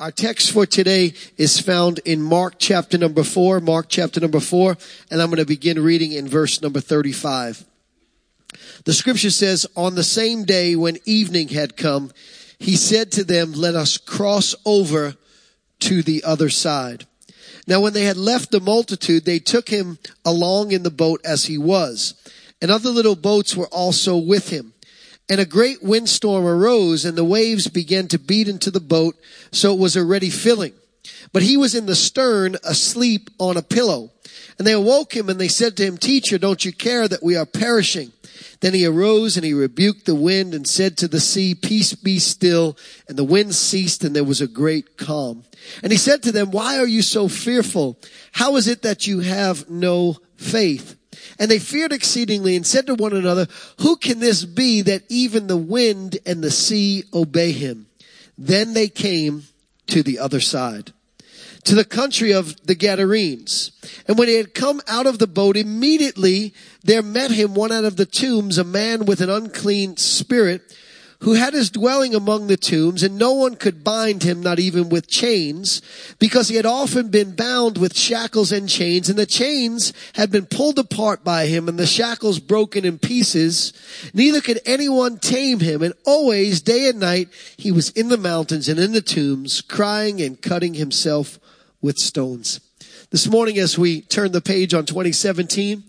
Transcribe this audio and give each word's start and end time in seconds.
Our 0.00 0.10
text 0.10 0.50
for 0.50 0.66
today 0.66 1.14
is 1.36 1.60
found 1.60 2.00
in 2.00 2.20
Mark 2.20 2.56
chapter 2.58 2.98
number 2.98 3.22
four, 3.22 3.60
Mark 3.60 3.86
chapter 3.88 4.18
number 4.18 4.40
four, 4.40 4.76
and 5.08 5.22
I'm 5.22 5.28
going 5.28 5.38
to 5.38 5.46
begin 5.46 5.80
reading 5.80 6.10
in 6.10 6.26
verse 6.26 6.60
number 6.60 6.80
35. 6.80 7.64
The 8.84 8.92
scripture 8.92 9.30
says, 9.30 9.68
on 9.76 9.94
the 9.94 10.02
same 10.02 10.42
day 10.42 10.74
when 10.74 10.98
evening 11.04 11.46
had 11.46 11.76
come, 11.76 12.10
he 12.58 12.74
said 12.74 13.12
to 13.12 13.22
them, 13.22 13.52
let 13.52 13.76
us 13.76 13.96
cross 13.96 14.56
over 14.66 15.14
to 15.78 16.02
the 16.02 16.24
other 16.24 16.50
side. 16.50 17.06
Now 17.68 17.80
when 17.80 17.92
they 17.92 18.04
had 18.04 18.16
left 18.16 18.50
the 18.50 18.58
multitude, 18.58 19.24
they 19.24 19.38
took 19.38 19.68
him 19.68 19.98
along 20.24 20.72
in 20.72 20.82
the 20.82 20.90
boat 20.90 21.20
as 21.24 21.44
he 21.44 21.56
was, 21.56 22.14
and 22.60 22.68
other 22.68 22.90
little 22.90 23.14
boats 23.14 23.54
were 23.54 23.68
also 23.68 24.16
with 24.16 24.48
him. 24.48 24.73
And 25.28 25.40
a 25.40 25.46
great 25.46 25.82
windstorm 25.82 26.44
arose 26.44 27.04
and 27.04 27.16
the 27.16 27.24
waves 27.24 27.68
began 27.68 28.08
to 28.08 28.18
beat 28.18 28.48
into 28.48 28.70
the 28.70 28.80
boat 28.80 29.16
so 29.52 29.72
it 29.72 29.78
was 29.78 29.96
already 29.96 30.30
filling. 30.30 30.74
But 31.32 31.42
he 31.42 31.56
was 31.56 31.74
in 31.74 31.86
the 31.86 31.96
stern 31.96 32.56
asleep 32.64 33.30
on 33.38 33.56
a 33.56 33.62
pillow. 33.62 34.10
And 34.58 34.66
they 34.66 34.72
awoke 34.72 35.16
him 35.16 35.28
and 35.28 35.40
they 35.40 35.48
said 35.48 35.76
to 35.76 35.84
him, 35.84 35.96
teacher, 35.96 36.38
don't 36.38 36.64
you 36.64 36.72
care 36.72 37.08
that 37.08 37.22
we 37.22 37.36
are 37.36 37.46
perishing? 37.46 38.12
Then 38.60 38.74
he 38.74 38.86
arose 38.86 39.36
and 39.36 39.44
he 39.44 39.52
rebuked 39.52 40.06
the 40.06 40.14
wind 40.14 40.54
and 40.54 40.66
said 40.66 40.96
to 40.98 41.08
the 41.08 41.20
sea, 41.20 41.54
peace 41.54 41.94
be 41.94 42.18
still. 42.18 42.76
And 43.08 43.18
the 43.18 43.24
wind 43.24 43.54
ceased 43.54 44.04
and 44.04 44.14
there 44.14 44.24
was 44.24 44.40
a 44.40 44.46
great 44.46 44.96
calm. 44.96 45.44
And 45.82 45.90
he 45.90 45.98
said 45.98 46.22
to 46.22 46.32
them, 46.32 46.50
why 46.50 46.78
are 46.78 46.86
you 46.86 47.02
so 47.02 47.28
fearful? 47.28 47.98
How 48.32 48.56
is 48.56 48.68
it 48.68 48.82
that 48.82 49.06
you 49.06 49.20
have 49.20 49.68
no 49.68 50.18
faith? 50.36 50.96
And 51.38 51.50
they 51.50 51.58
feared 51.58 51.92
exceedingly 51.92 52.56
and 52.56 52.66
said 52.66 52.86
to 52.86 52.94
one 52.94 53.12
another, 53.12 53.46
who 53.80 53.96
can 53.96 54.20
this 54.20 54.44
be 54.44 54.82
that 54.82 55.02
even 55.08 55.46
the 55.46 55.56
wind 55.56 56.18
and 56.24 56.42
the 56.42 56.50
sea 56.50 57.04
obey 57.12 57.52
him? 57.52 57.86
Then 58.38 58.74
they 58.74 58.88
came 58.88 59.44
to 59.88 60.02
the 60.02 60.18
other 60.18 60.40
side, 60.40 60.92
to 61.64 61.74
the 61.74 61.84
country 61.84 62.32
of 62.32 62.66
the 62.66 62.74
Gadarenes. 62.74 63.72
And 64.06 64.18
when 64.18 64.28
he 64.28 64.34
had 64.34 64.54
come 64.54 64.80
out 64.88 65.06
of 65.06 65.18
the 65.18 65.26
boat, 65.26 65.56
immediately 65.56 66.54
there 66.82 67.02
met 67.02 67.30
him 67.30 67.54
one 67.54 67.72
out 67.72 67.84
of 67.84 67.96
the 67.96 68.06
tombs, 68.06 68.58
a 68.58 68.64
man 68.64 69.04
with 69.04 69.20
an 69.20 69.30
unclean 69.30 69.96
spirit, 69.96 70.62
who 71.20 71.34
had 71.34 71.54
his 71.54 71.70
dwelling 71.70 72.14
among 72.14 72.46
the 72.46 72.56
tombs, 72.56 73.02
and 73.02 73.18
no 73.18 73.32
one 73.32 73.56
could 73.56 73.84
bind 73.84 74.22
him, 74.22 74.40
not 74.40 74.58
even 74.58 74.88
with 74.88 75.06
chains, 75.06 75.80
because 76.18 76.48
he 76.48 76.56
had 76.56 76.66
often 76.66 77.08
been 77.08 77.34
bound 77.34 77.78
with 77.78 77.96
shackles 77.96 78.52
and 78.52 78.68
chains, 78.68 79.08
and 79.08 79.18
the 79.18 79.26
chains 79.26 79.92
had 80.14 80.30
been 80.30 80.46
pulled 80.46 80.78
apart 80.78 81.24
by 81.24 81.46
him, 81.46 81.68
and 81.68 81.78
the 81.78 81.86
shackles 81.86 82.38
broken 82.38 82.84
in 82.84 82.98
pieces. 82.98 83.72
Neither 84.12 84.40
could 84.40 84.60
anyone 84.66 85.18
tame 85.18 85.60
him, 85.60 85.82
and 85.82 85.94
always, 86.04 86.60
day 86.60 86.88
and 86.88 87.00
night, 87.00 87.28
he 87.56 87.72
was 87.72 87.90
in 87.90 88.08
the 88.08 88.16
mountains 88.16 88.68
and 88.68 88.78
in 88.78 88.92
the 88.92 89.02
tombs, 89.02 89.60
crying 89.60 90.20
and 90.20 90.40
cutting 90.40 90.74
himself 90.74 91.38
with 91.80 91.98
stones. 91.98 92.60
This 93.14 93.28
morning, 93.28 93.58
as 93.58 93.78
we 93.78 94.00
turn 94.00 94.32
the 94.32 94.40
page 94.40 94.74
on 94.74 94.86
2017 94.86 95.84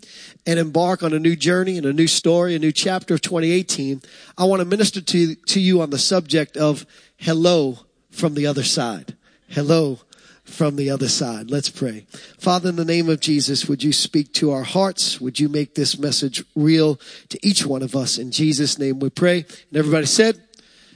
and 0.46 0.60
embark 0.60 1.02
on 1.02 1.12
a 1.12 1.18
new 1.18 1.36
journey 1.36 1.76
and 1.76 1.88
a 1.88 1.92
new 1.92 2.06
story, 2.06 2.54
a 2.54 2.60
new 2.60 2.72
chapter 2.72 3.16
of 3.16 3.22
2018, 3.22 4.04
I 4.38 4.46
want 4.46 4.60
to 4.60 4.66
minister 4.66 5.02
to, 5.02 5.34
to 5.34 5.60
you 5.60 5.82
on 5.82 5.90
the 5.90 5.98
subject 5.98 6.56
of 6.56 6.86
hello 7.18 7.80
from 8.12 8.36
the 8.36 8.46
other 8.46 8.62
side. 8.62 9.16
Hello 9.48 10.02
from 10.44 10.76
the 10.76 10.92
other 10.92 11.08
side. 11.08 11.50
Let's 11.50 11.72
pray. 11.72 12.06
Father, 12.38 12.70
in 12.70 12.76
the 12.76 12.86
name 12.86 13.10
of 13.10 13.22
Jesus, 13.22 13.68
would 13.68 13.84
you 13.84 13.92
speak 13.92 14.32
to 14.34 14.52
our 14.52 14.62
hearts? 14.62 15.20
Would 15.20 15.40
you 15.40 15.50
make 15.50 15.74
this 15.74 15.98
message 15.98 16.44
real 16.56 17.00
to 17.30 17.40
each 17.42 17.66
one 17.66 17.82
of 17.82 17.96
us? 17.96 18.20
In 18.20 18.30
Jesus' 18.30 18.78
name 18.78 19.00
we 19.00 19.10
pray. 19.10 19.48
And 19.70 19.78
everybody 19.78 20.06
said, 20.06 20.40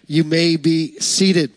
you 0.06 0.24
may 0.24 0.58
be 0.58 1.00
seated. 1.00 1.54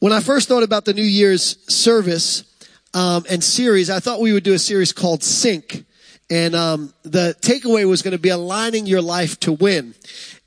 When 0.00 0.12
I 0.12 0.20
first 0.20 0.46
thought 0.46 0.62
about 0.62 0.84
the 0.84 0.94
New 0.94 1.02
Year's 1.02 1.58
service, 1.68 2.44
um, 2.94 3.24
and 3.28 3.42
series, 3.42 3.90
I 3.90 3.98
thought 4.00 4.20
we 4.20 4.32
would 4.32 4.44
do 4.44 4.54
a 4.54 4.58
series 4.58 4.92
called 4.92 5.22
Sync. 5.24 5.84
And 6.30 6.54
um, 6.54 6.92
the 7.02 7.34
takeaway 7.40 7.88
was 7.88 8.02
going 8.02 8.12
to 8.12 8.18
be 8.18 8.28
aligning 8.28 8.86
your 8.86 9.02
life 9.02 9.40
to 9.40 9.52
win. 9.52 9.94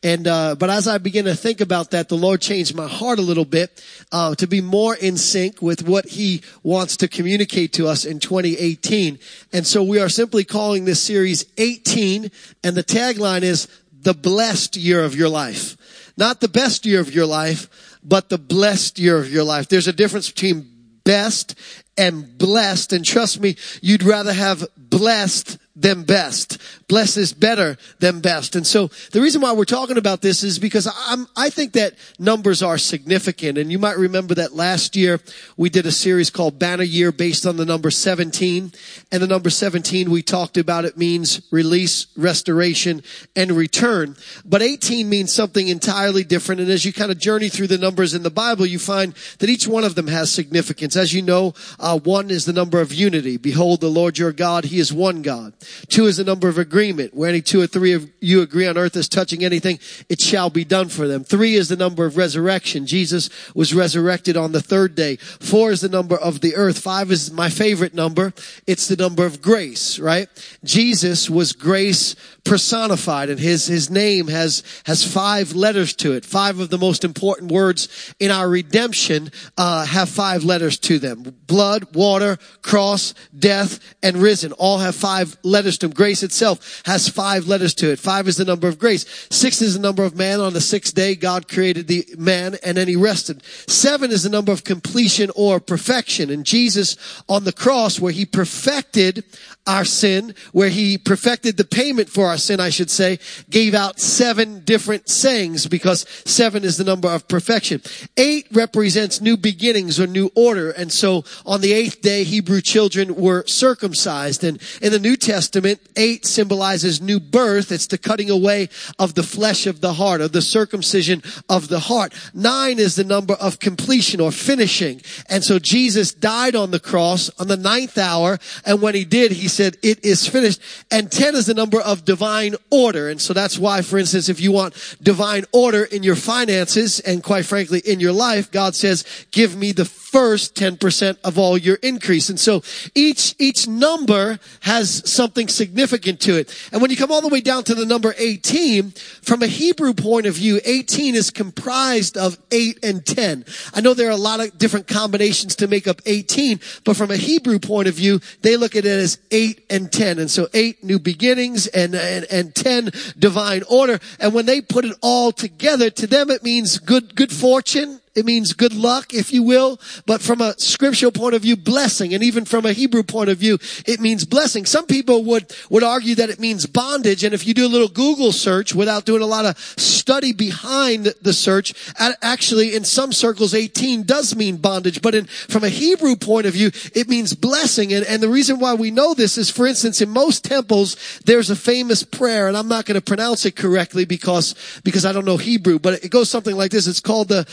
And 0.03 0.27
uh, 0.27 0.55
but 0.55 0.69
as 0.69 0.87
I 0.87 0.99
began 0.99 1.25
to 1.25 1.35
think 1.35 1.59
about 1.59 1.91
that, 1.91 2.07
the 2.07 2.15
Lord 2.15 2.39
changed 2.39 2.75
my 2.75 2.87
heart 2.87 3.19
a 3.19 3.23
little 3.23 3.45
bit 3.45 3.83
uh, 4.11 4.35
to 4.35 4.47
be 4.47 4.61
more 4.61 4.95
in 4.95 5.17
sync 5.17 5.61
with 5.61 5.87
what 5.87 6.05
He 6.05 6.41
wants 6.63 6.97
to 6.97 7.07
communicate 7.07 7.73
to 7.73 7.87
us 7.87 8.05
in 8.05 8.19
2018. 8.19 9.19
And 9.51 9.67
so 9.67 9.83
we 9.83 9.99
are 9.99 10.09
simply 10.09 10.43
calling 10.43 10.85
this 10.85 11.01
series 11.01 11.45
18, 11.57 12.31
and 12.63 12.75
the 12.75 12.83
tagline 12.83 13.41
is 13.41 13.67
the 14.01 14.13
blessed 14.13 14.77
year 14.77 15.03
of 15.03 15.15
your 15.15 15.29
life, 15.29 15.77
not 16.17 16.41
the 16.41 16.47
best 16.47 16.85
year 16.85 16.99
of 16.99 17.13
your 17.13 17.27
life, 17.27 17.69
but 18.03 18.29
the 18.29 18.37
blessed 18.37 18.99
year 18.99 19.17
of 19.17 19.31
your 19.31 19.43
life. 19.43 19.67
There's 19.67 19.87
a 19.87 19.93
difference 19.93 20.29
between 20.29 20.67
best 21.03 21.55
and 21.97 22.37
blessed. 22.37 22.93
And 22.93 23.05
trust 23.05 23.39
me, 23.39 23.55
you'd 23.81 24.03
rather 24.03 24.33
have 24.33 24.65
blessed 24.77 25.57
than 25.75 26.03
best. 26.03 26.57
Blessed 26.91 27.15
is 27.15 27.31
better 27.31 27.77
than 27.99 28.19
best. 28.19 28.53
And 28.53 28.67
so 28.67 28.89
the 29.13 29.21
reason 29.21 29.39
why 29.39 29.53
we're 29.53 29.63
talking 29.63 29.95
about 29.95 30.21
this 30.21 30.43
is 30.43 30.59
because 30.59 30.93
I'm, 31.07 31.25
I 31.37 31.49
think 31.49 31.71
that 31.71 31.93
numbers 32.19 32.61
are 32.61 32.77
significant. 32.77 33.57
And 33.57 33.71
you 33.71 33.79
might 33.79 33.97
remember 33.97 34.35
that 34.35 34.57
last 34.57 34.97
year 34.97 35.21
we 35.55 35.69
did 35.69 35.85
a 35.85 35.91
series 35.93 36.29
called 36.29 36.59
Banner 36.59 36.83
Year 36.83 37.13
based 37.13 37.45
on 37.45 37.55
the 37.55 37.63
number 37.63 37.91
17. 37.91 38.73
And 39.09 39.23
the 39.23 39.27
number 39.27 39.49
17 39.49 40.11
we 40.11 40.21
talked 40.21 40.57
about 40.57 40.83
it 40.83 40.97
means 40.97 41.41
release, 41.49 42.07
restoration, 42.17 43.03
and 43.37 43.53
return. 43.53 44.17
But 44.43 44.61
18 44.61 45.07
means 45.07 45.33
something 45.33 45.69
entirely 45.69 46.25
different. 46.25 46.59
And 46.59 46.69
as 46.69 46.83
you 46.83 46.91
kind 46.91 47.09
of 47.09 47.17
journey 47.17 47.47
through 47.47 47.67
the 47.67 47.77
numbers 47.77 48.13
in 48.13 48.23
the 48.23 48.29
Bible, 48.29 48.65
you 48.65 48.79
find 48.79 49.13
that 49.39 49.49
each 49.49 49.65
one 49.65 49.85
of 49.85 49.95
them 49.95 50.07
has 50.07 50.29
significance. 50.29 50.97
As 50.97 51.13
you 51.13 51.21
know, 51.21 51.53
uh, 51.79 51.97
one 51.97 52.29
is 52.29 52.43
the 52.43 52.51
number 52.51 52.81
of 52.81 52.93
unity. 52.93 53.37
Behold, 53.37 53.79
the 53.79 53.87
Lord 53.87 54.17
your 54.17 54.33
God, 54.33 54.65
He 54.65 54.77
is 54.77 54.91
one 54.91 55.21
God. 55.21 55.53
Two 55.87 56.05
is 56.05 56.17
the 56.17 56.25
number 56.25 56.49
of 56.49 56.57
agreement. 56.57 56.80
Where 56.89 57.29
any 57.29 57.41
two 57.41 57.61
or 57.61 57.67
three 57.67 57.93
of 57.93 58.09
you 58.19 58.41
agree 58.41 58.67
on 58.67 58.77
earth 58.77 58.95
as 58.95 59.07
touching 59.07 59.43
anything, 59.43 59.79
it 60.09 60.19
shall 60.19 60.49
be 60.49 60.65
done 60.65 60.89
for 60.89 61.07
them. 61.07 61.23
Three 61.23 61.55
is 61.55 61.69
the 61.69 61.75
number 61.75 62.05
of 62.05 62.17
resurrection. 62.17 62.87
Jesus 62.87 63.29
was 63.53 63.73
resurrected 63.73 64.35
on 64.35 64.51
the 64.51 64.61
third 64.61 64.95
day. 64.95 65.17
Four 65.17 65.71
is 65.71 65.81
the 65.81 65.89
number 65.89 66.15
of 66.15 66.41
the 66.41 66.55
earth. 66.55 66.79
Five 66.79 67.11
is 67.11 67.31
my 67.31 67.49
favorite 67.49 67.93
number. 67.93 68.33
It's 68.65 68.87
the 68.87 68.95
number 68.95 69.25
of 69.25 69.41
grace, 69.41 69.99
right? 69.99 70.27
Jesus 70.63 71.29
was 71.29 71.53
grace 71.53 72.15
personified 72.43 73.29
and 73.29 73.39
his, 73.39 73.67
his 73.67 73.89
name 73.89 74.27
has, 74.27 74.63
has 74.85 75.03
five 75.03 75.53
letters 75.53 75.93
to 75.95 76.13
it. 76.13 76.25
Five 76.25 76.59
of 76.59 76.69
the 76.69 76.77
most 76.77 77.03
important 77.03 77.51
words 77.51 78.13
in 78.19 78.31
our 78.31 78.49
redemption, 78.49 79.31
uh, 79.57 79.85
have 79.85 80.09
five 80.09 80.43
letters 80.43 80.79
to 80.79 80.99
them. 80.99 81.35
Blood, 81.45 81.95
water, 81.95 82.37
cross, 82.61 83.13
death, 83.37 83.79
and 84.01 84.17
risen 84.17 84.51
all 84.53 84.79
have 84.79 84.95
five 84.95 85.37
letters 85.43 85.77
to 85.79 85.87
them. 85.87 85.93
Grace 85.93 86.23
itself 86.23 86.70
has 86.85 87.07
five 87.07 87.47
letters 87.47 87.73
to 87.75 87.91
it. 87.91 87.99
Five 87.99 88.27
is 88.27 88.37
the 88.37 88.45
number 88.45 88.67
of 88.67 88.79
grace. 88.79 89.27
Six 89.29 89.61
is 89.61 89.73
the 89.73 89.79
number 89.79 90.03
of 90.03 90.15
man. 90.15 90.39
On 90.39 90.53
the 90.53 90.61
sixth 90.61 90.93
day, 90.93 91.15
God 91.15 91.47
created 91.47 91.87
the 91.87 92.05
man 92.17 92.57
and 92.63 92.77
then 92.77 92.87
he 92.87 92.95
rested. 92.95 93.43
Seven 93.67 94.11
is 94.11 94.23
the 94.23 94.29
number 94.29 94.51
of 94.51 94.63
completion 94.63 95.31
or 95.35 95.59
perfection. 95.59 96.29
And 96.29 96.45
Jesus 96.45 96.97
on 97.27 97.43
the 97.43 97.53
cross 97.53 97.99
where 97.99 98.11
he 98.11 98.25
perfected 98.25 99.23
our 99.67 99.85
sin, 99.85 100.33
where 100.51 100.69
he 100.69 100.97
perfected 100.97 101.57
the 101.57 101.63
payment 101.63 102.09
for 102.09 102.27
our 102.27 102.37
sin, 102.37 102.59
I 102.59 102.69
should 102.69 102.89
say, 102.89 103.19
gave 103.49 103.73
out 103.73 103.99
seven 103.99 104.63
different 104.63 105.07
sayings 105.07 105.67
because 105.67 106.07
seven 106.25 106.63
is 106.63 106.77
the 106.77 106.83
number 106.83 107.07
of 107.07 107.27
perfection. 107.27 107.81
Eight 108.17 108.47
represents 108.51 109.21
new 109.21 109.37
beginnings 109.37 109.99
or 109.99 110.07
new 110.07 110.31
order. 110.35 110.71
And 110.71 110.91
so 110.91 111.25
on 111.45 111.61
the 111.61 111.73
eighth 111.73 112.01
day, 112.01 112.23
Hebrew 112.23 112.61
children 112.61 113.15
were 113.15 113.45
circumcised. 113.45 114.43
And 114.43 114.61
in 114.81 114.91
the 114.91 114.99
New 114.99 115.15
Testament, 115.15 115.79
eight 115.95 116.25
symbolizes 116.25 116.99
new 116.99 117.19
birth. 117.19 117.71
It's 117.71 117.87
the 117.87 117.97
cutting 117.99 118.31
away 118.31 118.69
of 118.97 119.13
the 119.13 119.23
flesh 119.23 119.67
of 119.67 119.81
the 119.81 119.93
heart, 119.93 120.21
of 120.21 120.31
the 120.31 120.41
circumcision 120.41 121.21
of 121.47 121.67
the 121.67 121.81
heart. 121.81 122.13
Nine 122.33 122.79
is 122.79 122.95
the 122.95 123.03
number 123.03 123.35
of 123.35 123.59
completion 123.59 124.19
or 124.19 124.31
finishing. 124.31 125.01
And 125.29 125.43
so 125.43 125.59
Jesus 125.59 126.13
died 126.13 126.55
on 126.55 126.71
the 126.71 126.79
cross 126.79 127.29
on 127.39 127.47
the 127.47 127.57
ninth 127.57 127.97
hour. 127.97 128.39
And 128.65 128.81
when 128.81 128.95
he 128.95 129.05
did, 129.05 129.31
he 129.31 129.47
said, 129.51 129.77
it 129.81 130.03
is 130.03 130.27
finished. 130.27 130.61
And 130.89 131.11
10 131.11 131.35
is 131.35 131.45
the 131.45 131.53
number 131.53 131.79
of 131.79 132.05
divine 132.05 132.55
order. 132.69 133.09
And 133.09 133.21
so 133.21 133.33
that's 133.33 133.59
why, 133.59 133.81
for 133.81 133.97
instance, 133.97 134.29
if 134.29 134.39
you 134.39 134.51
want 134.51 134.73
divine 135.01 135.45
order 135.51 135.83
in 135.83 136.03
your 136.03 136.15
finances 136.15 136.99
and 136.99 137.23
quite 137.23 137.45
frankly 137.45 137.81
in 137.85 137.99
your 137.99 138.11
life, 138.11 138.51
God 138.51 138.75
says, 138.75 139.05
give 139.31 139.55
me 139.55 139.71
the 139.71 139.85
first 140.11 140.55
10% 140.55 141.17
of 141.23 141.37
all 141.37 141.57
your 141.57 141.75
increase. 141.75 142.29
And 142.29 142.39
so 142.39 142.63
each, 142.93 143.33
each 143.39 143.65
number 143.65 144.39
has 144.61 145.09
something 145.09 145.47
significant 145.47 146.19
to 146.21 146.37
it. 146.37 146.53
And 146.73 146.81
when 146.81 146.91
you 146.91 146.97
come 146.97 147.11
all 147.11 147.21
the 147.21 147.29
way 147.29 147.39
down 147.39 147.63
to 147.65 147.75
the 147.75 147.85
number 147.85 148.13
18, 148.17 148.91
from 148.91 149.41
a 149.41 149.47
Hebrew 149.47 149.93
point 149.93 150.25
of 150.25 150.35
view, 150.35 150.59
18 150.65 151.15
is 151.15 151.31
comprised 151.31 152.17
of 152.17 152.37
8 152.51 152.79
and 152.83 153.05
10. 153.05 153.45
I 153.73 153.79
know 153.79 153.93
there 153.93 154.09
are 154.09 154.11
a 154.11 154.17
lot 154.17 154.41
of 154.41 154.57
different 154.57 154.87
combinations 154.87 155.55
to 155.57 155.67
make 155.67 155.87
up 155.87 156.01
18, 156.05 156.59
but 156.83 156.97
from 156.97 157.09
a 157.09 157.17
Hebrew 157.17 157.59
point 157.59 157.87
of 157.87 157.93
view, 157.93 158.19
they 158.41 158.57
look 158.57 158.75
at 158.75 158.83
it 158.83 158.89
as 158.91 159.17
8 159.31 159.65
and 159.69 159.91
10. 159.91 160.19
And 160.19 160.29
so 160.29 160.47
8 160.53 160.83
new 160.83 160.99
beginnings 160.99 161.67
and, 161.67 161.95
and, 161.95 162.25
and 162.29 162.53
10 162.53 162.91
divine 163.17 163.63
order. 163.69 163.99
And 164.19 164.33
when 164.33 164.45
they 164.45 164.59
put 164.59 164.83
it 164.83 164.97
all 165.01 165.31
together, 165.31 165.89
to 165.89 166.05
them 166.05 166.29
it 166.29 166.43
means 166.43 166.79
good, 166.79 167.15
good 167.15 167.31
fortune 167.31 168.01
It 168.13 168.25
means 168.25 168.51
good 168.51 168.73
luck, 168.73 169.13
if 169.13 169.31
you 169.31 169.41
will. 169.41 169.79
But 170.05 170.21
from 170.21 170.41
a 170.41 170.53
scriptural 170.59 171.13
point 171.13 171.33
of 171.33 171.43
view, 171.43 171.55
blessing. 171.55 172.13
And 172.13 172.23
even 172.23 172.43
from 172.43 172.65
a 172.65 172.73
Hebrew 172.73 173.03
point 173.03 173.29
of 173.29 173.37
view, 173.37 173.57
it 173.85 174.01
means 174.01 174.25
blessing. 174.25 174.65
Some 174.65 174.85
people 174.85 175.23
would, 175.25 175.53
would 175.69 175.83
argue 175.83 176.15
that 176.15 176.29
it 176.29 176.39
means 176.39 176.65
bondage. 176.65 177.23
And 177.23 177.33
if 177.33 177.47
you 177.47 177.53
do 177.53 177.65
a 177.65 177.69
little 177.69 177.87
Google 177.87 178.33
search 178.33 178.75
without 178.75 179.05
doing 179.05 179.21
a 179.21 179.25
lot 179.27 179.45
of 179.45 179.57
study 179.57 180.33
behind 180.33 181.13
the 181.21 181.31
search, 181.31 181.73
actually 181.97 182.75
in 182.75 182.83
some 182.83 183.13
circles, 183.13 183.53
18 183.53 184.03
does 184.03 184.35
mean 184.35 184.57
bondage. 184.57 185.01
But 185.01 185.15
in, 185.15 185.25
from 185.25 185.63
a 185.63 185.69
Hebrew 185.69 186.17
point 186.17 186.45
of 186.45 186.53
view, 186.53 186.71
it 186.93 187.07
means 187.07 187.33
blessing. 187.33 187.93
And, 187.93 188.05
and 188.05 188.21
the 188.21 188.29
reason 188.29 188.59
why 188.59 188.73
we 188.73 188.91
know 188.91 189.13
this 189.13 189.37
is, 189.37 189.49
for 189.49 189.65
instance, 189.65 190.01
in 190.01 190.09
most 190.09 190.43
temples, 190.43 190.97
there's 191.25 191.49
a 191.49 191.55
famous 191.55 192.03
prayer, 192.03 192.49
and 192.49 192.57
I'm 192.57 192.67
not 192.67 192.85
going 192.85 192.95
to 192.95 193.01
pronounce 193.01 193.45
it 193.45 193.55
correctly 193.55 194.03
because, 194.03 194.81
because 194.83 195.05
I 195.05 195.13
don't 195.13 195.25
know 195.25 195.37
Hebrew, 195.37 195.79
but 195.79 196.03
it 196.03 196.09
goes 196.09 196.29
something 196.29 196.57
like 196.57 196.71
this. 196.71 196.87
It's 196.87 196.99
called 196.99 197.29
the 197.29 197.45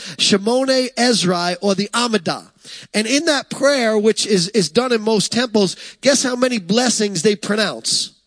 Shemoneh 0.49 0.93
Esrei 0.95 1.55
or 1.61 1.75
the 1.75 1.89
Amidah. 1.89 2.51
And 2.93 3.07
in 3.07 3.25
that 3.25 3.49
prayer, 3.49 3.97
which 3.97 4.25
is, 4.25 4.49
is 4.49 4.69
done 4.69 4.91
in 4.91 5.01
most 5.01 5.31
temples, 5.31 5.75
guess 6.01 6.23
how 6.23 6.35
many 6.35 6.59
blessings 6.59 7.21
they 7.21 7.35
pronounce? 7.35 8.18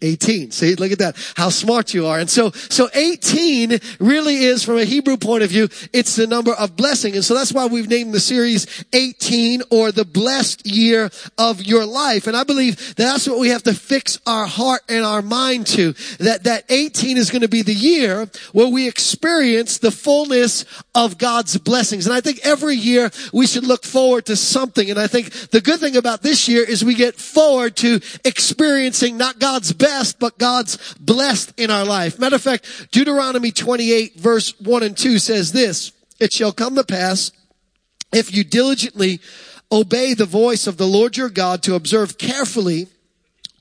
18. 0.00 0.50
See, 0.50 0.74
look 0.74 0.92
at 0.92 0.98
that. 0.98 1.16
How 1.36 1.48
smart 1.48 1.94
you 1.94 2.06
are. 2.06 2.18
And 2.18 2.28
so, 2.28 2.50
so 2.50 2.88
18 2.94 3.78
really 4.00 4.36
is 4.44 4.64
from 4.64 4.78
a 4.78 4.84
Hebrew 4.84 5.16
point 5.16 5.42
of 5.42 5.50
view, 5.50 5.68
it's 5.92 6.16
the 6.16 6.26
number 6.26 6.52
of 6.52 6.76
blessing. 6.76 7.14
And 7.14 7.24
so 7.24 7.34
that's 7.34 7.52
why 7.52 7.66
we've 7.66 7.88
named 7.88 8.12
the 8.14 8.20
series 8.20 8.84
18 8.92 9.62
or 9.70 9.92
the 9.92 10.04
blessed 10.04 10.66
year 10.66 11.10
of 11.38 11.62
your 11.62 11.84
life. 11.84 12.26
And 12.26 12.36
I 12.36 12.44
believe 12.44 12.94
that's 12.94 13.28
what 13.28 13.38
we 13.38 13.48
have 13.48 13.62
to 13.64 13.74
fix 13.74 14.18
our 14.26 14.46
heart 14.46 14.82
and 14.88 15.04
our 15.04 15.22
mind 15.22 15.66
to. 15.68 15.92
That, 16.18 16.44
that 16.44 16.64
18 16.68 17.16
is 17.16 17.30
going 17.30 17.42
to 17.42 17.48
be 17.48 17.62
the 17.62 17.74
year 17.74 18.28
where 18.52 18.68
we 18.68 18.88
experience 18.88 19.78
the 19.78 19.90
fullness 19.90 20.64
of 20.94 21.18
God's 21.18 21.56
blessings. 21.58 22.06
And 22.06 22.14
I 22.14 22.20
think 22.20 22.40
every 22.44 22.76
year 22.76 23.10
we 23.32 23.46
should 23.46 23.66
look 23.66 23.84
forward 23.84 24.26
to 24.26 24.36
something. 24.36 24.90
And 24.90 24.98
I 24.98 25.06
think 25.06 25.32
the 25.50 25.60
good 25.60 25.80
thing 25.80 25.96
about 25.96 26.22
this 26.22 26.48
year 26.48 26.62
is 26.62 26.84
we 26.84 26.94
get 26.94 27.16
forward 27.16 27.76
to 27.76 28.00
experiencing 28.24 29.16
not 29.16 29.38
God's 29.38 29.71
best, 29.72 30.18
but 30.18 30.38
God's 30.38 30.94
blessed 31.00 31.52
in 31.58 31.70
our 31.70 31.84
life. 31.84 32.18
Matter 32.18 32.36
of 32.36 32.42
fact, 32.42 32.90
Deuteronomy 32.90 33.50
28 33.50 34.16
verse 34.16 34.58
1 34.60 34.82
and 34.82 34.96
2 34.96 35.18
says 35.18 35.52
this, 35.52 35.92
it 36.20 36.32
shall 36.32 36.52
come 36.52 36.74
to 36.76 36.84
pass 36.84 37.32
if 38.12 38.34
you 38.34 38.44
diligently 38.44 39.20
obey 39.70 40.14
the 40.14 40.26
voice 40.26 40.66
of 40.66 40.76
the 40.76 40.86
Lord 40.86 41.16
your 41.16 41.30
God 41.30 41.62
to 41.64 41.74
observe 41.74 42.18
carefully 42.18 42.88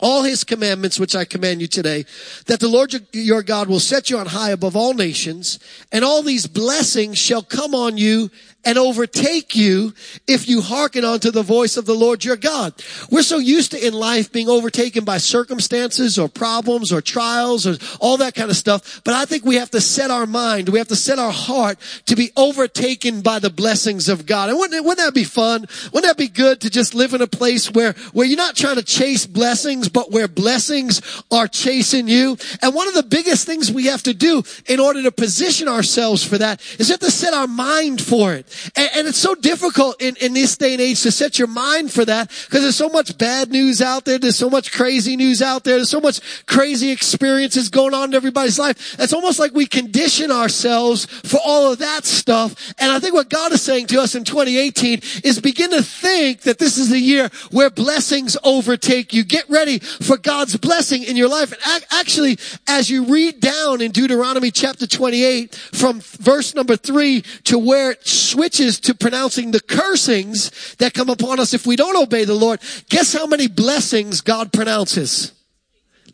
all 0.01 0.23
his 0.23 0.43
commandments, 0.43 0.99
which 0.99 1.15
I 1.15 1.25
command 1.25 1.61
you 1.61 1.67
today, 1.67 2.05
that 2.47 2.59
the 2.59 2.67
Lord 2.67 2.93
your 3.13 3.43
God 3.43 3.69
will 3.69 3.79
set 3.79 4.09
you 4.09 4.17
on 4.17 4.27
high 4.27 4.51
above 4.51 4.75
all 4.75 4.93
nations, 4.93 5.59
and 5.91 6.03
all 6.03 6.23
these 6.23 6.47
blessings 6.47 7.17
shall 7.17 7.43
come 7.43 7.73
on 7.73 7.97
you 7.97 8.29
and 8.63 8.77
overtake 8.77 9.55
you 9.55 9.93
if 10.27 10.47
you 10.47 10.61
hearken 10.61 11.03
unto 11.03 11.31
the 11.31 11.41
voice 11.41 11.77
of 11.77 11.85
the 11.85 11.95
Lord 11.95 12.23
your 12.23 12.35
God. 12.35 12.73
We're 13.09 13.23
so 13.23 13.37
used 13.37 13.71
to 13.71 13.85
in 13.85 13.93
life 13.93 14.31
being 14.31 14.49
overtaken 14.49 15.03
by 15.03 15.17
circumstances 15.17 16.19
or 16.19 16.29
problems 16.29 16.91
or 16.91 17.01
trials 17.01 17.65
or 17.65 17.77
all 17.99 18.17
that 18.17 18.35
kind 18.35 18.49
of 18.49 18.57
stuff. 18.57 19.01
But 19.03 19.15
I 19.15 19.25
think 19.25 19.45
we 19.45 19.55
have 19.55 19.71
to 19.71 19.81
set 19.81 20.11
our 20.11 20.25
mind, 20.25 20.69
we 20.69 20.79
have 20.79 20.89
to 20.89 20.95
set 20.95 21.19
our 21.19 21.31
heart 21.31 21.79
to 22.05 22.15
be 22.15 22.31
overtaken 22.37 23.21
by 23.21 23.39
the 23.39 23.49
blessings 23.49 24.09
of 24.09 24.25
God. 24.25 24.49
And 24.49 24.57
wouldn't, 24.57 24.83
wouldn't 24.83 25.05
that 25.05 25.13
be 25.13 25.23
fun? 25.23 25.65
Wouldn't 25.91 26.09
that 26.09 26.17
be 26.17 26.27
good 26.27 26.61
to 26.61 26.69
just 26.69 26.93
live 26.93 27.13
in 27.13 27.21
a 27.21 27.27
place 27.27 27.71
where, 27.71 27.93
where 28.13 28.27
you're 28.27 28.37
not 28.37 28.55
trying 28.55 28.75
to 28.75 28.83
chase 28.83 29.25
blessings, 29.25 29.89
but 29.91 30.11
where 30.11 30.27
blessings 30.27 31.01
are 31.31 31.47
chasing 31.47 32.07
you? 32.07 32.37
And 32.61 32.73
one 32.73 32.87
of 32.87 32.93
the 32.93 33.03
biggest 33.03 33.45
things 33.45 33.71
we 33.71 33.85
have 33.85 34.03
to 34.03 34.13
do 34.13 34.43
in 34.67 34.79
order 34.79 35.03
to 35.03 35.11
position 35.11 35.67
ourselves 35.67 36.23
for 36.23 36.37
that 36.37 36.61
is 36.79 36.87
we 36.87 36.93
have 36.93 36.99
to 37.01 37.11
set 37.11 37.33
our 37.33 37.47
mind 37.47 38.01
for 38.01 38.33
it. 38.33 38.71
And, 38.75 38.89
and 38.95 39.07
it's 39.07 39.17
so 39.17 39.35
difficult 39.35 40.01
in, 40.01 40.15
in 40.17 40.33
this 40.33 40.57
day 40.57 40.73
and 40.73 40.81
age 40.81 41.01
to 41.03 41.11
set 41.11 41.37
your 41.37 41.47
mind 41.47 41.91
for 41.91 42.05
that 42.05 42.29
because 42.45 42.61
there's 42.61 42.75
so 42.75 42.89
much 42.89 43.17
bad 43.17 43.49
news 43.49 43.81
out 43.81 44.05
there. 44.05 44.17
There's 44.17 44.37
so 44.37 44.49
much 44.49 44.71
crazy 44.71 45.15
news 45.15 45.41
out 45.41 45.63
there. 45.63 45.75
There's 45.75 45.89
so 45.89 46.01
much 46.01 46.45
crazy 46.45 46.91
experiences 46.91 47.69
going 47.69 47.93
on 47.93 48.09
in 48.09 48.13
everybody's 48.15 48.59
life. 48.59 48.95
It's 48.99 49.13
almost 49.13 49.39
like 49.39 49.53
we 49.53 49.65
condition 49.65 50.31
ourselves 50.31 51.05
for 51.05 51.39
all 51.45 51.71
of 51.71 51.79
that 51.79 52.05
stuff. 52.05 52.73
And 52.79 52.91
I 52.91 52.99
think 52.99 53.13
what 53.13 53.29
God 53.29 53.51
is 53.51 53.61
saying 53.61 53.87
to 53.87 54.01
us 54.01 54.15
in 54.15 54.23
2018 54.23 55.01
is 55.23 55.39
begin 55.39 55.71
to 55.71 55.83
think 55.83 56.41
that 56.41 56.59
this 56.59 56.77
is 56.77 56.89
the 56.89 56.99
year 56.99 57.29
where 57.51 57.69
blessings 57.69 58.37
overtake 58.43 59.13
you. 59.13 59.23
Get 59.23 59.49
ready 59.49 59.80
for 59.81 60.17
God's 60.17 60.57
blessing 60.57 61.03
in 61.03 61.15
your 61.15 61.29
life. 61.29 61.53
And 61.65 61.85
actually, 61.91 62.37
as 62.67 62.89
you 62.89 63.05
read 63.05 63.39
down 63.39 63.81
in 63.81 63.91
Deuteronomy 63.91 64.51
chapter 64.51 64.87
28 64.87 65.55
from 65.55 66.01
verse 66.01 66.55
number 66.55 66.75
three 66.75 67.21
to 67.45 67.57
where 67.57 67.91
it 67.91 68.07
switches 68.07 68.79
to 68.81 68.93
pronouncing 68.93 69.51
the 69.51 69.61
cursings 69.61 70.75
that 70.75 70.93
come 70.93 71.09
upon 71.09 71.39
us 71.39 71.53
if 71.53 71.65
we 71.65 71.75
don't 71.75 72.01
obey 72.01 72.25
the 72.25 72.33
Lord, 72.33 72.59
guess 72.89 73.13
how 73.13 73.25
many 73.25 73.47
blessings 73.47 74.21
God 74.21 74.53
pronounces? 74.53 75.33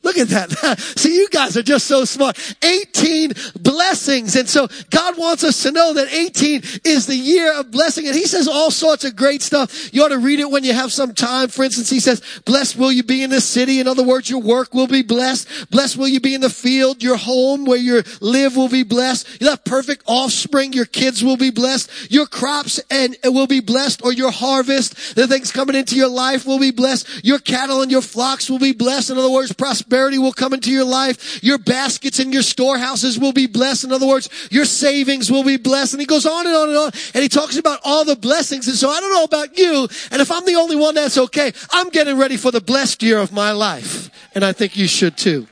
Look 0.07 0.17
at 0.17 0.29
that. 0.29 0.79
See, 0.95 1.17
you 1.17 1.27
guys 1.27 1.57
are 1.57 1.61
just 1.61 1.85
so 1.85 2.05
smart. 2.05 2.39
18 2.63 3.33
blessings. 3.59 4.37
And 4.37 4.47
so 4.47 4.69
God 4.89 5.17
wants 5.17 5.43
us 5.43 5.61
to 5.63 5.71
know 5.71 5.95
that 5.95 6.07
18 6.13 6.61
is 6.85 7.07
the 7.07 7.15
year 7.17 7.59
of 7.59 7.71
blessing. 7.71 8.07
And 8.07 8.15
he 8.15 8.23
says 8.23 8.47
all 8.47 8.71
sorts 8.71 9.03
of 9.03 9.17
great 9.17 9.41
stuff. 9.41 9.93
You 9.93 10.05
ought 10.05 10.15
to 10.15 10.17
read 10.17 10.39
it 10.39 10.49
when 10.49 10.63
you 10.63 10.71
have 10.71 10.93
some 10.93 11.13
time. 11.13 11.49
For 11.49 11.65
instance, 11.65 11.89
he 11.89 11.99
says, 11.99 12.21
blessed 12.45 12.77
will 12.77 12.89
you 12.89 13.03
be 13.03 13.21
in 13.21 13.31
the 13.31 13.41
city. 13.41 13.81
In 13.81 13.87
other 13.89 14.01
words, 14.01 14.29
your 14.29 14.39
work 14.39 14.73
will 14.73 14.87
be 14.87 15.01
blessed. 15.01 15.69
Blessed 15.71 15.97
will 15.97 16.07
you 16.07 16.21
be 16.21 16.33
in 16.33 16.39
the 16.39 16.49
field. 16.49 17.03
Your 17.03 17.17
home 17.17 17.65
where 17.65 17.77
you 17.77 18.01
live 18.21 18.55
will 18.55 18.69
be 18.69 18.83
blessed. 18.83 19.41
You'll 19.41 19.49
have 19.49 19.65
perfect 19.65 20.03
offspring. 20.05 20.71
Your 20.71 20.85
kids 20.85 21.21
will 21.21 21.35
be 21.35 21.51
blessed. 21.51 22.09
Your 22.09 22.27
crops 22.27 22.79
and 22.89 23.17
uh, 23.25 23.31
will 23.33 23.47
be 23.47 23.59
blessed 23.59 24.05
or 24.05 24.13
your 24.13 24.31
harvest. 24.31 25.15
The 25.15 25.27
things 25.27 25.51
coming 25.51 25.75
into 25.75 25.97
your 25.97 26.07
life 26.07 26.45
will 26.45 26.59
be 26.59 26.71
blessed. 26.71 27.25
Your 27.25 27.39
cattle 27.39 27.81
and 27.81 27.91
your 27.91 28.01
flocks 28.01 28.49
will 28.49 28.59
be 28.59 28.71
blessed. 28.71 29.09
In 29.09 29.17
other 29.17 29.29
words, 29.29 29.51
prosperity 29.51 29.96
prosperity 29.97 30.19
will 30.19 30.33
come 30.33 30.53
into 30.53 30.71
your 30.71 30.85
life. 30.85 31.43
Your 31.43 31.57
baskets 31.57 32.19
and 32.19 32.31
your 32.31 32.43
storehouses 32.43 33.17
will 33.17 33.33
be 33.33 33.47
blessed. 33.47 33.83
In 33.83 33.91
other 33.91 34.05
words, 34.05 34.29
your 34.51 34.65
savings 34.65 35.31
will 35.31 35.43
be 35.43 35.57
blessed. 35.57 35.93
And 35.93 36.01
he 36.01 36.05
goes 36.05 36.25
on 36.25 36.45
and 36.45 36.55
on 36.55 36.69
and 36.69 36.77
on. 36.77 36.91
And 37.15 37.23
he 37.23 37.29
talks 37.29 37.57
about 37.57 37.79
all 37.83 38.05
the 38.05 38.15
blessings. 38.15 38.67
And 38.67 38.77
so 38.77 38.89
I 38.89 38.99
don't 38.99 39.11
know 39.11 39.23
about 39.23 39.57
you. 39.57 39.87
And 40.11 40.21
if 40.21 40.31
I'm 40.31 40.45
the 40.45 40.53
only 40.53 40.75
one, 40.75 40.93
that's 40.93 41.17
okay. 41.17 41.51
I'm 41.71 41.89
getting 41.89 42.15
ready 42.15 42.37
for 42.37 42.51
the 42.51 42.61
blessed 42.61 43.01
year 43.01 43.17
of 43.17 43.31
my 43.31 43.51
life. 43.51 44.11
And 44.35 44.45
I 44.45 44.53
think 44.53 44.77
you 44.77 44.87
should 44.87 45.17
too. 45.17 45.47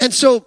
And 0.00 0.12
so, 0.12 0.46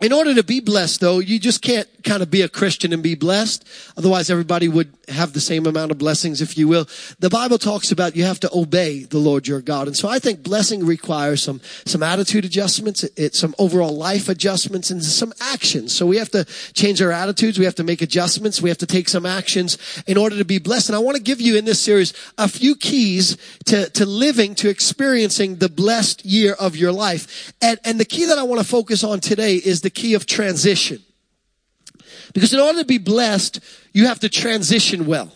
in 0.00 0.12
order 0.12 0.34
to 0.34 0.42
be 0.42 0.60
blessed 0.60 1.00
though, 1.00 1.18
you 1.18 1.38
just 1.38 1.62
can't 1.62 1.88
kind 2.02 2.22
of 2.22 2.30
be 2.30 2.42
a 2.42 2.48
Christian 2.48 2.92
and 2.92 3.02
be 3.02 3.14
blessed. 3.14 3.68
Otherwise 3.96 4.30
everybody 4.30 4.68
would 4.68 4.92
have 5.08 5.32
the 5.32 5.40
same 5.40 5.66
amount 5.66 5.90
of 5.90 5.98
blessings, 5.98 6.40
if 6.40 6.56
you 6.56 6.68
will. 6.68 6.88
The 7.18 7.28
Bible 7.28 7.58
talks 7.58 7.92
about 7.92 8.16
you 8.16 8.24
have 8.24 8.40
to 8.40 8.50
obey 8.54 9.04
the 9.04 9.18
Lord 9.18 9.46
your 9.46 9.60
God. 9.60 9.86
And 9.86 9.96
so 9.96 10.08
I 10.08 10.18
think 10.18 10.42
blessing 10.42 10.86
requires 10.86 11.42
some, 11.42 11.60
some 11.84 12.02
attitude 12.02 12.44
adjustments, 12.44 13.04
it, 13.04 13.34
some 13.34 13.54
overall 13.58 13.96
life 13.96 14.28
adjustments 14.28 14.90
and 14.90 15.04
some 15.04 15.32
actions. 15.40 15.94
So 15.94 16.06
we 16.06 16.16
have 16.16 16.30
to 16.30 16.44
change 16.72 17.02
our 17.02 17.12
attitudes. 17.12 17.58
We 17.58 17.64
have 17.64 17.74
to 17.76 17.84
make 17.84 18.02
adjustments. 18.02 18.62
We 18.62 18.70
have 18.70 18.78
to 18.78 18.86
take 18.86 19.08
some 19.08 19.26
actions 19.26 19.76
in 20.06 20.16
order 20.16 20.38
to 20.38 20.44
be 20.44 20.58
blessed. 20.58 20.88
And 20.88 20.96
I 20.96 21.00
want 21.00 21.16
to 21.16 21.22
give 21.22 21.40
you 21.40 21.56
in 21.56 21.64
this 21.64 21.80
series 21.80 22.14
a 22.38 22.48
few 22.48 22.74
keys 22.74 23.36
to, 23.66 23.90
to 23.90 24.06
living, 24.06 24.54
to 24.56 24.68
experiencing 24.68 25.56
the 25.56 25.68
blessed 25.68 26.24
year 26.24 26.54
of 26.54 26.76
your 26.76 26.92
life. 26.92 27.52
And, 27.60 27.78
and 27.84 28.00
the 28.00 28.04
key 28.04 28.26
that 28.26 28.38
I 28.38 28.42
want 28.42 28.60
to 28.60 28.66
focus 28.66 29.04
on 29.04 29.20
today 29.20 29.56
is 29.56 29.82
the 29.82 29.89
key 29.90 30.14
of 30.14 30.26
transition. 30.26 31.02
Because 32.32 32.52
in 32.52 32.60
order 32.60 32.80
to 32.80 32.84
be 32.84 32.98
blessed, 32.98 33.60
you 33.92 34.06
have 34.06 34.20
to 34.20 34.28
transition 34.28 35.06
well. 35.06 35.32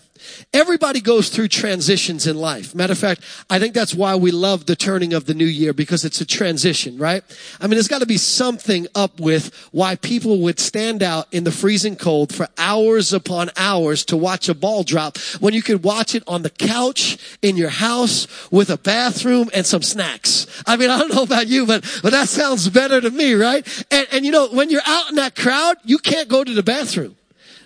Everybody 0.52 1.00
goes 1.00 1.28
through 1.28 1.48
transitions 1.48 2.26
in 2.26 2.36
life. 2.36 2.74
Matter 2.74 2.92
of 2.92 2.98
fact, 2.98 3.22
I 3.50 3.58
think 3.58 3.74
that's 3.74 3.94
why 3.94 4.14
we 4.16 4.30
love 4.30 4.66
the 4.66 4.76
turning 4.76 5.12
of 5.12 5.26
the 5.26 5.34
new 5.34 5.44
year 5.44 5.72
because 5.72 6.04
it's 6.04 6.20
a 6.20 6.26
transition, 6.26 6.98
right? 6.98 7.22
I 7.60 7.66
mean, 7.66 7.72
there's 7.76 7.88
got 7.88 8.00
to 8.00 8.06
be 8.06 8.18
something 8.18 8.86
up 8.94 9.20
with 9.20 9.54
why 9.72 9.96
people 9.96 10.40
would 10.40 10.58
stand 10.58 11.02
out 11.02 11.26
in 11.32 11.44
the 11.44 11.52
freezing 11.52 11.96
cold 11.96 12.34
for 12.34 12.48
hours 12.58 13.12
upon 13.12 13.50
hours 13.56 14.04
to 14.06 14.16
watch 14.16 14.48
a 14.48 14.54
ball 14.54 14.82
drop 14.82 15.18
when 15.40 15.54
you 15.54 15.62
could 15.62 15.84
watch 15.84 16.14
it 16.14 16.22
on 16.26 16.42
the 16.42 16.50
couch 16.50 17.18
in 17.42 17.56
your 17.56 17.70
house 17.70 18.26
with 18.50 18.70
a 18.70 18.78
bathroom 18.78 19.50
and 19.54 19.66
some 19.66 19.82
snacks. 19.82 20.46
I 20.66 20.76
mean, 20.76 20.90
I 20.90 20.98
don't 20.98 21.14
know 21.14 21.22
about 21.22 21.48
you, 21.48 21.66
but, 21.66 21.84
but 22.02 22.12
that 22.12 22.28
sounds 22.28 22.68
better 22.68 23.00
to 23.00 23.10
me, 23.10 23.34
right? 23.34 23.66
And, 23.90 24.06
and 24.12 24.24
you 24.24 24.32
know, 24.32 24.48
when 24.48 24.70
you're 24.70 24.82
out 24.86 25.10
in 25.10 25.16
that 25.16 25.34
crowd, 25.34 25.76
you 25.84 25.98
can't 25.98 26.28
go 26.28 26.44
to 26.44 26.54
the 26.54 26.62
bathroom. 26.62 27.16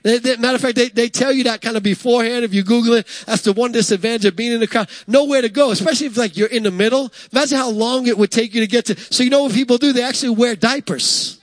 They, 0.03 0.19
they, 0.19 0.37
matter 0.37 0.57
of 0.57 0.61
fact, 0.61 0.77
they, 0.77 0.89
they 0.89 1.09
tell 1.09 1.33
you 1.33 1.45
that 1.45 1.61
kind 1.61 1.77
of 1.77 1.83
beforehand. 1.83 2.45
If 2.45 2.55
you 2.55 2.63
Google 2.63 2.95
it, 2.95 3.07
that's 3.27 3.43
the 3.43 3.53
one 3.53 3.73
disadvantage 3.73 4.25
of 4.25 4.37
being 4.37 4.53
in 4.53 4.61
the 4.61 4.67
crowd. 4.67 4.89
Nowhere 5.07 5.43
to 5.43 5.49
go, 5.49 5.71
especially 5.71 6.07
if 6.07 6.17
like 6.17 6.37
you're 6.37 6.49
in 6.49 6.63
the 6.63 6.71
middle. 6.71 7.13
Imagine 7.33 7.59
how 7.59 7.71
long 7.71 8.07
it 8.07 8.19
would 8.19 8.31
take 8.31 8.55
you 8.55 8.61
to 8.61 8.67
get 8.67 8.87
to. 8.87 8.97
So 8.97 9.23
you 9.23 9.31
know 9.31 9.45
what 9.45 9.53
people 9.53 9.79
do? 9.79 9.93
They 9.93 10.03
actually 10.03 10.31
wear 10.31 10.57
diapers. 10.57 11.38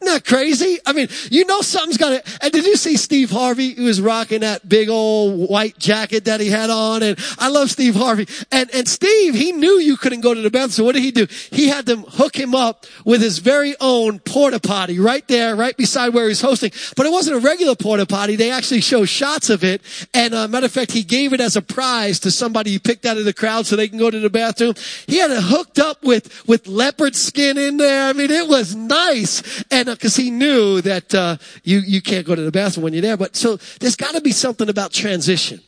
That 0.00 0.24
crazy? 0.24 0.78
I 0.86 0.92
mean, 0.92 1.08
you 1.28 1.44
know 1.44 1.60
something's 1.60 1.96
gonna, 1.96 2.22
and 2.40 2.52
did 2.52 2.64
you 2.64 2.76
see 2.76 2.96
Steve 2.96 3.30
Harvey 3.30 3.74
He 3.74 3.82
was 3.82 4.00
rocking 4.00 4.40
that 4.40 4.68
big 4.68 4.88
old 4.88 5.50
white 5.50 5.76
jacket 5.76 6.26
that 6.26 6.40
he 6.40 6.48
had 6.50 6.70
on? 6.70 7.02
And 7.02 7.18
I 7.36 7.48
love 7.48 7.68
Steve 7.68 7.96
Harvey. 7.96 8.28
And, 8.52 8.72
and 8.72 8.86
Steve, 8.86 9.34
he 9.34 9.50
knew 9.50 9.80
you 9.80 9.96
couldn't 9.96 10.20
go 10.20 10.34
to 10.34 10.40
the 10.40 10.50
bathroom. 10.50 10.70
So 10.70 10.84
what 10.84 10.94
did 10.94 11.02
he 11.02 11.10
do? 11.10 11.26
He 11.50 11.66
had 11.66 11.84
them 11.84 12.04
hook 12.04 12.36
him 12.36 12.54
up 12.54 12.86
with 13.04 13.20
his 13.20 13.40
very 13.40 13.74
own 13.80 14.20
porta 14.20 14.60
potty 14.60 15.00
right 15.00 15.26
there, 15.26 15.56
right 15.56 15.76
beside 15.76 16.14
where 16.14 16.28
he's 16.28 16.40
hosting. 16.40 16.70
But 16.96 17.06
it 17.06 17.10
wasn't 17.10 17.36
a 17.36 17.40
regular 17.40 17.74
porta 17.74 18.06
potty. 18.06 18.36
They 18.36 18.52
actually 18.52 18.82
show 18.82 19.04
shots 19.04 19.50
of 19.50 19.64
it. 19.64 19.82
And 20.14 20.32
uh, 20.32 20.46
matter 20.46 20.66
of 20.66 20.72
fact, 20.72 20.92
he 20.92 21.02
gave 21.02 21.32
it 21.32 21.40
as 21.40 21.56
a 21.56 21.62
prize 21.62 22.20
to 22.20 22.30
somebody 22.30 22.70
he 22.70 22.78
picked 22.78 23.04
out 23.04 23.18
of 23.18 23.24
the 23.24 23.34
crowd 23.34 23.66
so 23.66 23.74
they 23.74 23.88
can 23.88 23.98
go 23.98 24.10
to 24.10 24.20
the 24.20 24.30
bathroom. 24.30 24.74
He 25.08 25.18
had 25.18 25.32
it 25.32 25.42
hooked 25.42 25.80
up 25.80 26.04
with, 26.04 26.46
with 26.46 26.68
leopard 26.68 27.16
skin 27.16 27.58
in 27.58 27.78
there. 27.78 28.08
I 28.08 28.12
mean, 28.12 28.30
it 28.30 28.46
was 28.46 28.76
nice. 28.76 29.64
And 29.72 29.87
because 29.96 30.18
uh, 30.18 30.22
he 30.22 30.30
knew 30.30 30.80
that 30.82 31.14
uh, 31.14 31.36
you 31.64 31.80
you 31.80 32.02
can't 32.02 32.26
go 32.26 32.34
to 32.34 32.42
the 32.42 32.52
bathroom 32.52 32.84
when 32.84 32.92
you're 32.92 33.02
there. 33.02 33.16
But 33.16 33.36
so 33.36 33.56
there's 33.80 33.96
got 33.96 34.14
to 34.14 34.20
be 34.20 34.32
something 34.32 34.68
about 34.68 34.92
transition 34.92 35.60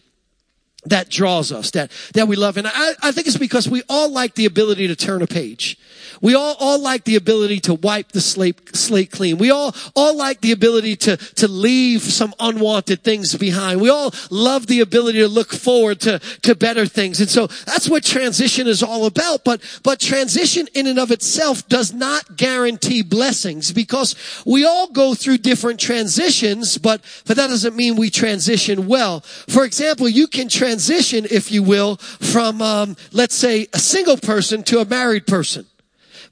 that 0.86 1.10
draws 1.10 1.52
us, 1.52 1.70
that, 1.72 1.90
that 2.14 2.26
we 2.26 2.36
love. 2.36 2.56
And 2.56 2.66
I, 2.66 2.92
I 3.02 3.12
think 3.12 3.26
it's 3.26 3.36
because 3.36 3.68
we 3.68 3.82
all 3.88 4.10
like 4.10 4.34
the 4.34 4.46
ability 4.46 4.88
to 4.88 4.96
turn 4.96 5.20
a 5.20 5.26
page. 5.26 5.78
We 6.22 6.34
all, 6.34 6.56
all 6.58 6.80
like 6.80 7.04
the 7.04 7.16
ability 7.16 7.60
to 7.60 7.74
wipe 7.74 8.12
the 8.12 8.20
slate, 8.20 8.74
slate 8.74 9.10
clean. 9.10 9.38
We 9.38 9.50
all, 9.50 9.74
all 9.94 10.16
like 10.16 10.40
the 10.40 10.52
ability 10.52 10.96
to, 10.96 11.16
to 11.16 11.48
leave 11.48 12.02
some 12.02 12.34
unwanted 12.40 13.02
things 13.02 13.34
behind. 13.36 13.80
We 13.80 13.90
all 13.90 14.12
love 14.30 14.66
the 14.66 14.80
ability 14.80 15.18
to 15.20 15.28
look 15.28 15.52
forward 15.52 16.00
to, 16.00 16.18
to 16.42 16.54
better 16.54 16.86
things. 16.86 17.20
And 17.20 17.28
so 17.28 17.46
that's 17.46 17.88
what 17.88 18.04
transition 18.04 18.66
is 18.66 18.82
all 18.82 19.06
about. 19.06 19.44
But, 19.44 19.62
but 19.82 20.00
transition 20.00 20.66
in 20.74 20.86
and 20.86 20.98
of 20.98 21.10
itself 21.10 21.68
does 21.68 21.92
not 21.92 22.36
guarantee 22.36 23.02
blessings 23.02 23.72
because 23.72 24.14
we 24.44 24.64
all 24.64 24.88
go 24.88 25.14
through 25.14 25.38
different 25.38 25.80
transitions, 25.80 26.78
but, 26.78 27.02
but 27.26 27.36
that 27.36 27.48
doesn't 27.48 27.76
mean 27.76 27.96
we 27.96 28.10
transition 28.10 28.86
well. 28.86 29.20
For 29.20 29.64
example, 29.64 30.08
you 30.08 30.26
can 30.26 30.48
transition, 30.48 30.69
if 30.78 31.50
you 31.50 31.62
will, 31.62 31.96
from, 31.96 32.62
um, 32.62 32.96
let's 33.12 33.34
say 33.34 33.66
a 33.72 33.78
single 33.78 34.16
person 34.16 34.62
to 34.64 34.80
a 34.80 34.84
married 34.84 35.26
person. 35.26 35.66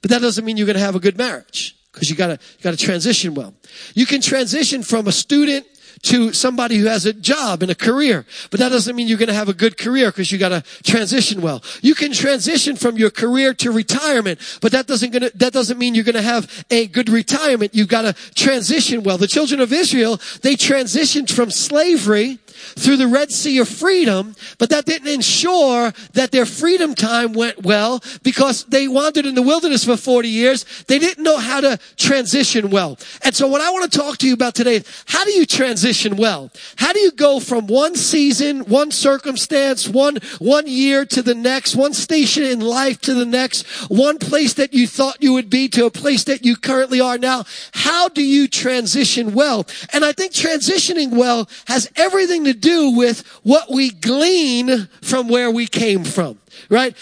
But 0.01 0.11
that 0.11 0.21
doesn't 0.21 0.45
mean 0.45 0.57
you're 0.57 0.65
going 0.65 0.77
to 0.77 0.83
have 0.83 0.95
a 0.95 0.99
good 0.99 1.17
marriage 1.17 1.75
because 1.91 2.09
you 2.09 2.15
got 2.15 2.27
to 2.27 2.39
got 2.61 2.71
to 2.71 2.77
transition 2.77 3.33
well. 3.33 3.53
You 3.93 4.05
can 4.05 4.21
transition 4.21 4.83
from 4.83 5.07
a 5.07 5.11
student 5.11 5.65
to 6.01 6.31
somebody 6.33 6.77
who 6.77 6.85
has 6.85 7.05
a 7.05 7.13
job 7.13 7.61
and 7.61 7.71
a 7.71 7.75
career. 7.75 8.25
But 8.51 8.59
that 8.59 8.69
doesn't 8.69 8.95
mean 8.95 9.07
you're 9.07 9.17
going 9.17 9.27
to 9.27 9.33
have 9.33 9.49
a 9.49 9.53
good 9.53 9.77
career 9.77 10.11
because 10.11 10.31
you 10.31 10.37
got 10.37 10.49
to 10.49 10.63
transition 10.83 11.41
well. 11.41 11.61
You 11.81 11.95
can 11.95 12.13
transition 12.13 12.75
from 12.75 12.97
your 12.97 13.09
career 13.09 13.53
to 13.55 13.71
retirement, 13.71 14.39
but 14.61 14.71
that 14.71 14.87
doesn't 14.87 15.11
gonna, 15.11 15.29
that 15.35 15.53
doesn't 15.53 15.77
mean 15.77 15.95
you're 15.95 16.05
going 16.05 16.15
to 16.15 16.21
have 16.21 16.65
a 16.69 16.87
good 16.87 17.09
retirement. 17.09 17.75
You've 17.75 17.87
got 17.89 18.03
to 18.03 18.13
transition 18.33 19.03
well. 19.03 19.17
The 19.17 19.27
children 19.27 19.59
of 19.59 19.73
Israel, 19.73 20.19
they 20.41 20.55
transitioned 20.55 21.31
from 21.31 21.51
slavery 21.51 22.39
through 22.77 22.97
the 22.97 23.07
Red 23.07 23.31
Sea 23.31 23.59
of 23.59 23.67
freedom, 23.67 24.35
but 24.57 24.69
that 24.69 24.85
didn't 24.85 25.07
ensure 25.07 25.93
that 26.13 26.31
their 26.31 26.45
freedom 26.45 26.95
time 26.95 27.33
went 27.33 27.63
well 27.63 28.01
because 28.23 28.65
they 28.65 28.87
wandered 28.87 29.25
in 29.25 29.35
the 29.35 29.41
wilderness 29.41 29.85
for 29.85 29.97
40 29.97 30.27
years. 30.27 30.65
They 30.87 30.99
didn't 30.99 31.23
know 31.23 31.37
how 31.37 31.61
to 31.61 31.79
transition 31.97 32.69
well. 32.69 32.97
And 33.23 33.35
so 33.35 33.47
what 33.47 33.61
I 33.61 33.69
want 33.71 33.91
to 33.91 33.97
talk 33.97 34.17
to 34.19 34.27
you 34.27 34.33
about 34.33 34.55
today 34.55 34.83
how 35.05 35.25
do 35.25 35.31
you 35.31 35.45
transition 35.45 36.15
well? 36.17 36.51
How 36.77 36.93
do 36.93 36.99
you 36.99 37.11
go 37.11 37.39
from 37.39 37.67
one 37.67 37.95
season, 37.95 38.61
one 38.61 38.91
circumstance, 38.91 39.87
one, 39.87 40.17
one 40.39 40.67
year 40.67 41.05
to 41.05 41.21
the 41.21 41.35
next, 41.35 41.75
one 41.75 41.93
station 41.93 42.43
in 42.43 42.59
life 42.59 43.01
to 43.01 43.13
the 43.13 43.25
next, 43.25 43.65
one 43.89 44.17
place 44.19 44.53
that 44.55 44.73
you 44.73 44.87
thought 44.87 45.21
you 45.21 45.33
would 45.33 45.49
be 45.49 45.67
to 45.69 45.85
a 45.85 45.91
place 45.91 46.23
that 46.25 46.45
you 46.45 46.55
currently 46.55 47.01
are 47.01 47.17
now? 47.17 47.45
How 47.73 48.09
do 48.09 48.23
you 48.23 48.47
transition 48.47 49.33
well? 49.33 49.67
And 49.93 50.05
I 50.05 50.11
think 50.11 50.33
transitioning 50.33 51.11
well 51.11 51.49
has 51.67 51.89
everything 51.95 52.45
to 52.45 52.48
do 52.53 52.91
with 52.91 53.25
what 53.43 53.71
we 53.71 53.91
glean 53.91 54.87
from 55.01 55.27
where 55.27 55.51
we 55.51 55.67
came 55.67 56.03
from, 56.03 56.39
right? 56.69 56.95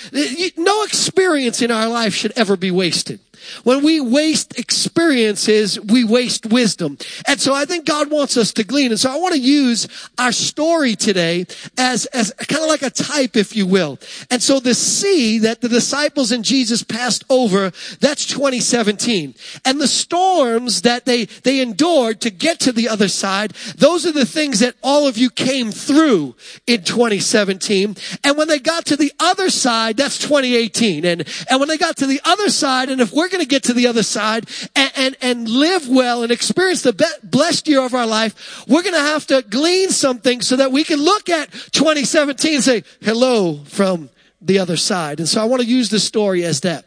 No 0.58 0.84
experience 0.84 1.62
in 1.62 1.72
our 1.72 1.88
life 1.88 2.14
should 2.14 2.34
ever 2.36 2.56
be 2.56 2.72
wasted. 2.72 3.20
When 3.64 3.84
we 3.84 4.00
waste 4.00 4.58
experiences, 4.58 5.80
we 5.80 6.04
waste 6.04 6.46
wisdom. 6.46 6.98
And 7.28 7.40
so 7.40 7.54
I 7.54 7.66
think 7.66 7.86
God 7.86 8.10
wants 8.10 8.38
us 8.38 8.52
to 8.54 8.64
glean. 8.64 8.92
And 8.92 9.00
so 9.00 9.12
I 9.12 9.18
want 9.18 9.34
to 9.34 9.40
use 9.40 9.88
our 10.18 10.32
story 10.32 10.96
today 10.96 11.46
as, 11.78 12.06
as 12.08 12.34
kind 12.34 12.64
of 12.64 12.70
like 12.70 12.82
a 12.82 12.90
type, 12.90 13.36
if 13.36 13.56
you 13.56 13.68
will. 13.68 14.00
And 14.30 14.42
so 14.42 14.60
the 14.60 14.74
sea 14.74 15.40
that 15.40 15.62
the 15.62 15.70
disciples 15.70 16.32
and 16.32 16.44
Jesus 16.44 16.84
passed 16.84 17.24
over, 17.30 17.72
that's 18.00 18.26
2017. 18.26 19.36
And 19.66 19.80
the 19.80 19.88
storms 19.88 20.82
that 20.84 21.06
they, 21.06 21.26
they 21.26 21.60
endured 21.62 22.22
to 22.22 22.30
get 22.30 22.60
to 22.62 22.72
the 22.72 22.90
other 22.90 23.08
side, 23.08 23.52
those 23.76 24.06
are 24.06 24.12
the 24.12 24.26
things 24.26 24.60
that 24.60 24.76
all 24.84 25.08
of 25.08 25.18
you 25.18 25.30
came 25.30 25.72
through 25.72 26.36
in 26.66 26.84
2017. 26.84 27.96
And 28.24 28.38
when 28.38 28.48
they 28.48 28.60
got 28.60 28.86
to 28.88 28.96
the 28.96 29.14
other 29.20 29.50
side, 29.50 29.98
that's 29.98 30.18
2018. 30.18 31.06
And, 31.06 31.28
and 31.50 31.60
when 31.60 31.70
they 31.70 31.78
got 31.78 31.98
to 31.98 32.08
the 32.08 32.22
other 32.26 32.50
side, 32.50 32.90
and 32.90 33.02
if 33.02 33.12
we're 33.14 33.27
going 33.30 33.42
to 33.42 33.48
get 33.48 33.64
to 33.64 33.74
the 33.74 33.88
other 33.88 34.04
side 34.04 34.50
and, 34.76 34.92
and, 34.96 35.18
and 35.22 35.50
live 35.50 35.88
well 35.88 36.24
and 36.24 36.32
experience 36.32 36.82
the 36.82 37.18
blessed 37.24 37.68
year 37.68 37.82
of 37.82 37.94
our 37.94 38.08
life, 38.08 38.66
we're 38.68 38.84
going 38.84 38.94
to 38.96 39.00
have 39.00 39.28
to 39.28 39.42
glean 39.42 39.90
something 39.90 40.42
so 40.42 40.56
that 40.56 40.72
we 40.72 40.84
can 40.84 41.00
look 41.00 41.30
at 41.30 41.52
2017 41.52 42.56
and 42.56 42.64
say, 42.64 42.84
hello 43.02 43.64
from 43.66 44.10
the 44.42 44.60
other 44.60 44.78
side. 44.78 45.20
And 45.20 45.28
so 45.28 45.42
I 45.42 45.46
want 45.46 45.62
to 45.62 45.68
use 45.68 45.90
this 45.90 46.04
story 46.04 46.44
as 46.44 46.62
that. 46.62 46.86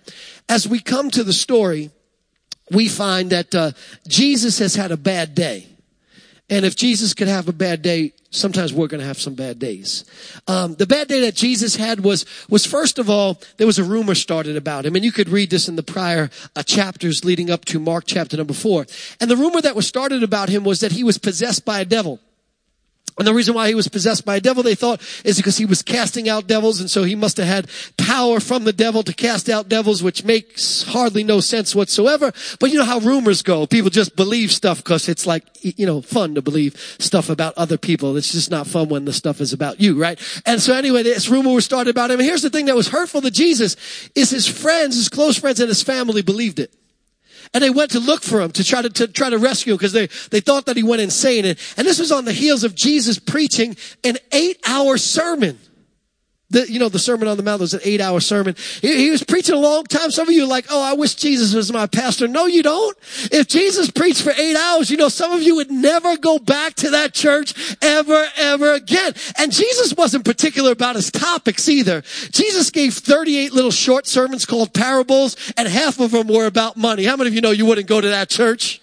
As 0.49 0.69
we 0.69 0.81
come 0.81 1.11
to 1.11 1.25
the 1.25 1.33
story, 1.33 1.91
we 2.71 2.89
find 2.89 3.31
that 3.31 3.55
uh, 3.55 3.73
Jesus 4.07 4.59
has 4.59 4.75
had 4.75 4.93
a 4.93 4.97
bad 4.97 5.35
day. 5.35 5.67
And 6.49 6.65
if 6.65 6.77
Jesus 6.77 7.15
could 7.15 7.29
have 7.29 7.49
a 7.49 7.53
bad 7.53 7.83
day, 7.83 8.13
sometimes 8.31 8.73
we're 8.73 8.87
going 8.87 9.01
to 9.01 9.07
have 9.07 9.21
some 9.21 9.35
bad 9.35 9.59
days. 9.59 10.05
Um, 10.47 10.75
the 10.75 10.87
bad 10.87 11.09
day 11.09 11.21
that 11.21 11.35
Jesus 11.35 11.77
had 11.77 12.01
was 12.01 12.25
was 12.49 12.65
first 12.65 12.99
of 12.99 13.11
all 13.11 13.41
there 13.57 13.67
was 13.67 13.79
a 13.79 13.85
rumor 13.85 14.15
started 14.15 14.57
about 14.57 14.87
him, 14.87 14.97
and 14.97 15.05
you 15.05 15.13
could 15.13 15.29
read 15.29 15.51
this 15.51 15.69
in 15.69 15.77
the 15.77 15.83
prior 15.83 16.31
uh, 16.57 16.63
chapters 16.63 17.25
leading 17.25 17.51
up 17.51 17.65
to 17.67 17.79
Mark 17.79 18.05
chapter 18.07 18.37
number 18.37 18.55
four. 18.55 18.87
And 19.21 19.31
the 19.31 19.37
rumor 19.37 19.61
that 19.61 19.77
was 19.77 19.87
started 19.87 20.23
about 20.23 20.49
him 20.49 20.65
was 20.65 20.81
that 20.81 20.93
he 20.93 21.05
was 21.05 21.19
possessed 21.19 21.65
by 21.65 21.81
a 21.81 21.85
devil. 21.85 22.21
And 23.21 23.27
the 23.27 23.35
reason 23.35 23.53
why 23.53 23.69
he 23.69 23.75
was 23.75 23.87
possessed 23.87 24.25
by 24.25 24.37
a 24.37 24.41
devil, 24.41 24.63
they 24.63 24.75
thought, 24.75 25.03
is 25.27 25.37
because 25.37 25.59
he 25.59 25.67
was 25.67 25.83
casting 25.83 26.27
out 26.27 26.47
devils, 26.47 26.81
and 26.81 26.91
so 26.91 27.05
he 27.05 27.15
must 27.15 27.37
have 27.37 27.47
had 27.47 27.69
power 27.99 28.41
from 28.41 28.65
the 28.65 28.73
devil 28.73 29.03
to 29.03 29.13
cast 29.13 29.51
out 29.51 29.69
devils, 29.69 30.03
which 30.03 30.25
makes 30.25 30.85
hardly 30.85 31.23
no 31.23 31.41
sense 31.41 31.75
whatsoever. 31.75 32.33
But 32.59 32.71
you 32.71 32.79
know 32.79 32.87
how 32.87 32.99
rumors 32.99 33.43
go. 33.43 33.67
People 33.67 33.91
just 33.91 34.17
believe 34.17 34.51
stuff 34.51 34.79
because 34.79 35.07
it's 35.07 35.27
like, 35.27 35.45
you 35.61 35.85
know, 35.85 36.01
fun 36.01 36.35
to 36.37 36.41
believe 36.41 36.75
stuff 36.99 37.29
about 37.29 37.53
other 37.59 37.77
people. 37.77 38.17
It's 38.17 38.33
just 38.33 38.51
not 38.51 38.67
fun 38.67 38.89
when 38.89 39.05
the 39.05 39.13
stuff 39.13 39.43
is 39.43 39.53
about 39.53 39.83
you, 39.83 40.01
right? 40.01 40.19
And 40.47 40.59
so 40.59 40.73
anyway, 40.73 41.03
this 41.03 41.29
rumor 41.29 41.53
was 41.53 41.67
started 41.67 41.91
about 41.91 42.11
him. 42.11 42.21
And 42.21 42.27
here's 42.27 42.41
the 42.41 42.49
thing 42.49 42.65
that 42.65 42.75
was 42.75 42.89
hurtful 42.89 43.21
to 43.21 43.31
Jesus, 43.31 43.77
is 44.15 44.31
his 44.31 44.47
friends, 44.47 44.97
his 44.97 45.11
close 45.11 45.37
friends 45.37 45.61
and 45.61 45.69
his 45.69 45.83
family 45.83 46.23
believed 46.23 46.59
it. 46.59 46.75
And 47.53 47.65
they 47.65 47.71
went 47.71 47.91
to 47.93 48.01
look 48.01 48.23
for 48.23 48.41
him 48.41 48.53
to 48.53 48.65
try 48.65 48.81
to, 48.81 48.89
to 48.91 49.09
try 49.09 49.29
to 49.31 49.39
rescue 49.39 49.73
him 49.73 49.77
because 49.77 49.93
they, 49.93 50.07
they 50.31 50.41
thought 50.41 50.67
that 50.67 50.77
he 50.77 50.85
went 50.85 51.03
insane. 51.03 51.45
And, 51.45 51.59
and 51.77 51.87
this 51.87 51.99
was 51.99 52.13
on 52.13 52.25
the 52.25 52.33
heels 52.33 52.63
of 52.63 52.75
Jesus 52.75 53.19
preaching 53.19 53.77
an 54.05 54.19
eight 54.33 54.61
hour 54.67 54.97
sermon. 54.97 55.59
The, 56.51 56.71
you 56.71 56.79
know, 56.79 56.89
the 56.89 56.99
Sermon 56.99 57.29
on 57.29 57.37
the 57.37 57.43
Mount 57.43 57.61
was 57.61 57.75
an 57.75 57.81
eight 57.85 58.01
hour 58.01 58.21
sermon. 58.21 58.57
He, 58.81 58.97
he, 58.97 59.11
was 59.11 59.23
preaching 59.23 59.55
a 59.55 59.59
long 59.59 59.85
time. 59.85 60.11
Some 60.11 60.29
of 60.29 60.35
you 60.35 60.45
are 60.45 60.49
like, 60.49 60.67
oh, 60.71 60.83
I 60.83 60.95
wish 60.95 61.15
Jesus 61.15 61.55
was 61.55 61.73
my 61.73 61.87
pastor. 61.87 62.27
No, 62.27 62.47
you 62.47 62.63
don't. 62.63 62.97
If 63.31 63.47
Jesus 63.47 63.91
preached 63.91 64.23
for 64.23 64.33
eight 64.33 64.57
hours, 64.57 64.91
you 64.91 64.97
know, 64.97 65.09
some 65.09 65.33
of 65.33 65.43
you 65.43 65.57
would 65.57 65.71
never 65.71 66.17
go 66.17 66.39
back 66.39 66.75
to 66.77 66.91
that 66.91 67.15
church 67.15 67.77
ever, 67.81 68.27
ever 68.37 68.73
again. 68.73 69.15
And 69.39 69.53
Jesus 69.53 69.95
wasn't 69.97 70.25
particular 70.25 70.73
about 70.73 70.97
his 70.97 71.11
topics 71.11 71.69
either. 71.69 72.03
Jesus 72.31 72.71
gave 72.71 72.95
38 72.95 73.53
little 73.53 73.71
short 73.71 74.07
sermons 74.07 74.45
called 74.45 74.75
parables, 74.75 75.37
and 75.57 75.69
half 75.69 76.01
of 76.01 76.11
them 76.11 76.29
were 76.29 76.47
about 76.47 76.77
money. 76.77 77.05
How 77.05 77.17
many 77.17 77.29
of 77.29 77.35
you 77.35 77.41
know 77.41 77.53
you 77.53 77.67
wouldn't 77.67 77.87
go 77.87 78.01
to 78.01 78.09
that 78.09 78.29
church? 78.29 78.80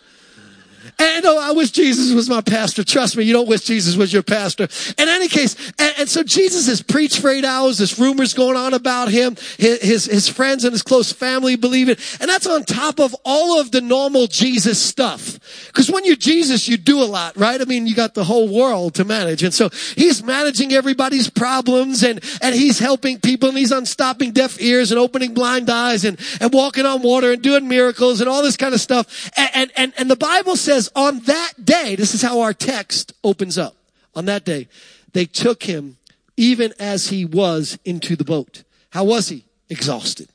And 1.00 1.26
oh, 1.28 1.40
I 1.40 1.52
wish 1.52 1.72
Jesus 1.72 2.14
was 2.14 2.28
my 2.28 2.42
pastor. 2.42 2.84
Trust 2.84 3.18
me, 3.18 3.24
you 3.24 3.34
don't 3.34 3.48
wish 3.48 3.62
Jesus 3.62 3.96
was 3.96 4.12
your 4.12 4.24
pastor. 4.24 4.68
In 4.98 5.08
any 5.08 5.28
case, 5.28 5.56
and, 5.78 5.94
and 6.00 6.10
so 6.10 6.24
Jesus 6.24 6.66
has 6.68 6.82
preached 6.82 7.20
for 7.20 7.30
eight 7.30 7.46
hours. 7.46 7.78
There's 7.78 8.00
rumors 8.00 8.34
going 8.34 8.58
on 8.58 8.74
about 8.74 9.10
him. 9.10 9.36
His, 9.60 9.82
his, 9.82 10.06
his 10.06 10.28
friends 10.28 10.64
and 10.64 10.72
his 10.72 10.82
close 10.82 11.12
family 11.12 11.56
believe 11.56 11.88
it. 11.90 12.00
And 12.20 12.28
that's 12.28 12.48
on 12.48 12.64
top 12.64 13.00
of 13.00 13.16
all 13.24 13.60
of 13.60 13.70
the 13.70 13.82
normal 13.82 14.26
Jesus 14.26 14.82
stuff. 14.82 15.40
Because 15.68 15.92
when 15.92 16.04
you're 16.04 16.16
Jesus, 16.16 16.68
you 16.68 16.78
do 16.78 17.00
a 17.02 17.06
lot, 17.06 17.38
right? 17.38 17.62
I 17.62 17.66
mean, 17.66 17.86
you 17.86 17.94
got 17.94 18.16
the 18.16 18.24
whole 18.24 18.52
world 18.52 18.96
to 18.96 19.06
manage. 19.06 19.44
And 19.44 19.54
so 19.54 19.70
he's 19.96 20.24
managing 20.24 20.74
everybody's 20.74 21.30
problems 21.30 22.04
and, 22.04 22.24
and 22.42 22.56
he's 22.56 22.80
helping 22.80 23.20
people 23.20 23.50
and 23.50 23.58
he's 23.58 23.72
unstopping 23.72 24.32
deaf 24.32 24.60
ears 24.60 24.92
and 24.92 25.00
opening 25.00 25.36
blind 25.36 25.70
eyes 25.70 26.06
and, 26.06 26.20
and 26.42 26.52
walking 26.52 26.88
on 26.88 27.04
water 27.04 27.34
and 27.34 27.44
doing 27.44 27.68
miracles 27.68 28.20
and 28.20 28.28
all 28.28 28.42
this 28.42 28.58
kind 28.58 28.74
of 28.74 28.82
stuff. 28.82 29.30
And, 29.38 29.72
and, 29.76 29.94
and 29.96 30.10
the 30.10 30.16
Bible 30.16 30.56
says 30.56 30.87
on 30.96 31.20
that 31.22 31.66
day, 31.66 31.96
this 31.96 32.14
is 32.14 32.22
how 32.22 32.42
our 32.42 32.54
text 32.54 33.14
opens 33.24 33.58
up. 33.58 33.76
On 34.16 34.26
that 34.26 34.46
day, 34.46 34.68
they 35.14 35.26
took 35.26 35.64
him 35.64 35.98
even 36.36 36.74
as 36.80 37.10
he 37.10 37.26
was 37.26 37.80
into 37.86 38.16
the 38.16 38.24
boat. 38.24 38.64
How 38.92 39.04
was 39.04 39.30
he? 39.30 39.46
Exhausted. 39.70 40.30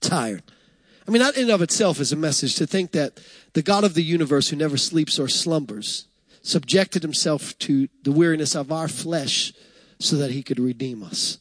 Tired. 0.00 0.42
I 1.06 1.10
mean, 1.10 1.22
that 1.22 1.36
in 1.36 1.50
of 1.50 1.62
itself 1.62 2.00
is 2.00 2.12
a 2.12 2.16
message 2.16 2.56
to 2.56 2.66
think 2.66 2.92
that 2.92 3.20
the 3.52 3.62
God 3.62 3.84
of 3.84 3.94
the 3.94 4.02
universe 4.02 4.48
who 4.48 4.56
never 4.56 4.76
sleeps 4.76 5.18
or 5.18 5.28
slumbers 5.28 6.06
subjected 6.42 7.02
himself 7.02 7.56
to 7.60 7.88
the 8.02 8.12
weariness 8.12 8.54
of 8.54 8.72
our 8.72 8.88
flesh 8.88 9.52
so 9.98 10.16
that 10.16 10.30
he 10.30 10.42
could 10.42 10.58
redeem 10.58 11.02
us. 11.02 11.38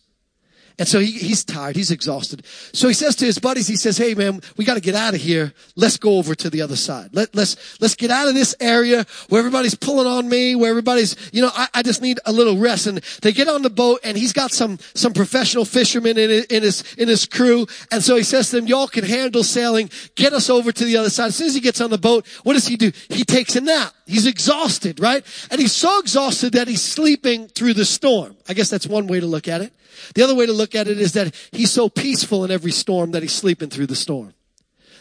And 0.77 0.87
so 0.87 0.99
he, 0.99 1.11
he's 1.11 1.45
tired. 1.45 1.75
He's 1.75 1.91
exhausted. 1.91 2.45
So 2.73 2.87
he 2.87 2.93
says 2.93 3.15
to 3.17 3.25
his 3.25 3.39
buddies, 3.39 3.67
he 3.67 3.77
says, 3.77 3.97
Hey 3.97 4.13
man, 4.13 4.41
we 4.57 4.65
got 4.65 4.73
to 4.73 4.81
get 4.81 4.95
out 4.95 5.13
of 5.13 5.21
here. 5.21 5.53
Let's 5.75 5.97
go 5.97 6.17
over 6.17 6.35
to 6.35 6.49
the 6.49 6.61
other 6.61 6.75
side. 6.75 7.11
Let, 7.13 7.33
let's, 7.33 7.79
let's 7.79 7.95
get 7.95 8.11
out 8.11 8.27
of 8.27 8.33
this 8.33 8.55
area 8.59 9.05
where 9.29 9.39
everybody's 9.39 9.75
pulling 9.75 10.07
on 10.07 10.27
me, 10.27 10.53
where 10.55 10.69
everybody's, 10.69 11.15
you 11.31 11.41
know, 11.41 11.51
I, 11.53 11.67
I 11.75 11.83
just 11.83 12.01
need 12.01 12.19
a 12.25 12.31
little 12.33 12.57
rest. 12.57 12.87
And 12.87 12.97
they 13.21 13.31
get 13.31 13.47
on 13.47 13.61
the 13.61 13.69
boat 13.69 14.01
and 14.03 14.17
he's 14.17 14.33
got 14.33 14.51
some, 14.51 14.77
some 14.95 15.13
professional 15.13 15.63
fishermen 15.63 16.17
in, 16.17 16.43
in 16.49 16.63
his, 16.63 16.83
in 16.95 17.07
his 17.07 17.25
crew. 17.25 17.67
And 17.91 18.03
so 18.03 18.17
he 18.17 18.23
says 18.23 18.49
to 18.49 18.57
them, 18.57 18.67
y'all 18.67 18.87
can 18.87 19.05
handle 19.05 19.43
sailing. 19.43 19.89
Get 20.15 20.33
us 20.33 20.49
over 20.49 20.73
to 20.73 20.83
the 20.83 20.97
other 20.97 21.09
side. 21.09 21.27
As 21.27 21.37
soon 21.37 21.47
as 21.47 21.55
he 21.55 21.61
gets 21.61 21.79
on 21.79 21.89
the 21.89 21.97
boat, 21.97 22.27
what 22.43 22.53
does 22.53 22.67
he 22.67 22.75
do? 22.75 22.91
He 23.09 23.23
takes 23.23 23.55
a 23.55 23.61
nap. 23.61 23.93
He's 24.05 24.27
exhausted, 24.27 24.99
right? 24.99 25.25
And 25.49 25.59
he's 25.59 25.71
so 25.71 25.99
exhausted 25.99 26.53
that 26.53 26.67
he's 26.67 26.81
sleeping 26.81 27.47
through 27.47 27.73
the 27.75 27.85
storm. 27.85 28.35
I 28.47 28.53
guess 28.53 28.69
that's 28.69 28.85
one 28.85 29.07
way 29.07 29.19
to 29.19 29.25
look 29.25 29.47
at 29.47 29.61
it. 29.61 29.73
The 30.13 30.21
other 30.21 30.35
way 30.35 30.45
to 30.45 30.53
look 30.53 30.75
at 30.75 30.87
it 30.87 30.99
is 30.99 31.13
that 31.13 31.33
he's 31.51 31.71
so 31.71 31.89
peaceful 31.89 32.45
in 32.45 32.51
every 32.51 32.71
storm 32.71 33.11
that 33.11 33.23
he's 33.23 33.33
sleeping 33.33 33.69
through 33.69 33.87
the 33.87 33.95
storm. 33.95 34.34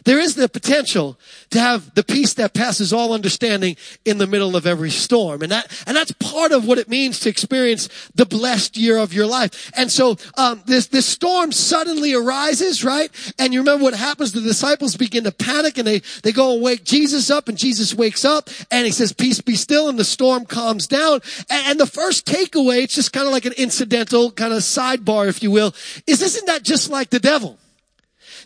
There 0.05 0.19
is 0.19 0.35
the 0.35 0.49
potential 0.49 1.19
to 1.51 1.59
have 1.59 1.95
the 1.95 2.05
peace 2.05 2.35
that 2.35 2.53
passes 2.53 2.93
all 2.93 3.13
understanding 3.13 3.77
in 4.05 4.19
the 4.19 4.27
middle 4.27 4.55
of 4.55 4.67
every 4.67 4.91
storm. 4.91 5.43
And 5.43 5.51
that, 5.51 5.83
and 5.87 5.97
that's 5.97 6.13
part 6.13 6.53
of 6.53 6.67
what 6.67 6.79
it 6.79 6.89
means 6.89 7.21
to 7.21 7.31
experience 7.31 7.89
the 8.15 8.27
blessed 8.27 8.77
year 8.77 8.99
of 8.99 9.15
your 9.15 9.27
life. 9.27 9.73
And 9.75 9.91
so, 9.91 10.17
um, 10.37 10.63
this, 10.67 10.89
this 10.89 11.07
storm 11.07 11.53
suddenly 11.53 12.13
arises, 12.13 12.85
right? 12.85 13.11
And 13.39 13.55
you 13.55 13.61
remember 13.61 13.85
what 13.85 13.95
happens? 13.95 14.33
The 14.33 14.41
disciples 14.41 14.97
begin 14.97 15.25
to 15.25 15.33
panic 15.33 15.79
and 15.79 15.87
they, 15.87 16.03
they 16.23 16.33
go 16.33 16.53
and 16.53 16.63
wake 16.63 16.85
Jesus 16.85 17.31
up 17.31 17.49
and 17.49 17.57
Jesus 17.57 17.95
wakes 17.95 18.25
up 18.25 18.51
and 18.71 18.85
he 18.85 18.93
says, 18.93 19.13
peace 19.13 19.41
be 19.41 19.57
still 19.57 19.89
and 19.89 19.99
the 19.99 20.05
storm 20.05 20.45
calms 20.45 20.87
down. 20.87 21.21
And, 21.49 21.67
and 21.67 21.81
the 21.81 21.87
first 21.87 22.27
takeaway, 22.27 22.83
it's 22.83 22.95
just 22.95 23.13
kind 23.13 23.27
of 23.27 23.33
like 23.33 23.47
an 23.47 23.55
incidental 23.57 24.31
kind 24.33 24.53
of 24.53 24.61
sidebar, 24.61 25.29
if 25.29 25.43
you 25.43 25.51
will, 25.51 25.75
is 26.07 26.21
isn't 26.21 26.47
that 26.47 26.63
just 26.63 26.91
like 26.91 27.11
the 27.11 27.21
devil? 27.21 27.59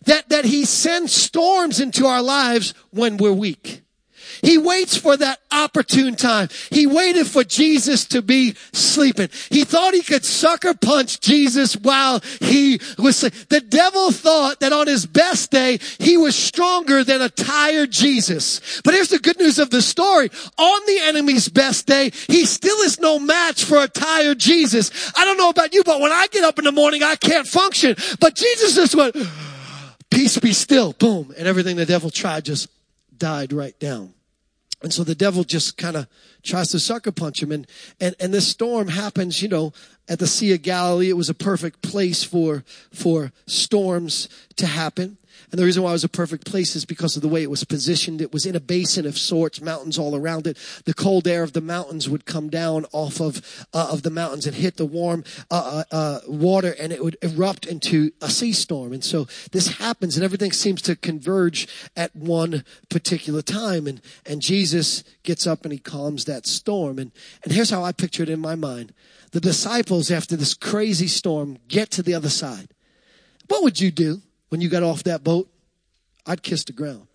That, 0.05 0.29
that 0.29 0.45
he 0.45 0.65
sends 0.65 1.13
storms 1.13 1.81
into 1.81 2.07
our 2.07 2.23
lives 2.23 2.75
when 2.91 3.17
we're 3.17 3.33
weak. 3.33 3.83
He 4.43 4.59
waits 4.59 4.97
for 4.97 5.17
that 5.17 5.41
opportune 5.51 6.15
time. 6.15 6.49
He 6.71 6.87
waited 6.87 7.27
for 7.27 7.45
Jesus 7.45 8.05
to 8.07 8.23
be 8.23 8.55
sleeping. 8.73 9.29
He 9.51 9.65
thought 9.65 9.95
he 9.95 10.03
could 10.03 10.25
sucker 10.25 10.75
punch 10.75 11.21
Jesus 11.21 11.75
while 11.75 12.21
he 12.41 12.81
was 12.99 13.17
sleeping. 13.17 13.41
The 13.49 13.61
devil 13.61 14.13
thought 14.13 14.61
that 14.61 14.73
on 14.73 14.87
his 14.87 15.07
best 15.07 15.51
day, 15.51 15.79
he 15.99 16.17
was 16.17 16.37
stronger 16.37 17.05
than 17.05 17.23
a 17.23 17.29
tired 17.29 17.91
Jesus. 17.91 18.81
But 18.85 18.95
here's 18.95 19.09
the 19.09 19.19
good 19.19 19.39
news 19.39 19.59
of 19.59 19.71
the 19.71 19.83
story. 19.83 20.31
On 20.57 20.81
the 20.87 20.99
enemy's 21.03 21.49
best 21.49 21.87
day, 21.87 22.11
he 22.27 22.47
still 22.47 22.79
is 22.83 23.01
no 23.01 23.19
match 23.19 23.65
for 23.65 23.79
a 23.79 23.89
tired 23.89 24.39
Jesus. 24.39 25.13
I 25.17 25.25
don't 25.25 25.39
know 25.39 25.51
about 25.51 25.73
you, 25.75 25.83
but 25.85 26.01
when 26.01 26.13
I 26.13 26.27
get 26.29 26.45
up 26.45 26.59
in 26.59 26.65
the 26.65 26.73
morning, 26.73 27.03
I 27.03 27.17
can't 27.17 27.47
function. 27.47 27.97
But 28.21 28.35
Jesus 28.35 28.75
just 28.75 28.95
went, 28.95 29.17
peace 30.11 30.39
be 30.39 30.53
still, 30.53 30.93
boom, 30.93 31.35
and 31.37 31.47
everything 31.47 31.77
the 31.77 31.87
devil 31.87 32.11
tried 32.11 32.45
just 32.45 32.69
died 33.17 33.53
right 33.53 33.79
down. 33.79 34.15
And 34.83 34.93
so 34.93 35.03
the 35.03 35.15
devil 35.15 35.43
just 35.43 35.77
kind 35.77 35.97
of 35.97 36.07
tries 36.45 36.71
to 36.71 36.79
sucker 36.79 37.11
punch 37.11 37.43
him. 37.43 37.51
And, 37.51 37.67
and, 38.01 38.15
and 38.21 38.33
this 38.33 38.47
storm 38.47 38.89
happens, 38.89 39.43
you 39.43 39.49
know, 39.49 39.73
at 40.09 40.21
the 40.21 40.27
Sea 40.27 40.55
of 40.55 40.63
Galilee. 40.63 41.09
It 41.09 41.17
was 41.17 41.29
a 41.29 41.35
perfect 41.35 41.83
place 41.83 42.23
for, 42.23 42.65
for 42.93 43.33
storms 43.47 44.29
to 44.57 44.67
happen. 44.67 45.19
And 45.51 45.59
the 45.59 45.65
reason 45.65 45.83
why 45.83 45.91
it 45.91 45.93
was 45.95 46.05
a 46.05 46.11
perfect 46.11 46.45
place 46.45 46.77
is 46.77 46.85
because 46.85 47.17
of 47.17 47.23
the 47.23 47.29
way 47.29 47.43
it 47.43 47.51
was 47.51 47.65
positioned. 47.65 48.21
It 48.21 48.33
was 48.33 48.45
in 48.45 48.55
a 48.55 48.61
basin 48.61 49.07
of 49.07 49.17
sorts, 49.17 49.63
mountains 49.63 49.99
all 49.99 50.15
around 50.15 50.47
it. 50.47 50.59
The 50.85 50.93
cold 50.93 51.27
air 51.27 51.43
of 51.43 51.55
the 51.55 51.63
mountains 51.63 52.07
would 52.09 52.27
come 52.27 52.51
down 52.51 52.85
off 52.93 53.21
of 53.21 53.67
uh, 53.73 53.89
of 53.91 54.03
the 54.03 54.11
mountains 54.11 54.47
and 54.47 54.55
hit 54.55 54.77
the 54.77 54.85
warm 54.85 55.25
uh, 55.51 55.85
uh, 55.91 55.95
uh, 55.95 56.21
water, 56.29 56.75
and 56.79 56.93
it 56.93 57.03
would 57.03 57.17
erupt 57.23 57.65
into 57.65 58.13
a 58.21 58.29
sea 58.29 58.53
storm. 58.53 58.93
And 58.93 59.03
so 59.03 59.27
this 59.53 59.79
happens, 59.79 60.17
and 60.17 60.25
everything 60.25 60.53
seems 60.53 60.83
to 60.83 60.97
converge 60.97 61.67
at 61.97 62.15
one 62.15 62.65
particular 62.91 63.41
time. 63.41 63.87
And 63.87 64.03
and 64.27 64.43
Jesus 64.43 65.03
gets 65.23 65.47
up 65.47 65.65
and 65.65 65.73
he 65.73 65.79
calms 65.79 66.27
that 66.27 66.47
storm. 66.47 66.99
And 66.99 67.11
and 67.43 67.55
here's 67.55 67.71
how 67.71 67.83
I 67.83 67.93
picture 67.93 68.23
it 68.23 68.29
in 68.29 68.41
my 68.41 68.55
mind: 68.55 68.93
the 69.33 69.41
disciples, 69.41 70.11
after 70.11 70.37
this 70.37 70.53
crazy 70.53 71.09
storm, 71.09 71.57
get 71.69 71.91
to 71.93 72.03
the 72.03 72.15
other 72.15 72.29
side. 72.29 72.69
What 73.49 73.63
would 73.63 73.81
you 73.81 73.91
do? 73.91 74.21
When 74.49 74.61
you 74.61 74.69
got 74.69 74.83
off 74.83 75.05
that 75.05 75.25
boat, 75.25 75.49
I'd 76.27 76.43
kiss 76.43 76.65
the 76.65 76.73
ground. 76.73 77.09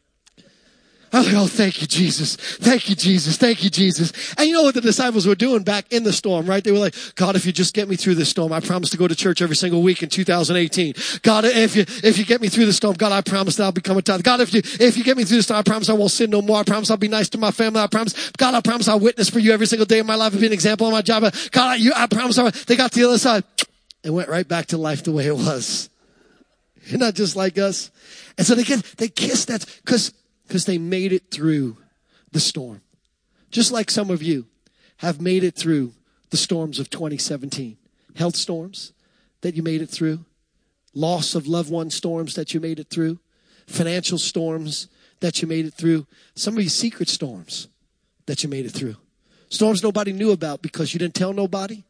Oh, 1.16 1.46
thank 1.46 1.80
you, 1.80 1.86
Jesus. 1.86 2.36
Thank 2.36 2.90
you, 2.90 2.96
Jesus. 2.96 3.38
Thank 3.38 3.64
you, 3.64 3.70
Jesus. 3.70 4.34
And 4.36 4.48
you 4.48 4.56
know 4.56 4.64
what 4.64 4.74
the 4.74 4.82
disciples 4.82 5.28
were 5.28 5.36
doing 5.36 5.62
back 5.62 5.94
in 5.94 6.04
the 6.04 6.12
storm, 6.12 6.48
right? 6.48 6.64
They 6.64 6.72
were 6.72 6.80
like, 6.80 6.96
God, 7.14 7.36
if 7.36 7.46
you 7.46 7.52
just 7.52 7.76
get 7.76 7.88
me 7.88 7.96
through 7.96 8.16
this 8.16 8.30
storm, 8.30 8.52
I 8.52 8.60
promise 8.60 8.90
to 8.92 8.98
go 8.98 9.08
to 9.08 9.14
church 9.14 9.40
every 9.40 9.56
single 9.56 9.84
week 9.84 10.02
in 10.02 10.10
2018. 10.10 10.96
God, 11.22 11.46
if 11.46 11.76
you, 11.76 11.86
if 12.04 12.18
you 12.18 12.26
get 12.26 12.42
me 12.42 12.50
through 12.50 12.66
the 12.66 12.74
storm, 12.74 12.96
God, 12.96 13.12
I 13.12 13.22
promise 13.22 13.58
that 13.58 13.66
I'll 13.66 13.72
become 13.72 13.96
a 13.96 14.02
tithe. 14.02 14.24
God, 14.24 14.42
if 14.42 14.56
you, 14.56 14.62
if 14.80 14.98
you 14.98 15.04
get 15.04 15.16
me 15.16 15.24
through 15.24 15.38
the 15.38 15.44
storm, 15.44 15.60
I 15.60 15.62
promise 15.62 15.88
I 15.88 15.94
won't 15.94 16.10
sin 16.10 16.32
no 16.32 16.42
more. 16.42 16.58
I 16.58 16.64
promise 16.64 16.90
I'll 16.90 16.98
be 16.98 17.08
nice 17.08 17.30
to 17.30 17.38
my 17.38 17.52
family. 17.52 17.80
I 17.80 17.88
promise, 17.88 18.32
God, 18.32 18.56
I 18.56 18.62
promise 18.62 18.88
I'll 18.88 19.00
witness 19.00 19.30
for 19.30 19.38
you 19.38 19.54
every 19.54 19.68
single 19.68 19.86
day 19.86 20.00
of 20.00 20.08
my 20.08 20.16
life 20.16 20.32
and 20.32 20.42
be 20.42 20.48
an 20.48 20.54
example 20.54 20.88
on 20.88 20.94
my 20.94 21.04
job. 21.04 21.32
God, 21.52 21.68
I, 21.68 21.76
you, 21.76 21.92
I 21.96 22.08
promise 22.08 22.40
I, 22.40 22.50
they 22.50 22.76
got 22.76 22.92
to 22.92 23.00
the 23.00 23.08
other 23.08 23.20
side 23.20 23.44
and 24.04 24.16
went 24.16 24.30
right 24.30 24.48
back 24.48 24.66
to 24.68 24.80
life 24.80 25.04
the 25.04 25.12
way 25.12 25.28
it 25.28 25.36
was. 25.36 25.90
You're 26.86 27.00
not 27.00 27.16
just 27.16 27.36
like 27.36 27.58
us. 27.58 27.92
And 28.38 28.46
so 28.46 28.56
they 28.56 28.64
get, 28.64 28.84
they 28.98 29.08
kiss 29.08 29.46
that 29.46 29.66
because, 29.84 30.14
because 30.48 30.66
they 30.66 30.78
made 30.78 31.14
it 31.14 31.32
through 31.32 31.78
the 32.32 32.40
storm. 32.40 32.82
Just 33.52 33.72
like 33.72 33.90
some 33.90 34.10
of 34.10 34.24
you 34.24 34.48
have 34.98 35.22
made 35.22 35.44
it 35.44 35.56
through 35.56 35.94
the 36.32 36.38
storms 36.38 36.80
of 36.80 36.90
2017. 36.90 37.78
Health 38.16 38.36
storms 38.36 38.94
that 39.42 39.56
you 39.56 39.64
made 39.64 39.82
it 39.82 39.90
through. 39.90 40.26
Loss 40.94 41.36
of 41.36 41.48
loved 41.48 41.72
one 41.72 41.90
storms 41.90 42.36
that 42.36 42.54
you 42.54 42.60
made 42.60 42.80
it 42.80 42.90
through. 42.90 43.20
Financial 43.68 44.18
storms 44.18 44.88
that 45.20 45.42
you 45.42 45.48
made 45.48 45.66
it 45.66 45.74
through. 45.74 46.06
Some 46.36 46.58
of 46.58 46.64
you 46.64 46.70
secret 46.70 47.10
storms 47.10 47.68
that 48.26 48.44
you 48.44 48.50
made 48.50 48.66
it 48.66 48.72
through. 48.72 48.96
Storms 49.50 49.84
nobody 49.84 50.12
knew 50.12 50.32
about 50.32 50.62
because 50.62 50.94
you 50.94 51.00
didn't 51.00 51.16
tell 51.16 51.34
nobody. 51.34 51.84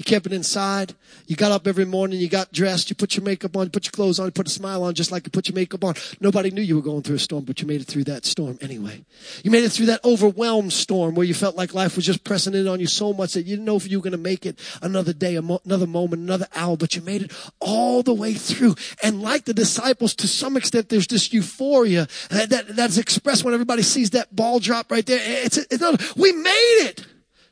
You 0.00 0.04
kept 0.04 0.24
it 0.24 0.32
inside. 0.32 0.94
You 1.26 1.36
got 1.36 1.52
up 1.52 1.66
every 1.66 1.84
morning, 1.84 2.20
you 2.20 2.30
got 2.30 2.50
dressed, 2.52 2.88
you 2.88 2.96
put 2.96 3.18
your 3.18 3.22
makeup 3.22 3.54
on, 3.54 3.64
you 3.64 3.70
put 3.70 3.84
your 3.84 3.92
clothes 3.92 4.18
on, 4.18 4.24
you 4.28 4.30
put 4.30 4.46
a 4.46 4.50
smile 4.50 4.82
on 4.82 4.94
just 4.94 5.12
like 5.12 5.26
you 5.26 5.30
put 5.30 5.46
your 5.46 5.54
makeup 5.54 5.84
on. 5.84 5.92
Nobody 6.20 6.50
knew 6.50 6.62
you 6.62 6.76
were 6.76 6.80
going 6.80 7.02
through 7.02 7.16
a 7.16 7.18
storm, 7.18 7.44
but 7.44 7.60
you 7.60 7.66
made 7.66 7.82
it 7.82 7.86
through 7.86 8.04
that 8.04 8.24
storm 8.24 8.56
anyway. 8.62 9.04
You 9.44 9.50
made 9.50 9.62
it 9.62 9.68
through 9.68 9.84
that 9.86 10.02
overwhelmed 10.02 10.72
storm 10.72 11.14
where 11.16 11.26
you 11.26 11.34
felt 11.34 11.54
like 11.54 11.74
life 11.74 11.96
was 11.96 12.06
just 12.06 12.24
pressing 12.24 12.54
in 12.54 12.66
on 12.66 12.80
you 12.80 12.86
so 12.86 13.12
much 13.12 13.34
that 13.34 13.42
you 13.42 13.56
didn't 13.56 13.66
know 13.66 13.76
if 13.76 13.90
you 13.90 13.98
were 13.98 14.02
going 14.02 14.12
to 14.12 14.16
make 14.16 14.46
it 14.46 14.58
another 14.80 15.12
day, 15.12 15.36
another 15.36 15.86
moment, 15.86 16.22
another 16.22 16.48
hour, 16.54 16.78
but 16.78 16.96
you 16.96 17.02
made 17.02 17.20
it 17.20 17.32
all 17.60 18.02
the 18.02 18.14
way 18.14 18.32
through. 18.32 18.76
And 19.02 19.20
like 19.20 19.44
the 19.44 19.52
disciples, 19.52 20.14
to 20.14 20.28
some 20.28 20.56
extent, 20.56 20.88
there's 20.88 21.08
this 21.08 21.30
euphoria 21.30 22.08
that, 22.30 22.68
that's 22.70 22.96
expressed 22.96 23.44
when 23.44 23.52
everybody 23.52 23.82
sees 23.82 24.08
that 24.10 24.34
ball 24.34 24.60
drop 24.60 24.90
right 24.90 25.04
there. 25.04 25.20
It's, 25.44 25.58
it's, 25.58 26.16
we 26.16 26.32
made 26.32 26.86
it 26.88 27.04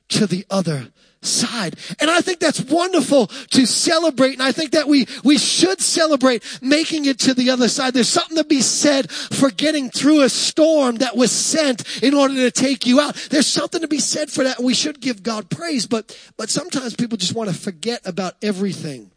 to 0.08 0.26
the 0.26 0.46
other 0.48 0.88
side. 1.22 1.76
And 2.00 2.10
I 2.10 2.20
think 2.20 2.38
that's 2.38 2.60
wonderful 2.60 3.26
to 3.26 3.66
celebrate. 3.66 4.34
And 4.34 4.42
I 4.42 4.52
think 4.52 4.72
that 4.72 4.86
we, 4.86 5.06
we 5.24 5.38
should 5.38 5.80
celebrate 5.80 6.42
making 6.62 7.06
it 7.06 7.18
to 7.20 7.34
the 7.34 7.50
other 7.50 7.68
side. 7.68 7.94
There's 7.94 8.08
something 8.08 8.36
to 8.36 8.44
be 8.44 8.60
said 8.60 9.10
for 9.10 9.50
getting 9.50 9.90
through 9.90 10.22
a 10.22 10.28
storm 10.28 10.96
that 10.96 11.16
was 11.16 11.32
sent 11.32 12.02
in 12.02 12.14
order 12.14 12.34
to 12.34 12.50
take 12.50 12.86
you 12.86 13.00
out. 13.00 13.14
There's 13.30 13.46
something 13.46 13.80
to 13.80 13.88
be 13.88 13.98
said 13.98 14.30
for 14.30 14.44
that. 14.44 14.60
We 14.60 14.74
should 14.74 15.00
give 15.00 15.22
God 15.22 15.50
praise, 15.50 15.86
but, 15.86 16.16
but 16.36 16.50
sometimes 16.50 16.94
people 16.94 17.18
just 17.18 17.34
want 17.34 17.50
to 17.50 17.56
forget 17.56 18.00
about 18.06 18.34
everything 18.42 19.10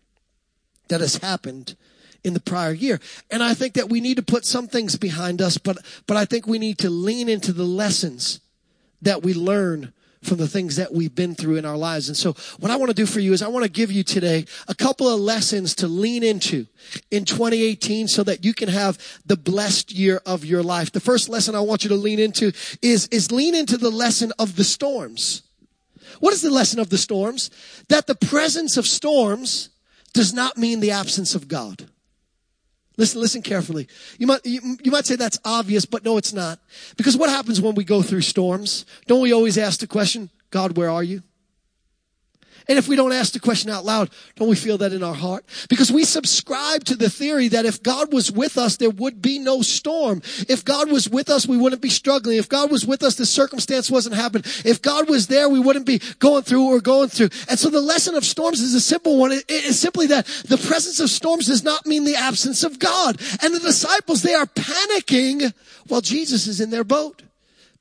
that 0.87 1.01
has 1.01 1.17
happened 1.17 1.75
in 2.23 2.33
the 2.33 2.39
prior 2.39 2.73
year. 2.73 2.99
And 3.29 3.43
I 3.43 3.53
think 3.53 3.73
that 3.73 3.89
we 3.89 4.01
need 4.01 4.17
to 4.17 4.23
put 4.23 4.45
some 4.45 4.67
things 4.67 4.95
behind 4.95 5.41
us, 5.41 5.57
but, 5.57 5.77
but 6.07 6.17
I 6.17 6.25
think 6.25 6.45
we 6.45 6.59
need 6.59 6.77
to 6.79 6.89
lean 6.89 7.29
into 7.29 7.53
the 7.53 7.63
lessons 7.63 8.39
that 9.01 9.23
we 9.23 9.33
learn 9.33 9.93
from 10.23 10.37
the 10.37 10.47
things 10.47 10.75
that 10.75 10.93
we've 10.93 11.15
been 11.15 11.33
through 11.33 11.57
in 11.57 11.65
our 11.65 11.77
lives. 11.77 12.07
And 12.07 12.15
so 12.15 12.33
what 12.59 12.71
I 12.71 12.75
want 12.75 12.89
to 12.89 12.95
do 12.95 13.05
for 13.05 13.19
you 13.19 13.33
is 13.33 13.41
I 13.41 13.47
want 13.47 13.65
to 13.65 13.71
give 13.71 13.91
you 13.91 14.03
today 14.03 14.45
a 14.67 14.75
couple 14.75 15.07
of 15.07 15.19
lessons 15.19 15.73
to 15.75 15.87
lean 15.87 16.23
into 16.23 16.67
in 17.09 17.25
2018 17.25 18.07
so 18.07 18.23
that 18.23 18.45
you 18.45 18.53
can 18.53 18.69
have 18.69 18.99
the 19.25 19.37
blessed 19.37 19.91
year 19.91 20.21
of 20.25 20.45
your 20.45 20.61
life. 20.61 20.91
The 20.91 20.99
first 20.99 21.27
lesson 21.27 21.55
I 21.55 21.61
want 21.61 21.83
you 21.83 21.89
to 21.89 21.95
lean 21.95 22.19
into 22.19 22.53
is, 22.81 23.07
is 23.07 23.31
lean 23.31 23.55
into 23.55 23.77
the 23.77 23.89
lesson 23.89 24.31
of 24.37 24.55
the 24.55 24.63
storms. 24.63 25.41
What 26.19 26.33
is 26.33 26.41
the 26.41 26.51
lesson 26.51 26.79
of 26.79 26.89
the 26.89 26.97
storms? 26.97 27.49
That 27.89 28.05
the 28.05 28.15
presence 28.15 28.77
of 28.77 28.85
storms 28.85 29.69
does 30.13 30.33
not 30.33 30.57
mean 30.57 30.81
the 30.81 30.91
absence 30.91 31.33
of 31.33 31.47
God. 31.47 31.89
Listen, 32.97 33.21
listen 33.21 33.41
carefully. 33.41 33.87
You 34.17 34.27
might, 34.27 34.45
you, 34.45 34.77
you, 34.83 34.91
might 34.91 35.05
say 35.05 35.15
that's 35.15 35.39
obvious, 35.45 35.85
but 35.85 36.03
no, 36.03 36.17
it's 36.17 36.33
not. 36.33 36.59
Because 36.97 37.15
what 37.15 37.29
happens 37.29 37.61
when 37.61 37.75
we 37.75 37.83
go 37.83 38.01
through 38.01 38.21
storms? 38.21 38.85
Don't 39.07 39.21
we 39.21 39.33
always 39.33 39.57
ask 39.57 39.79
the 39.79 39.87
question, 39.87 40.29
God, 40.49 40.77
where 40.77 40.89
are 40.89 41.03
you? 41.03 41.23
And 42.67 42.77
if 42.77 42.87
we 42.87 42.95
don't 42.95 43.11
ask 43.11 43.33
the 43.33 43.39
question 43.39 43.69
out 43.69 43.85
loud, 43.85 44.09
don't 44.35 44.49
we 44.49 44.55
feel 44.55 44.77
that 44.79 44.93
in 44.93 45.03
our 45.03 45.13
heart? 45.13 45.45
Because 45.69 45.91
we 45.91 46.03
subscribe 46.03 46.83
to 46.85 46.95
the 46.95 47.09
theory 47.09 47.47
that 47.49 47.65
if 47.65 47.83
God 47.83 48.11
was 48.11 48.31
with 48.31 48.57
us, 48.57 48.77
there 48.77 48.89
would 48.89 49.21
be 49.21 49.37
no 49.37 49.61
storm. 49.61 50.21
If 50.49 50.65
God 50.65 50.89
was 50.91 51.09
with 51.09 51.29
us, 51.29 51.47
we 51.47 51.57
wouldn't 51.57 51.81
be 51.81 51.89
struggling. 51.89 52.37
If 52.37 52.49
God 52.49 52.71
was 52.71 52.85
with 52.85 53.03
us, 53.03 53.15
the 53.15 53.25
circumstance 53.25 53.91
wasn't 53.91 54.15
happening. 54.15 54.45
If 54.65 54.81
God 54.81 55.09
was 55.09 55.27
there, 55.27 55.47
we 55.47 55.59
wouldn't 55.59 55.85
be 55.85 55.99
going 56.19 56.43
through 56.43 56.71
we're 56.71 56.79
going 56.79 57.09
through. 57.09 57.29
And 57.49 57.59
so 57.59 57.69
the 57.69 57.81
lesson 57.81 58.15
of 58.15 58.25
storms 58.25 58.61
is 58.61 58.73
a 58.73 58.81
simple 58.81 59.17
one. 59.17 59.31
It 59.31 59.49
is 59.49 59.79
simply 59.79 60.07
that 60.07 60.25
the 60.47 60.57
presence 60.57 60.99
of 60.99 61.09
storms 61.09 61.47
does 61.47 61.63
not 61.63 61.85
mean 61.85 62.05
the 62.05 62.15
absence 62.15 62.63
of 62.63 62.79
God. 62.79 63.19
And 63.41 63.53
the 63.53 63.59
disciples, 63.59 64.21
they 64.21 64.33
are 64.33 64.45
panicking 64.45 65.53
while 65.87 66.01
Jesus 66.01 66.47
is 66.47 66.61
in 66.61 66.69
their 66.69 66.83
boat 66.83 67.21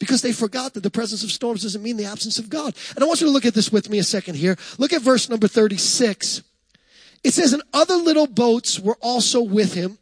because 0.00 0.22
they 0.22 0.32
forgot 0.32 0.74
that 0.74 0.82
the 0.82 0.90
presence 0.90 1.22
of 1.22 1.30
storms 1.30 1.62
doesn't 1.62 1.82
mean 1.82 1.96
the 1.96 2.06
absence 2.06 2.40
of 2.40 2.50
God. 2.50 2.74
And 2.96 3.04
I 3.04 3.06
want 3.06 3.20
you 3.20 3.28
to 3.28 3.32
look 3.32 3.46
at 3.46 3.54
this 3.54 3.70
with 3.70 3.88
me 3.88 4.00
a 4.00 4.02
second 4.02 4.34
here. 4.34 4.56
Look 4.78 4.92
at 4.92 5.02
verse 5.02 5.28
number 5.28 5.46
36. 5.46 6.42
It 7.22 7.34
says, 7.34 7.52
and 7.52 7.62
other 7.72 7.96
little 7.96 8.26
boats 8.26 8.80
were 8.80 8.96
also 9.00 9.42
with 9.42 9.74
him. 9.74 9.98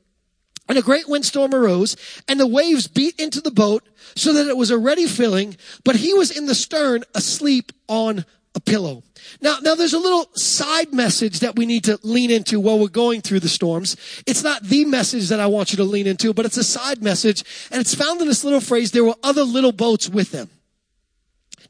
And 0.69 0.79
a 0.79 0.83
great 0.83 1.09
windstorm 1.09 1.55
arose, 1.55 1.97
and 2.29 2.39
the 2.39 2.47
waves 2.47 2.89
beat 2.89 3.19
into 3.19 3.41
the 3.41 3.51
boat 3.51 3.89
so 4.15 4.35
that 4.35 4.47
it 4.47 4.57
was 4.57 4.71
already 4.71 5.07
filling, 5.07 5.57
but 5.83 5.97
he 5.97 6.13
was 6.13 6.31
in 6.31 6.45
the 6.45 6.55
stern 6.55 7.05
asleep 7.15 7.73
on 7.89 8.27
a 8.59 8.61
pillow. 8.61 9.03
Now, 9.41 9.59
now 9.63 9.75
there's 9.75 9.95
a 9.95 9.99
little 9.99 10.29
side 10.35 10.93
message 10.93 11.41
that 11.41 11.57
we 11.57 11.65
need 11.65 11.85
to 11.85 11.99
lean 12.03 12.31
into 12.31 12.61
while 12.61 12.79
we're 12.79 12.89
going 12.89 13.21
through 13.21 13.41
the 13.41 13.49
storms. 13.49 13.97
It's 14.27 14.43
not 14.43 14.63
the 14.63 14.85
message 14.85 15.29
that 15.29 15.41
I 15.41 15.47
want 15.47 15.73
you 15.73 15.77
to 15.79 15.85
lean 15.85 16.07
into, 16.07 16.35
but 16.35 16.45
it's 16.45 16.57
a 16.57 16.65
side 16.65 17.03
message, 17.03 17.45
and 17.71 17.81
it's 17.81 17.95
found 17.95 18.21
in 18.21 18.29
this 18.29 18.45
little 18.45 18.61
phrase, 18.61 18.91
there 18.91 19.05
were 19.05 19.15
other 19.23 19.45
little 19.45 19.73
boats 19.73 20.09
with 20.09 20.31
them. 20.33 20.51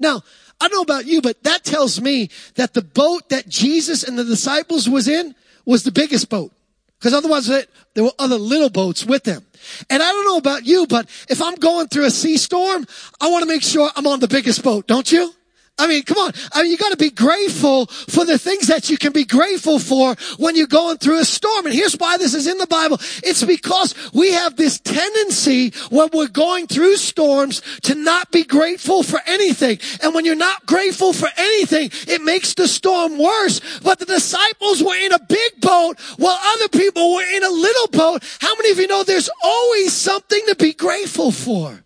Now, 0.01 0.23
I 0.61 0.69
don't 0.69 0.77
know 0.77 0.95
about 0.95 1.07
you, 1.07 1.21
but 1.21 1.43
that 1.45 1.65
tells 1.65 2.01
me 2.01 2.31
that 2.57 2.75
the 2.75 2.83
boat 2.83 3.29
that 3.29 3.49
Jesus 3.49 4.03
and 4.03 4.19
the 4.19 4.25
disciples 4.25 4.89
was 4.89 5.07
in 5.07 5.35
was 5.65 5.85
the 5.85 5.93
biggest 5.93 6.29
boat. 6.29 6.53
Because 6.99 7.15
otherwise 7.15 7.47
there 7.47 8.05
were 8.05 8.13
other 8.19 8.37
little 8.37 8.71
boats 8.71 9.05
with 9.05 9.23
them. 9.23 9.45
And 9.89 10.03
I 10.03 10.07
don't 10.11 10.27
know 10.27 10.37
about 10.37 10.67
you, 10.67 10.87
but 10.89 11.09
if 11.29 11.41
I'm 11.41 11.55
going 11.55 11.87
through 11.89 12.07
a 12.07 12.11
sea 12.11 12.37
storm, 12.37 12.87
I 13.21 13.31
want 13.31 13.43
to 13.43 13.49
make 13.49 13.63
sure 13.63 13.89
I'm 13.95 14.07
on 14.07 14.19
the 14.19 14.27
biggest 14.27 14.65
boat, 14.65 14.89
don't 14.89 15.11
you? 15.13 15.33
I 15.79 15.87
mean, 15.87 16.03
come 16.03 16.19
on. 16.19 16.33
I 16.53 16.63
mean, 16.63 16.73
you 16.73 16.77
got 16.77 16.91
to 16.91 16.97
be 16.97 17.11
grateful 17.11 17.87
for 17.87 18.25
the 18.25 18.37
things 18.37 18.67
that 18.67 18.91
you 18.91 18.99
can 18.99 19.13
be 19.13 19.25
grateful 19.25 19.79
for 19.79 20.17
when 20.37 20.57
you're 20.57 20.67
going 20.67 20.99
through 20.99 21.21
a 21.21 21.25
storm. 21.25 21.67
And 21.67 21.75
here's 21.75 21.95
why 21.95 22.17
this 22.17 22.35
is 22.35 22.49
in 22.49 22.59
the 22.59 22.67
Bible. 22.67 22.99
It's 23.23 23.45
because 23.45 23.95
we 24.13 24.33
have 24.33 24.57
this 24.57 24.81
tendency 24.81 25.71
when 25.91 26.09
we're 26.13 26.27
going 26.27 26.67
through 26.67 26.97
storms 26.97 27.63
to 27.83 27.95
not 27.95 28.33
be 28.33 28.43
grateful 28.43 29.05
for 29.05 29.21
anything. 29.27 29.79
And 30.03 30.15
when 30.15 30.25
you're 30.25 30.35
not 30.35 30.67
grateful 30.67 31.13
for 31.13 31.29
anything, 31.37 31.91
it 32.13 32.23
makes 32.23 32.55
the 32.55 32.67
storm 32.67 33.17
worse. 33.17 33.61
But 33.81 34.01
the 34.01 34.07
disciples 34.07 34.83
were 34.83 34.97
in 34.97 35.13
a 35.13 35.21
big 35.21 35.61
boat 35.61 36.01
while 36.17 36.39
other 36.43 36.69
people 36.69 37.15
were 37.15 37.37
in 37.37 37.45
a 37.45 37.51
little 37.51 37.89
boat. 37.89 38.25
How 38.41 38.55
many 38.57 38.73
of 38.73 38.79
you 38.79 38.89
know 38.89 39.05
there's 39.05 39.31
always 39.45 39.93
something 39.93 40.43
to 40.49 40.57
be 40.57 40.73
grateful 40.73 41.31
for? 41.31 41.85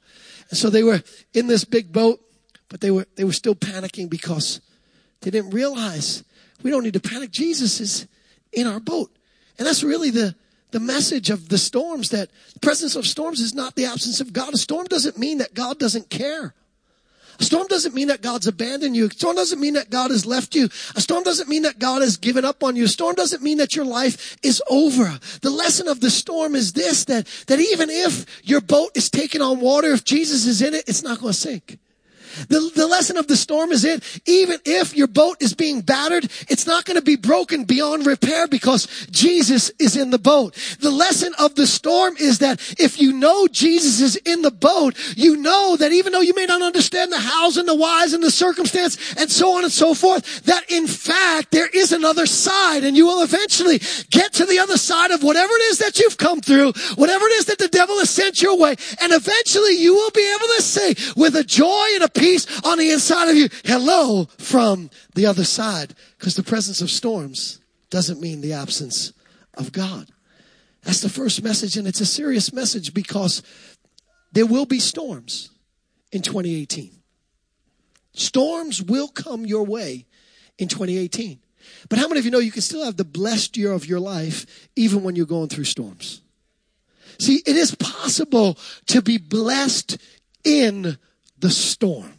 And 0.48 0.58
so 0.58 0.70
they 0.70 0.82
were 0.82 1.02
in 1.34 1.46
this 1.46 1.64
big 1.64 1.92
boat 1.92 2.20
but 2.72 2.80
they 2.80 2.90
were, 2.90 3.06
they 3.16 3.24
were 3.24 3.34
still 3.34 3.54
panicking 3.54 4.08
because 4.08 4.62
they 5.20 5.30
didn't 5.30 5.50
realize 5.50 6.24
we 6.62 6.70
don't 6.70 6.82
need 6.82 6.94
to 6.94 7.00
panic. 7.00 7.30
Jesus 7.30 7.80
is 7.80 8.08
in 8.50 8.66
our 8.66 8.80
boat. 8.80 9.14
And 9.58 9.66
that's 9.66 9.84
really 9.84 10.08
the, 10.08 10.34
the 10.70 10.80
message 10.80 11.28
of 11.28 11.50
the 11.50 11.58
storms 11.58 12.08
that 12.10 12.30
the 12.54 12.60
presence 12.60 12.96
of 12.96 13.06
storms 13.06 13.40
is 13.40 13.52
not 13.52 13.76
the 13.76 13.84
absence 13.84 14.22
of 14.22 14.32
God. 14.32 14.54
A 14.54 14.56
storm 14.56 14.86
doesn't 14.86 15.18
mean 15.18 15.36
that 15.38 15.52
God 15.52 15.78
doesn't 15.78 16.08
care. 16.08 16.54
A 17.38 17.44
storm 17.44 17.66
doesn't 17.66 17.94
mean 17.94 18.08
that 18.08 18.22
God's 18.22 18.46
abandoned 18.46 18.96
you. 18.96 19.06
A 19.06 19.10
storm 19.10 19.36
doesn't 19.36 19.60
mean 19.60 19.74
that 19.74 19.90
God 19.90 20.10
has 20.10 20.24
left 20.24 20.54
you. 20.54 20.70
A 20.96 21.00
storm 21.02 21.24
doesn't 21.24 21.50
mean 21.50 21.62
that 21.62 21.78
God 21.78 22.00
has 22.00 22.16
given 22.16 22.46
up 22.46 22.64
on 22.64 22.74
you. 22.74 22.84
A 22.84 22.88
storm 22.88 23.16
doesn't 23.16 23.42
mean 23.42 23.58
that 23.58 23.76
your 23.76 23.84
life 23.84 24.38
is 24.42 24.62
over. 24.70 25.18
The 25.42 25.50
lesson 25.50 25.88
of 25.88 26.00
the 26.00 26.10
storm 26.10 26.54
is 26.54 26.72
this, 26.72 27.04
that, 27.04 27.26
that 27.48 27.60
even 27.60 27.90
if 27.90 28.24
your 28.48 28.62
boat 28.62 28.92
is 28.94 29.10
taken 29.10 29.42
on 29.42 29.60
water, 29.60 29.88
if 29.88 30.04
Jesus 30.04 30.46
is 30.46 30.62
in 30.62 30.72
it, 30.72 30.88
it's 30.88 31.02
not 31.02 31.20
going 31.20 31.34
to 31.34 31.38
sink. 31.38 31.78
The, 32.48 32.70
the 32.74 32.86
lesson 32.86 33.16
of 33.16 33.26
the 33.26 33.36
storm 33.36 33.72
is 33.72 33.84
it, 33.84 34.02
even 34.26 34.58
if 34.64 34.96
your 34.96 35.06
boat 35.06 35.36
is 35.40 35.54
being 35.54 35.80
battered, 35.80 36.24
it's 36.48 36.66
not 36.66 36.84
going 36.84 36.96
to 36.96 37.02
be 37.02 37.16
broken 37.16 37.64
beyond 37.64 38.06
repair 38.06 38.46
because 38.48 38.86
Jesus 39.10 39.70
is 39.78 39.96
in 39.96 40.10
the 40.10 40.18
boat. 40.18 40.54
The 40.80 40.90
lesson 40.90 41.32
of 41.38 41.54
the 41.54 41.66
storm 41.66 42.16
is 42.18 42.38
that 42.38 42.60
if 42.78 43.00
you 43.00 43.12
know 43.12 43.46
Jesus 43.48 44.00
is 44.00 44.16
in 44.16 44.42
the 44.42 44.50
boat, 44.50 44.96
you 45.16 45.36
know 45.36 45.76
that 45.76 45.92
even 45.92 46.12
though 46.12 46.20
you 46.20 46.34
may 46.34 46.46
not 46.46 46.62
understand 46.62 47.12
the 47.12 47.20
hows 47.20 47.56
and 47.56 47.68
the 47.68 47.74
whys 47.74 48.12
and 48.12 48.22
the 48.22 48.30
circumstance 48.30 49.14
and 49.16 49.30
so 49.30 49.56
on 49.56 49.64
and 49.64 49.72
so 49.72 49.94
forth, 49.94 50.42
that 50.44 50.70
in 50.70 50.86
fact 50.86 51.50
there 51.50 51.68
is 51.68 51.92
another 51.92 52.26
side 52.26 52.84
and 52.84 52.96
you 52.96 53.06
will 53.06 53.22
eventually 53.22 53.80
get 54.10 54.32
to 54.34 54.46
the 54.46 54.58
other 54.58 54.76
side 54.76 55.10
of 55.10 55.22
whatever 55.22 55.52
it 55.52 55.62
is 55.70 55.78
that 55.78 55.98
you've 55.98 56.18
come 56.18 56.40
through, 56.40 56.72
whatever 56.94 57.26
it 57.26 57.32
is 57.32 57.46
that 57.46 57.58
the 57.58 57.68
devil 57.68 57.98
has 57.98 58.10
sent 58.10 58.42
your 58.42 58.58
way, 58.58 58.74
and 59.00 59.12
eventually 59.12 59.76
you 59.78 59.94
will 59.94 60.10
be 60.10 60.34
able 60.34 60.46
to 60.56 60.62
say 60.62 60.94
with 61.16 61.36
a 61.36 61.44
joy 61.44 61.86
and 61.94 62.04
a 62.04 62.08
peace 62.22 62.46
on 62.64 62.78
the 62.78 62.92
inside 62.92 63.28
of 63.28 63.36
you. 63.36 63.48
Hello 63.64 64.26
from 64.38 64.90
the 65.14 65.26
other 65.26 65.44
side. 65.44 65.94
Because 66.16 66.36
the 66.36 66.42
presence 66.44 66.80
of 66.80 66.90
storms 66.90 67.60
doesn't 67.90 68.20
mean 68.20 68.40
the 68.40 68.52
absence 68.52 69.12
of 69.54 69.72
God. 69.72 70.08
That's 70.84 71.00
the 71.00 71.08
first 71.08 71.42
message, 71.42 71.76
and 71.76 71.86
it's 71.86 72.00
a 72.00 72.06
serious 72.06 72.52
message 72.52 72.94
because 72.94 73.42
there 74.32 74.46
will 74.46 74.66
be 74.66 74.78
storms 74.78 75.50
in 76.12 76.22
2018. 76.22 76.92
Storms 78.14 78.82
will 78.82 79.08
come 79.08 79.44
your 79.44 79.64
way 79.64 80.06
in 80.58 80.68
2018. 80.68 81.40
But 81.88 81.98
how 81.98 82.08
many 82.08 82.18
of 82.20 82.24
you 82.24 82.30
know 82.30 82.38
you 82.38 82.52
can 82.52 82.62
still 82.62 82.84
have 82.84 82.96
the 82.96 83.04
blessed 83.04 83.56
year 83.56 83.72
of 83.72 83.86
your 83.86 84.00
life 84.00 84.68
even 84.76 85.02
when 85.02 85.16
you're 85.16 85.26
going 85.26 85.48
through 85.48 85.64
storms? 85.64 86.20
See, 87.18 87.42
it 87.46 87.56
is 87.56 87.74
possible 87.74 88.58
to 88.86 89.02
be 89.02 89.18
blessed 89.18 89.98
in 90.44 90.98
the 91.42 91.50
storm. 91.50 92.14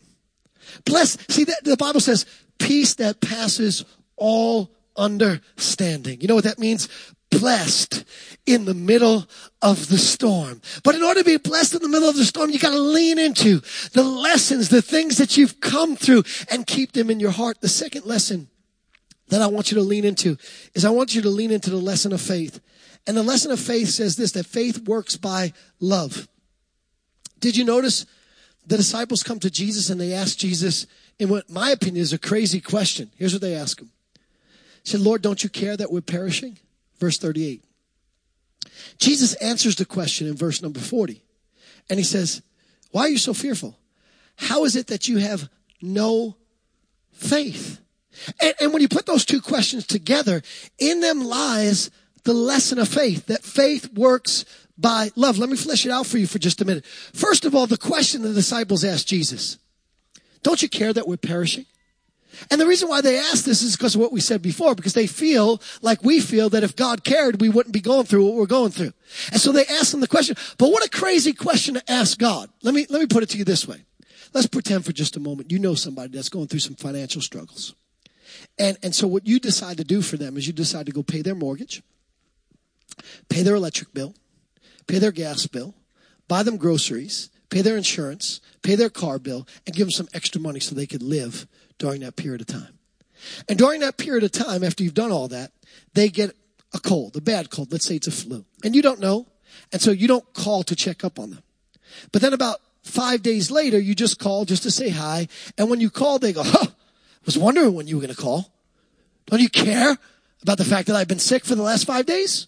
Blessed. 0.86 1.31
See, 1.31 1.45
that 1.45 1.63
the 1.63 1.77
Bible 1.77 1.99
says 1.99 2.27
peace 2.59 2.93
that 2.95 3.21
passes 3.21 3.83
all 4.15 4.69
understanding. 4.95 6.21
You 6.21 6.27
know 6.27 6.36
what 6.36 6.43
that 6.43 6.59
means? 6.59 6.88
Blessed 7.31 8.05
in 8.45 8.65
the 8.65 8.75
middle 8.75 9.25
of 9.62 9.89
the 9.89 9.97
storm. 9.97 10.62
But 10.83 10.93
in 10.93 11.01
order 11.01 11.21
to 11.21 11.25
be 11.25 11.38
blessed 11.38 11.73
in 11.73 11.81
the 11.81 11.89
middle 11.89 12.09
of 12.09 12.15
the 12.15 12.25
storm, 12.25 12.51
you 12.51 12.59
gotta 12.59 12.77
lean 12.77 13.17
into 13.17 13.62
the 13.93 14.03
lessons, 14.03 14.69
the 14.69 14.83
things 14.83 15.17
that 15.17 15.36
you've 15.36 15.59
come 15.59 15.95
through 15.95 16.23
and 16.51 16.67
keep 16.67 16.91
them 16.91 17.09
in 17.09 17.19
your 17.19 17.31
heart. 17.31 17.62
The 17.62 17.69
second 17.69 18.05
lesson 18.05 18.49
that 19.29 19.41
I 19.41 19.47
want 19.47 19.71
you 19.71 19.75
to 19.77 19.83
lean 19.83 20.05
into 20.05 20.38
is 20.75 20.86
I 20.86 20.91
want 20.91 21.15
you 21.15 21.23
to 21.23 21.29
lean 21.29 21.49
into 21.49 21.71
the 21.71 21.77
lesson 21.77 22.13
of 22.13 22.21
faith. 22.21 22.59
And 23.07 23.17
the 23.17 23.23
lesson 23.23 23.51
of 23.51 23.59
faith 23.59 23.89
says 23.89 24.15
this, 24.15 24.33
that 24.33 24.45
faith 24.45 24.88
works 24.88 25.17
by 25.17 25.53
love. 25.79 26.27
Did 27.39 27.57
you 27.57 27.65
notice 27.65 28.05
the 28.65 28.78
disciples 28.78 29.23
come 29.23 29.39
to 29.39 29.49
Jesus 29.49 29.89
and 29.89 29.99
they 29.99 30.13
ask 30.13 30.38
Jesus, 30.38 30.88
in 31.19 31.30
what 31.30 31.49
my 31.49 31.71
opinion 31.71 32.02
is 32.02 32.13
a 32.13 32.17
crazy 32.17 32.62
question. 32.62 33.12
Here's 33.17 33.34
what 33.34 33.41
they 33.41 33.56
ask 33.56 33.80
him. 33.80 33.91
He 34.84 34.89
said, 34.89 35.02
Lord, 35.02 35.21
don't 35.21 35.43
you 35.43 35.49
care 35.49 35.78
that 35.78 35.91
we're 35.91 36.02
perishing? 36.02 36.58
Verse 36.99 37.17
38. 37.17 37.63
Jesus 38.97 39.34
answers 39.36 39.76
the 39.76 39.86
question 39.86 40.28
in 40.28 40.36
verse 40.36 40.62
number 40.62 40.80
40. 40.80 41.21
And 41.89 41.99
he 41.99 42.06
says, 42.06 42.41
Why 42.91 43.02
are 43.02 43.10
you 43.10 43.17
so 43.17 43.34
fearful? 43.34 43.78
How 44.36 44.65
is 44.65 44.76
it 44.76 44.88
that 44.88 45.08
you 45.08 45.17
have 45.17 45.49
no 45.82 46.36
faith? 47.12 47.80
And, 48.39 48.54
and 48.60 48.73
when 48.73 48.82
you 48.82 48.88
put 48.88 49.06
those 49.06 49.26
two 49.26 49.41
questions 49.41 49.86
together, 49.86 50.41
in 50.80 51.02
them 51.02 51.23
lies 51.23 51.91
the 52.23 52.34
lesson 52.34 52.80
of 52.80 52.88
faith, 52.88 53.26
that 53.28 53.43
faith 53.43 53.93
works 53.93 54.45
by 54.77 55.12
love. 55.15 55.38
Let 55.38 55.49
me 55.49 55.57
flesh 55.57 55.86
it 55.86 55.91
out 55.91 56.05
for 56.05 56.17
you 56.17 56.27
for 56.27 56.39
just 56.39 56.62
a 56.62 56.65
minute. 56.65 56.86
First 56.86 57.45
of 57.45 57.55
all, 57.55 57.67
the 57.67 57.77
question 57.77 58.21
the 58.21 58.33
disciples 58.33 58.83
asked 58.83 59.07
Jesus, 59.07 59.57
don't 60.41 60.62
you 60.62 60.69
care 60.69 60.93
that 60.93 61.07
we're 61.07 61.17
perishing? 61.17 61.65
And 62.49 62.59
the 62.59 62.65
reason 62.65 62.89
why 62.89 63.01
they 63.01 63.17
asked 63.17 63.45
this 63.45 63.62
is 63.62 63.75
because 63.75 63.95
of 63.95 64.01
what 64.01 64.12
we 64.12 64.19
said 64.19 64.41
before, 64.41 64.75
because 64.75 64.93
they 64.93 65.07
feel 65.07 65.62
like 65.81 66.03
we 66.03 66.19
feel 66.19 66.49
that 66.49 66.63
if 66.63 66.75
God 66.75 67.03
cared, 67.03 67.39
we 67.39 67.49
wouldn't 67.49 67.73
be 67.73 67.79
going 67.79 68.05
through 68.05 68.25
what 68.25 68.33
we're 68.33 68.45
going 68.47 68.71
through. 68.71 68.93
And 69.31 69.39
so 69.39 69.51
they 69.51 69.65
ask 69.65 69.91
them 69.91 69.99
the 69.99 70.07
question, 70.07 70.36
but 70.57 70.71
what 70.71 70.86
a 70.86 70.89
crazy 70.89 71.33
question 71.33 71.75
to 71.75 71.91
ask 71.91 72.17
God. 72.17 72.49
Let 72.63 72.73
me, 72.73 72.88
let 72.89 72.99
me 72.99 73.07
put 73.07 73.23
it 73.23 73.29
to 73.29 73.38
you 73.38 73.43
this 73.43 73.67
way. 73.67 73.86
Let's 74.33 74.47
pretend 74.47 74.83
for 74.83 74.91
just 74.91 75.15
a 75.15 75.19
moment 75.19 75.51
you 75.51 75.59
know 75.59 75.75
somebody 75.75 76.09
that's 76.09 76.29
going 76.29 76.47
through 76.47 76.59
some 76.59 76.75
financial 76.75 77.21
struggles. 77.21 77.75
And, 78.57 78.77
and 78.81 78.95
so 78.95 79.07
what 79.07 79.27
you 79.27 79.39
decide 79.39 79.77
to 79.77 79.83
do 79.83 80.01
for 80.01 80.17
them 80.17 80.36
is 80.38 80.47
you 80.47 80.53
decide 80.53 80.88
to 80.88 80.91
go 80.91 81.03
pay 81.03 81.21
their 81.21 81.36
mortgage, 81.36 81.83
pay 83.29 83.43
their 83.43 83.55
electric 83.55 83.93
bill, 83.93 84.15
pay 84.87 84.99
their 84.99 85.11
gas 85.11 85.47
bill, 85.47 85.75
buy 86.27 86.43
them 86.43 86.57
groceries, 86.57 87.29
pay 87.49 87.61
their 87.61 87.77
insurance, 87.77 88.41
pay 88.61 88.75
their 88.75 88.89
car 88.89 89.19
bill, 89.19 89.47
and 89.65 89.75
give 89.75 89.87
them 89.87 89.91
some 89.91 90.07
extra 90.13 90.41
money 90.41 90.59
so 90.59 90.73
they 90.73 90.87
could 90.87 91.03
live 91.03 91.47
during 91.77 92.01
that 92.01 92.15
period 92.15 92.41
of 92.41 92.47
time. 92.47 92.79
And 93.47 93.57
during 93.57 93.81
that 93.81 93.97
period 93.97 94.23
of 94.23 94.31
time, 94.31 94.63
after 94.63 94.83
you've 94.83 94.93
done 94.93 95.11
all 95.11 95.27
that, 95.29 95.51
they 95.93 96.09
get 96.09 96.35
a 96.73 96.79
cold, 96.79 97.15
a 97.15 97.21
bad 97.21 97.49
cold. 97.49 97.71
Let's 97.71 97.85
say 97.85 97.95
it's 97.95 98.07
a 98.07 98.11
flu. 98.11 98.45
And 98.63 98.75
you 98.75 98.81
don't 98.81 98.99
know. 98.99 99.27
And 99.71 99.81
so 99.81 99.91
you 99.91 100.07
don't 100.07 100.33
call 100.33 100.63
to 100.63 100.75
check 100.75 101.03
up 101.03 101.19
on 101.19 101.29
them. 101.29 101.43
But 102.11 102.21
then 102.21 102.33
about 102.33 102.59
five 102.83 103.21
days 103.21 103.51
later, 103.51 103.79
you 103.79 103.95
just 103.95 104.19
call 104.19 104.45
just 104.45 104.63
to 104.63 104.71
say 104.71 104.89
hi. 104.89 105.27
And 105.57 105.69
when 105.69 105.79
you 105.79 105.89
call, 105.89 106.19
they 106.19 106.33
go, 106.33 106.43
huh, 106.43 106.67
I 106.67 107.25
was 107.25 107.37
wondering 107.37 107.73
when 107.73 107.87
you 107.87 107.97
were 107.97 108.01
going 108.01 108.15
to 108.15 108.21
call. 108.21 108.51
Don't 109.27 109.41
you 109.41 109.49
care 109.49 109.97
about 110.41 110.57
the 110.57 110.65
fact 110.65 110.87
that 110.87 110.95
I've 110.95 111.07
been 111.07 111.19
sick 111.19 111.45
for 111.45 111.55
the 111.55 111.61
last 111.61 111.85
five 111.85 112.05
days? 112.05 112.47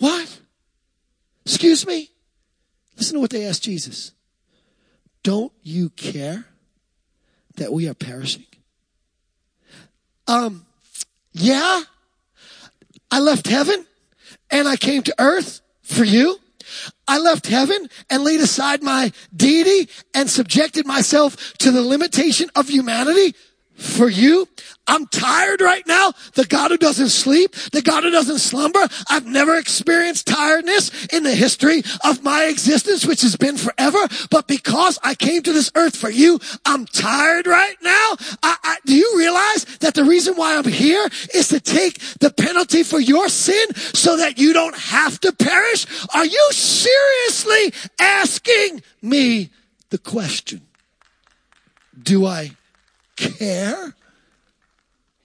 What? 0.00 0.40
Excuse 1.44 1.86
me? 1.86 2.10
Listen 2.96 3.14
to 3.14 3.20
what 3.20 3.30
they 3.30 3.46
asked 3.46 3.62
Jesus. 3.62 4.12
Don't 5.22 5.52
you 5.62 5.90
care 5.90 6.46
that 7.56 7.72
we 7.72 7.86
are 7.86 7.94
perishing? 7.94 8.46
Um, 10.26 10.64
yeah, 11.32 11.82
I 13.10 13.20
left 13.20 13.46
heaven 13.46 13.86
and 14.50 14.66
I 14.66 14.76
came 14.76 15.02
to 15.02 15.14
earth 15.18 15.60
for 15.82 16.04
you. 16.04 16.38
I 17.06 17.18
left 17.18 17.46
heaven 17.46 17.88
and 18.08 18.24
laid 18.24 18.40
aside 18.40 18.82
my 18.82 19.12
deity 19.36 19.90
and 20.14 20.30
subjected 20.30 20.86
myself 20.86 21.52
to 21.58 21.70
the 21.70 21.82
limitation 21.82 22.48
of 22.56 22.68
humanity 22.68 23.34
for 23.80 24.08
you. 24.08 24.46
I'm 24.86 25.06
tired 25.06 25.60
right 25.60 25.86
now. 25.86 26.12
The 26.34 26.44
God 26.44 26.72
who 26.72 26.76
doesn't 26.76 27.10
sleep, 27.10 27.54
the 27.72 27.82
God 27.82 28.02
who 28.02 28.10
doesn't 28.10 28.40
slumber. 28.40 28.80
I've 29.08 29.26
never 29.26 29.56
experienced 29.56 30.26
tiredness 30.26 31.06
in 31.06 31.22
the 31.22 31.34
history 31.34 31.82
of 32.04 32.22
my 32.24 32.44
existence, 32.44 33.06
which 33.06 33.22
has 33.22 33.36
been 33.36 33.56
forever. 33.56 33.98
But 34.30 34.48
because 34.48 34.98
I 35.02 35.14
came 35.14 35.42
to 35.42 35.52
this 35.52 35.70
earth 35.76 35.96
for 35.96 36.10
you, 36.10 36.40
I'm 36.66 36.86
tired 36.86 37.46
right 37.46 37.76
now. 37.82 38.16
I, 38.42 38.56
I, 38.64 38.76
do 38.84 38.94
you 38.94 39.14
realize 39.16 39.64
that 39.78 39.94
the 39.94 40.04
reason 40.04 40.34
why 40.34 40.56
I'm 40.56 40.64
here 40.64 41.06
is 41.34 41.48
to 41.48 41.60
take 41.60 42.00
the 42.18 42.30
penalty 42.30 42.82
for 42.82 42.98
your 42.98 43.28
sin 43.28 43.74
so 43.74 44.16
that 44.16 44.38
you 44.38 44.52
don't 44.52 44.76
have 44.76 45.20
to 45.20 45.32
perish? 45.32 45.86
Are 46.14 46.26
you 46.26 46.48
seriously 46.50 47.72
asking 48.00 48.82
me 49.02 49.50
the 49.90 49.98
question? 49.98 50.62
Do 52.02 52.26
I 52.26 52.56
care 53.20 53.94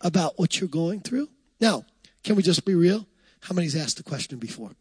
about 0.02 0.38
what 0.38 0.60
you're 0.60 0.70
going 0.70 1.00
through? 1.00 1.30
Now, 1.60 1.86
can 2.24 2.36
we 2.36 2.44
just 2.44 2.66
be 2.66 2.76
real? 2.76 3.08
How 3.42 3.54
many's 3.56 3.76
asked 3.76 3.98
the 3.98 4.04
question 4.04 4.38
before? 4.38 4.72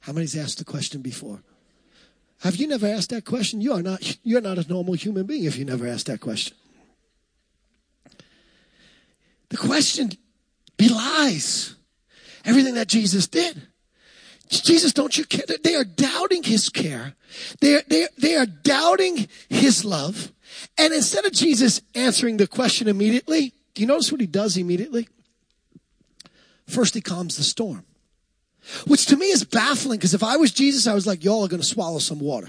How 0.00 0.12
many's 0.12 0.36
asked 0.36 0.58
the 0.58 0.64
question 0.64 1.02
before? 1.02 1.42
Have 2.40 2.56
you 2.56 2.66
never 2.68 2.86
asked 2.86 3.10
that 3.10 3.24
question? 3.24 3.60
You 3.60 3.72
are 3.72 3.82
not 3.82 4.18
you're 4.22 4.40
not 4.40 4.58
a 4.58 4.68
normal 4.68 4.94
human 4.94 5.26
being 5.26 5.44
if 5.44 5.58
you 5.58 5.64
never 5.64 5.86
asked 5.86 6.06
that 6.06 6.20
question. 6.20 6.56
The 9.48 9.56
question 9.56 10.10
belies 10.76 11.74
everything 12.44 12.74
that 12.74 12.88
Jesus 12.88 13.26
did. 13.26 13.62
Jesus, 14.48 14.92
don't 14.92 15.16
you 15.16 15.24
care? 15.24 15.44
They 15.62 15.74
are 15.74 15.84
doubting 15.84 16.42
his 16.42 16.68
care. 16.68 17.14
They 17.60 17.74
are, 17.74 17.82
they, 17.86 18.06
they 18.16 18.34
are 18.36 18.46
doubting 18.46 19.28
his 19.48 19.84
love. 19.84 20.32
And 20.76 20.92
instead 20.92 21.24
of 21.24 21.32
Jesus 21.32 21.80
answering 21.94 22.36
the 22.36 22.46
question 22.46 22.88
immediately, 22.88 23.52
do 23.74 23.82
you 23.82 23.86
notice 23.86 24.10
what 24.10 24.20
he 24.20 24.26
does 24.26 24.56
immediately? 24.56 25.08
First, 26.66 26.94
he 26.94 27.00
calms 27.00 27.36
the 27.36 27.42
storm, 27.42 27.84
which 28.86 29.06
to 29.06 29.16
me 29.16 29.26
is 29.26 29.44
baffling 29.44 29.98
because 29.98 30.14
if 30.14 30.22
I 30.22 30.36
was 30.36 30.52
Jesus, 30.52 30.86
I 30.86 30.94
was 30.94 31.06
like, 31.06 31.24
y'all 31.24 31.44
are 31.44 31.48
going 31.48 31.62
to 31.62 31.66
swallow 31.66 31.98
some 31.98 32.20
water. 32.20 32.48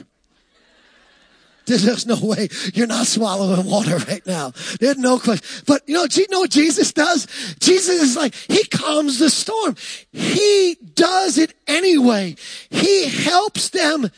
There's 1.70 2.08
no 2.08 2.18
way 2.20 2.50
you're 2.74 2.88
not 2.88 3.06
swallowing 3.06 3.70
water 3.70 3.98
right 3.98 4.26
now. 4.26 4.54
There's 4.80 4.98
no 4.98 5.20
question. 5.20 5.64
But 5.68 5.88
you 5.88 5.94
know, 5.94 6.08
you 6.10 6.26
know 6.32 6.40
what 6.40 6.50
Jesus 6.50 6.92
does? 6.92 7.28
Jesus 7.60 8.02
is 8.02 8.16
like, 8.18 8.34
he 8.34 8.64
calms 8.66 9.20
the 9.20 9.30
storm. 9.30 9.76
He 10.12 10.78
does 10.96 11.38
it 11.38 11.54
anyway. 11.68 12.36
He 12.72 13.08
helps 13.08 13.70
them 13.70 14.10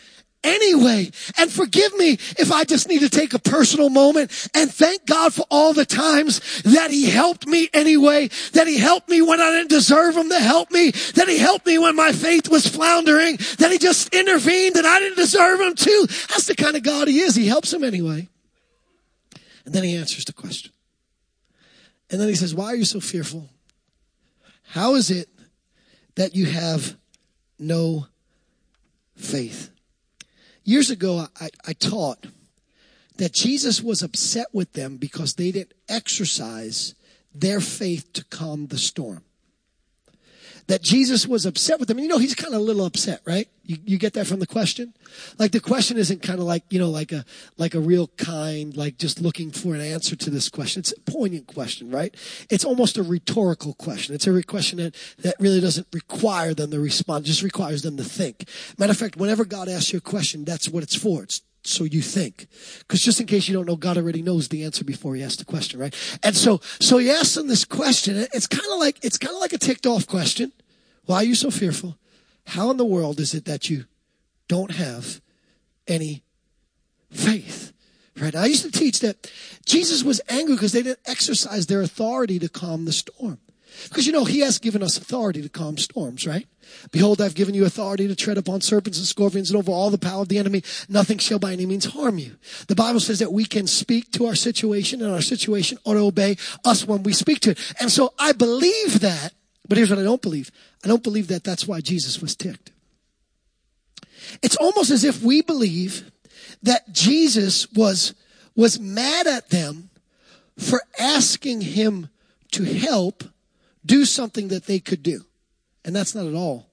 anyway. 0.44 1.12
And 1.38 1.52
forgive 1.52 1.96
me 1.98 2.14
if 2.38 2.52
I 2.52 2.64
just 2.64 2.88
need 2.88 3.00
to 3.00 3.10
take 3.10 3.34
a 3.34 3.40
personal 3.40 3.90
moment 3.90 4.50
and 4.54 4.72
thank 4.72 5.06
God 5.06 5.34
for 5.34 5.46
all 5.50 5.74
the 5.74 5.86
times 5.86 6.62
that 6.64 6.92
He 6.92 7.10
helped 7.10 7.48
me 7.48 7.70
anyway, 7.74 8.30
that 8.54 8.68
He 8.68 8.78
helped 8.78 9.10
me 9.10 9.22
when 9.22 9.42
I 9.42 9.52
didn't 9.52 9.70
deserve 9.70 10.16
Him 10.16 10.30
to 10.30 10.40
help 10.40 10.72
me, 10.72 10.92
that 10.92 11.28
He 11.28 11.38
helped 11.38 11.66
me 11.66 11.78
when 11.78 11.96
my 11.96 12.12
faith 12.12 12.50
was 12.50 12.68
floundering, 12.68 13.38
that 13.58 13.72
He 13.72 13.78
just 13.78 14.14
intervened 14.14 14.76
and 14.76 14.88
I 14.88 15.00
didn't 15.00 15.18
deserve 15.18 15.60
Him 15.60 15.76
too. 15.76 16.06
That's 16.30 16.48
the 16.48 16.56
kind 16.56 16.76
of 16.76 16.84
God 16.84 17.08
He 17.08 17.20
is. 17.20 17.36
He 17.36 17.48
helps 17.48 17.74
him 17.74 17.84
anyway. 17.84 18.28
And 19.66 19.74
then 19.74 19.84
He 19.84 19.96
answers 19.96 20.26
the 20.26 20.34
question. 20.34 20.72
And 22.10 22.20
then 22.20 22.28
He 22.28 22.36
says, 22.36 22.54
Why 22.54 22.68
are 22.68 22.76
you 22.76 22.86
so 22.86 23.00
fearful? 23.00 23.50
How 24.72 24.96
is 24.96 25.12
it 25.12 25.28
that 26.16 26.36
you 26.36 26.46
have 26.46 26.96
no 27.60 28.08
faith? 29.16 29.71
Years 30.64 30.90
ago, 30.90 31.28
I, 31.40 31.50
I 31.66 31.74
taught 31.74 32.28
that 33.18 33.34
Jesus 33.34 33.82
was 33.82 34.02
upset 34.02 34.48
with 34.54 34.74
them 34.74 34.98
because 34.98 35.36
they 35.36 35.52
didn't 35.52 35.74
exercise 35.90 36.96
their 37.34 37.60
faith 37.60 38.12
to 38.14 38.26
calm 38.26 38.68
the 38.68 38.78
storm. 38.78 39.24
That 40.72 40.82
Jesus 40.82 41.28
was 41.28 41.46
upset 41.46 41.80
with 41.82 41.90
them. 41.90 41.98
And 41.98 42.06
you 42.06 42.10
know, 42.10 42.18
he's 42.18 42.34
kind 42.34 42.54
of 42.54 42.62
a 42.62 42.64
little 42.64 42.86
upset, 42.86 43.20
right? 43.26 43.50
You, 43.66 43.76
you 43.84 43.98
get 43.98 44.14
that 44.14 44.26
from 44.26 44.40
the 44.40 44.48
question? 44.48 44.94
Like 45.38 45.52
the 45.52 45.60
question 45.60 45.98
isn't 45.98 46.22
kind 46.22 46.40
of 46.40 46.46
like, 46.46 46.64
you 46.70 46.80
know, 46.80 46.90
like 46.90 47.12
a, 47.12 47.26
like 47.58 47.76
a 47.76 47.82
real 47.82 48.08
kind, 48.16 48.78
like 48.78 48.98
just 48.98 49.20
looking 49.20 49.52
for 49.52 49.76
an 49.76 49.82
answer 49.82 50.16
to 50.16 50.30
this 50.30 50.48
question. 50.48 50.80
It's 50.80 50.94
a 50.94 51.12
poignant 51.12 51.48
question, 51.48 51.92
right? 51.92 52.16
It's 52.50 52.64
almost 52.64 52.98
a 52.98 53.04
rhetorical 53.04 53.74
question. 53.74 54.16
It's 54.16 54.26
a 54.28 54.44
question 54.44 54.78
that, 54.78 54.96
that 55.20 55.36
really 55.42 55.60
doesn't 55.60 55.88
require 55.92 56.54
them 56.54 56.72
to 56.72 56.80
respond, 56.80 57.26
just 57.26 57.44
requires 57.44 57.82
them 57.82 57.98
to 57.98 58.04
think. 58.06 58.48
Matter 58.78 58.92
of 58.92 58.98
fact, 58.98 59.18
whenever 59.18 59.44
God 59.44 59.68
asks 59.68 59.92
you 59.92 59.98
a 59.98 60.02
question, 60.02 60.46
that's 60.46 60.70
what 60.70 60.84
it's 60.84 60.96
for. 60.96 61.24
It's 61.24 61.42
so 61.64 61.84
you 61.84 62.02
think. 62.02 62.48
Because 62.80 63.02
just 63.02 63.20
in 63.20 63.28
case 63.28 63.48
you 63.48 63.54
don't 63.54 63.68
know, 63.68 63.76
God 63.76 63.98
already 63.98 64.22
knows 64.22 64.48
the 64.48 64.64
answer 64.64 64.84
before 64.84 65.16
he 65.16 65.24
asks 65.24 65.38
the 65.38 65.46
question, 65.46 65.80
right? 65.80 65.96
And 66.24 66.36
so, 66.36 66.60
so 66.80 66.98
he 66.98 67.10
asks 67.10 67.36
them 67.36 67.48
this 67.48 67.66
question. 67.66 68.18
It's 68.34 68.48
kind 68.48 68.72
of 68.72 68.80
like, 68.80 69.04
it's 69.04 69.18
kind 69.18 69.36
of 69.36 69.42
like 69.42 69.54
a 69.54 69.58
ticked 69.58 69.86
off 69.86 70.08
question. 70.08 70.52
Why 71.06 71.18
are 71.18 71.24
you 71.24 71.36
so 71.36 71.52
fearful? 71.52 71.98
How 72.48 72.72
in 72.72 72.78
the 72.78 72.86
world 72.86 73.20
is 73.20 73.34
it 73.34 73.46
that 73.46 73.70
you 73.70 73.86
don't 74.48 74.72
have 74.72 75.22
any 75.88 76.24
faith? 77.12 77.74
Right? 78.20 78.36
I 78.36 78.46
used 78.46 78.64
to 78.64 78.72
teach 78.72 79.00
that 79.00 79.32
Jesus 79.66 80.04
was 80.04 80.22
angry 80.30 80.56
because 80.56 80.74
they 80.74 80.84
didn't 80.84 81.00
exercise 81.06 81.68
their 81.68 81.82
authority 81.82 82.40
to 82.40 82.50
calm 82.50 82.86
the 82.86 82.92
storm. 82.92 83.40
Because 83.90 84.06
you 84.06 84.14
know, 84.14 84.26
he 84.26 84.40
has 84.40 84.60
given 84.60 84.84
us 84.84 84.98
authority 84.98 85.42
to 85.42 85.50
calm 85.50 85.78
storms, 85.78 86.26
right? 86.28 86.48
Behold, 86.92 87.22
I've 87.22 87.36
given 87.36 87.54
you 87.54 87.66
authority 87.66 88.08
to 88.08 88.16
tread 88.16 88.38
upon 88.38 88.62
serpents 88.62 88.98
and 88.98 89.08
scorpions 89.08 89.50
and 89.50 89.58
over 89.58 89.72
all 89.72 89.90
the 89.90 89.98
power 89.98 90.22
of 90.22 90.30
the 90.30 90.38
enemy. 90.38 90.64
Nothing 90.88 91.18
shall 91.18 91.40
by 91.40 91.54
any 91.54 91.66
means 91.66 91.86
harm 91.86 92.18
you. 92.18 92.36
The 92.68 92.76
Bible 92.76 93.00
says 93.00 93.20
that 93.20 93.34
we 93.34 93.46
can 93.46 93.68
speak 93.68 94.12
to 94.14 94.26
our 94.26 94.36
situation 94.36 95.02
and 95.02 95.12
our 95.12 95.22
situation 95.22 95.78
ought 95.84 95.94
to 95.94 96.00
obey 96.00 96.38
us 96.66 96.88
when 96.88 97.04
we 97.04 97.14
speak 97.14 97.40
to 97.42 97.52
it. 97.52 97.74
And 97.80 97.92
so 97.92 98.14
I 98.20 98.32
believe 98.32 99.02
that, 99.02 99.34
but 99.68 99.78
here's 99.78 99.90
what 99.90 100.00
I 100.00 100.04
don't 100.04 100.22
believe. 100.22 100.52
I 100.84 100.88
don't 100.88 101.04
believe 101.04 101.28
that 101.28 101.44
that's 101.44 101.68
why 101.68 101.82
Jesus 101.82 102.22
was 102.22 102.36
ticked. 102.36 102.72
It's 104.42 104.56
almost 104.58 104.92
as 104.92 105.04
if 105.04 105.22
we 105.22 105.42
believe 105.42 106.12
that 106.64 106.92
Jesus 106.92 107.72
was, 107.72 108.14
was 108.56 108.80
mad 108.80 109.28
at 109.28 109.50
them 109.50 109.90
for 110.58 110.82
asking 111.00 111.62
him 111.62 112.10
to 112.52 112.64
help 112.64 113.24
do 113.86 114.06
something 114.06 114.50
that 114.50 114.66
they 114.66 114.80
could 114.80 115.04
do. 115.04 115.26
And 115.84 115.96
that's 115.96 116.16
not 116.16 116.28
at 116.28 116.36
all 116.36 116.68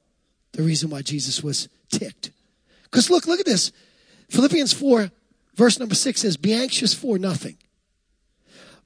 the 0.53 0.63
reason 0.63 0.91
why 0.91 1.03
Jesus 1.03 1.43
was 1.43 1.69
ticked. 1.91 2.31
Because 2.85 3.11
look, 3.11 3.27
look 3.27 3.41
at 3.41 3.47
this. 3.47 3.73
Philippians 4.31 4.73
4, 4.73 5.11
verse 5.55 5.79
number 5.79 5.95
6 5.95 6.21
says, 6.21 6.37
Be 6.37 6.53
anxious 6.53 6.93
for 6.95 7.19
nothing, 7.19 7.57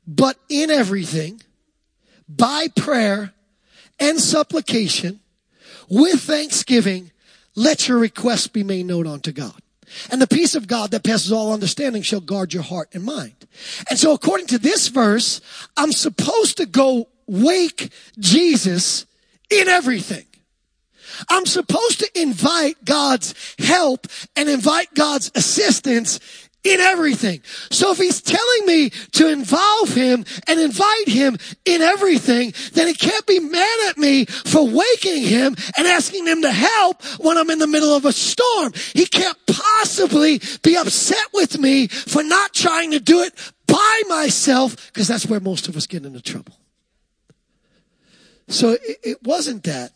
but 0.06 0.36
in 0.48 0.70
everything, 0.70 1.40
by 2.28 2.68
prayer 2.76 3.32
and 3.98 4.20
supplication, 4.20 5.20
with 5.88 6.20
thanksgiving, 6.20 7.10
let 7.54 7.88
your 7.88 7.98
requests 7.98 8.46
be 8.46 8.62
made 8.62 8.86
known 8.86 9.06
unto 9.06 9.32
God. 9.32 9.60
And 10.10 10.22
the 10.22 10.26
peace 10.26 10.54
of 10.54 10.66
God 10.66 10.90
that 10.92 11.04
passes 11.04 11.32
all 11.32 11.52
understanding 11.52 12.02
shall 12.02 12.20
guard 12.20 12.54
your 12.54 12.62
heart 12.62 12.88
and 12.94 13.04
mind. 13.04 13.34
And 13.90 13.98
so 13.98 14.12
according 14.12 14.46
to 14.48 14.58
this 14.58 14.88
verse, 14.88 15.40
I'm 15.76 15.92
supposed 15.92 16.56
to 16.56 16.66
go 16.66 17.08
wake 17.32 17.90
Jesus 18.18 19.06
in 19.50 19.68
everything. 19.68 20.26
I'm 21.28 21.46
supposed 21.46 22.00
to 22.00 22.20
invite 22.20 22.84
God's 22.84 23.34
help 23.58 24.06
and 24.36 24.48
invite 24.48 24.94
God's 24.94 25.30
assistance 25.34 26.20
in 26.64 26.78
everything. 26.80 27.42
So 27.70 27.90
if 27.90 27.98
he's 27.98 28.22
telling 28.22 28.66
me 28.66 28.90
to 28.90 29.28
involve 29.28 29.92
him 29.94 30.24
and 30.46 30.60
invite 30.60 31.08
him 31.08 31.36
in 31.64 31.82
everything, 31.82 32.54
then 32.72 32.86
he 32.86 32.94
can't 32.94 33.26
be 33.26 33.40
mad 33.40 33.88
at 33.90 33.98
me 33.98 34.26
for 34.26 34.66
waking 34.68 35.22
him 35.22 35.56
and 35.76 35.86
asking 35.88 36.26
him 36.26 36.42
to 36.42 36.52
help 36.52 37.02
when 37.18 37.36
I'm 37.36 37.50
in 37.50 37.58
the 37.58 37.66
middle 37.66 37.94
of 37.94 38.04
a 38.04 38.12
storm. 38.12 38.72
He 38.94 39.06
can't 39.06 39.38
possibly 39.46 40.40
be 40.62 40.76
upset 40.76 41.26
with 41.34 41.58
me 41.58 41.88
for 41.88 42.22
not 42.22 42.54
trying 42.54 42.92
to 42.92 43.00
do 43.00 43.22
it 43.22 43.34
by 43.66 44.02
myself 44.08 44.92
because 44.92 45.08
that's 45.08 45.26
where 45.26 45.40
most 45.40 45.66
of 45.68 45.76
us 45.76 45.86
get 45.86 46.04
into 46.04 46.20
trouble. 46.20 46.54
So 48.52 48.72
it, 48.72 48.98
it 49.02 49.22
wasn't 49.22 49.64
that 49.64 49.92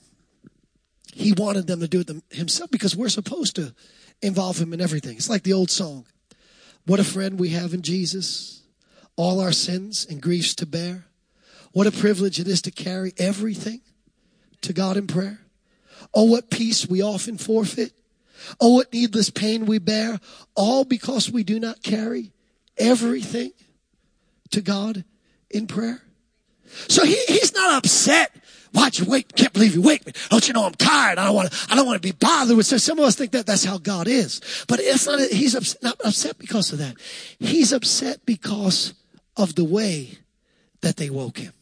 he 1.13 1.33
wanted 1.33 1.67
them 1.67 1.81
to 1.81 1.89
do 1.89 2.01
it 2.01 2.07
them, 2.07 2.23
himself 2.31 2.71
because 2.71 2.97
we're 2.97 3.11
supposed 3.11 3.57
to 3.57 3.75
involve 4.23 4.59
him 4.59 4.73
in 4.73 4.81
everything. 4.81 5.17
It's 5.17 5.29
like 5.29 5.43
the 5.43 5.53
old 5.53 5.71
song. 5.71 6.07
What 6.87 6.99
a 6.99 7.05
friend 7.05 7.39
we 7.39 7.51
have 7.51 7.75
in 7.75 7.83
Jesus. 7.83 8.63
all 9.17 9.41
our 9.41 9.53
sins 9.53 10.07
and 10.09 10.21
griefs 10.21 10.55
to 10.57 10.67
bear. 10.67 11.07
What 11.73 11.87
a 11.87 11.91
privilege 11.93 12.39
it 12.39 12.47
is 12.47 12.63
to 12.63 12.71
carry 12.71 13.13
everything 13.19 13.81
to 14.63 14.73
God 14.73 14.97
in 14.97 15.07
prayer. 15.07 15.41
Oh, 16.15 16.25
what 16.25 16.51
peace 16.51 16.87
we 16.87 17.03
often 17.03 17.39
forfeit. 17.39 17.93
Oh, 18.61 18.75
what 18.75 18.93
needless 18.93 19.31
pain 19.31 19.67
we 19.67 19.79
bear, 19.79 20.21
all 20.55 20.85
because 20.85 21.31
we 21.31 21.43
do 21.43 21.59
not 21.59 21.83
carry 21.83 22.33
everything 22.77 23.53
to 24.51 24.61
God 24.61 25.05
in 25.51 25.67
prayer. 25.67 26.03
So 26.89 27.05
he, 27.05 27.17
he's 27.29 27.55
not 27.55 27.79
upset. 27.79 28.35
You 28.99 29.05
wait? 29.05 29.35
Can't 29.35 29.53
believe 29.53 29.75
you 29.75 29.83
wake 29.83 30.07
me. 30.07 30.13
Don't 30.31 30.47
you 30.47 30.55
know 30.55 30.65
I'm 30.65 30.75
tired? 30.75 31.19
I 31.19 31.27
don't 31.27 31.35
want 31.35 31.51
to, 31.51 31.67
I 31.71 31.75
don't 31.75 31.87
want 31.87 32.01
to 32.01 32.07
be 32.07 32.13
bothered 32.13 32.57
with. 32.57 32.67
So 32.67 32.79
some 32.79 32.99
of 32.99 33.05
us 33.05 33.17
think 33.17 33.33
that 33.33 33.47
that's 33.47 33.65
how 33.65 33.79
God 33.79 34.09
is, 34.09 34.41
but 34.69 34.81
it's 34.81 35.07
not, 35.07 35.21
he's 35.21 35.55
upset, 35.55 35.83
not 35.83 36.01
upset 36.05 36.39
because 36.39 36.73
of 36.73 36.79
that. 36.79 36.95
He's 37.39 37.73
upset 37.73 38.25
because 38.25 38.95
of 39.37 39.55
the 39.55 39.65
way 39.65 40.19
that 40.81 40.97
they 40.97 41.11
woke 41.11 41.39
him. 41.39 41.53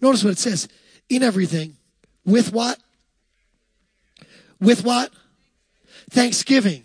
Notice 0.00 0.24
what 0.24 0.32
it 0.32 0.38
says. 0.38 0.68
In 1.08 1.22
everything. 1.22 1.76
With 2.24 2.52
what? 2.52 2.78
With 4.60 4.84
what? 4.84 5.10
Thanksgiving. 6.10 6.84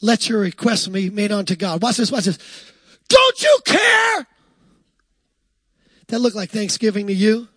Let 0.00 0.28
your 0.28 0.40
requests 0.40 0.88
be 0.88 1.10
made 1.10 1.30
unto 1.30 1.56
God. 1.56 1.82
Watch 1.82 1.98
this, 1.98 2.10
watch 2.10 2.24
this. 2.24 2.38
Don't 3.08 3.42
you 3.42 3.58
care? 3.64 4.26
That 6.08 6.18
look 6.18 6.34
like 6.34 6.50
Thanksgiving 6.50 7.06
to 7.06 7.12
you? 7.12 7.48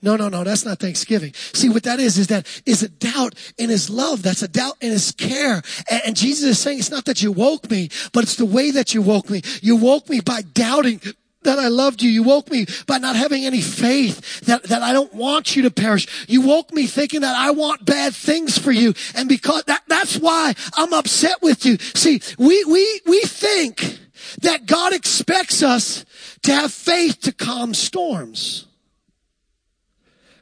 No, 0.00 0.16
no, 0.16 0.28
no, 0.28 0.44
that's 0.44 0.64
not 0.64 0.78
Thanksgiving. 0.78 1.34
See, 1.34 1.68
what 1.68 1.82
that 1.82 1.98
is, 1.98 2.18
is 2.18 2.28
that 2.28 2.46
is 2.64 2.82
a 2.82 2.88
doubt 2.88 3.34
in 3.56 3.68
his 3.68 3.90
love. 3.90 4.22
That's 4.22 4.42
a 4.42 4.48
doubt 4.48 4.76
in 4.80 4.90
his 4.90 5.12
care. 5.12 5.62
And, 5.90 6.02
and, 6.06 6.16
Jesus 6.16 6.50
is 6.50 6.58
saying, 6.58 6.78
it's 6.78 6.90
not 6.90 7.04
that 7.06 7.22
you 7.22 7.32
woke 7.32 7.70
me, 7.70 7.90
but 8.12 8.22
it's 8.22 8.36
the 8.36 8.44
way 8.44 8.70
that 8.70 8.94
you 8.94 9.02
woke 9.02 9.28
me. 9.28 9.42
You 9.60 9.76
woke 9.76 10.08
me 10.08 10.20
by 10.20 10.42
doubting 10.42 11.00
that 11.42 11.58
I 11.58 11.68
loved 11.68 12.02
you. 12.02 12.10
You 12.10 12.22
woke 12.22 12.50
me 12.50 12.66
by 12.86 12.98
not 12.98 13.16
having 13.16 13.44
any 13.44 13.60
faith 13.60 14.40
that, 14.42 14.64
that 14.64 14.82
I 14.82 14.92
don't 14.92 15.12
want 15.14 15.56
you 15.56 15.62
to 15.62 15.70
perish. 15.70 16.06
You 16.28 16.42
woke 16.42 16.72
me 16.72 16.86
thinking 16.86 17.22
that 17.22 17.36
I 17.36 17.50
want 17.52 17.84
bad 17.84 18.14
things 18.14 18.58
for 18.58 18.72
you. 18.72 18.94
And 19.14 19.28
because 19.28 19.64
that, 19.64 19.82
that's 19.88 20.16
why 20.16 20.54
I'm 20.74 20.92
upset 20.92 21.42
with 21.42 21.64
you. 21.64 21.78
See, 21.78 22.20
we, 22.38 22.64
we, 22.64 23.00
we 23.06 23.20
think 23.22 23.98
that 24.42 24.66
God 24.66 24.92
expects 24.92 25.62
us 25.62 26.04
to 26.42 26.52
have 26.52 26.72
faith 26.72 27.20
to 27.22 27.32
calm 27.32 27.74
storms. 27.74 28.67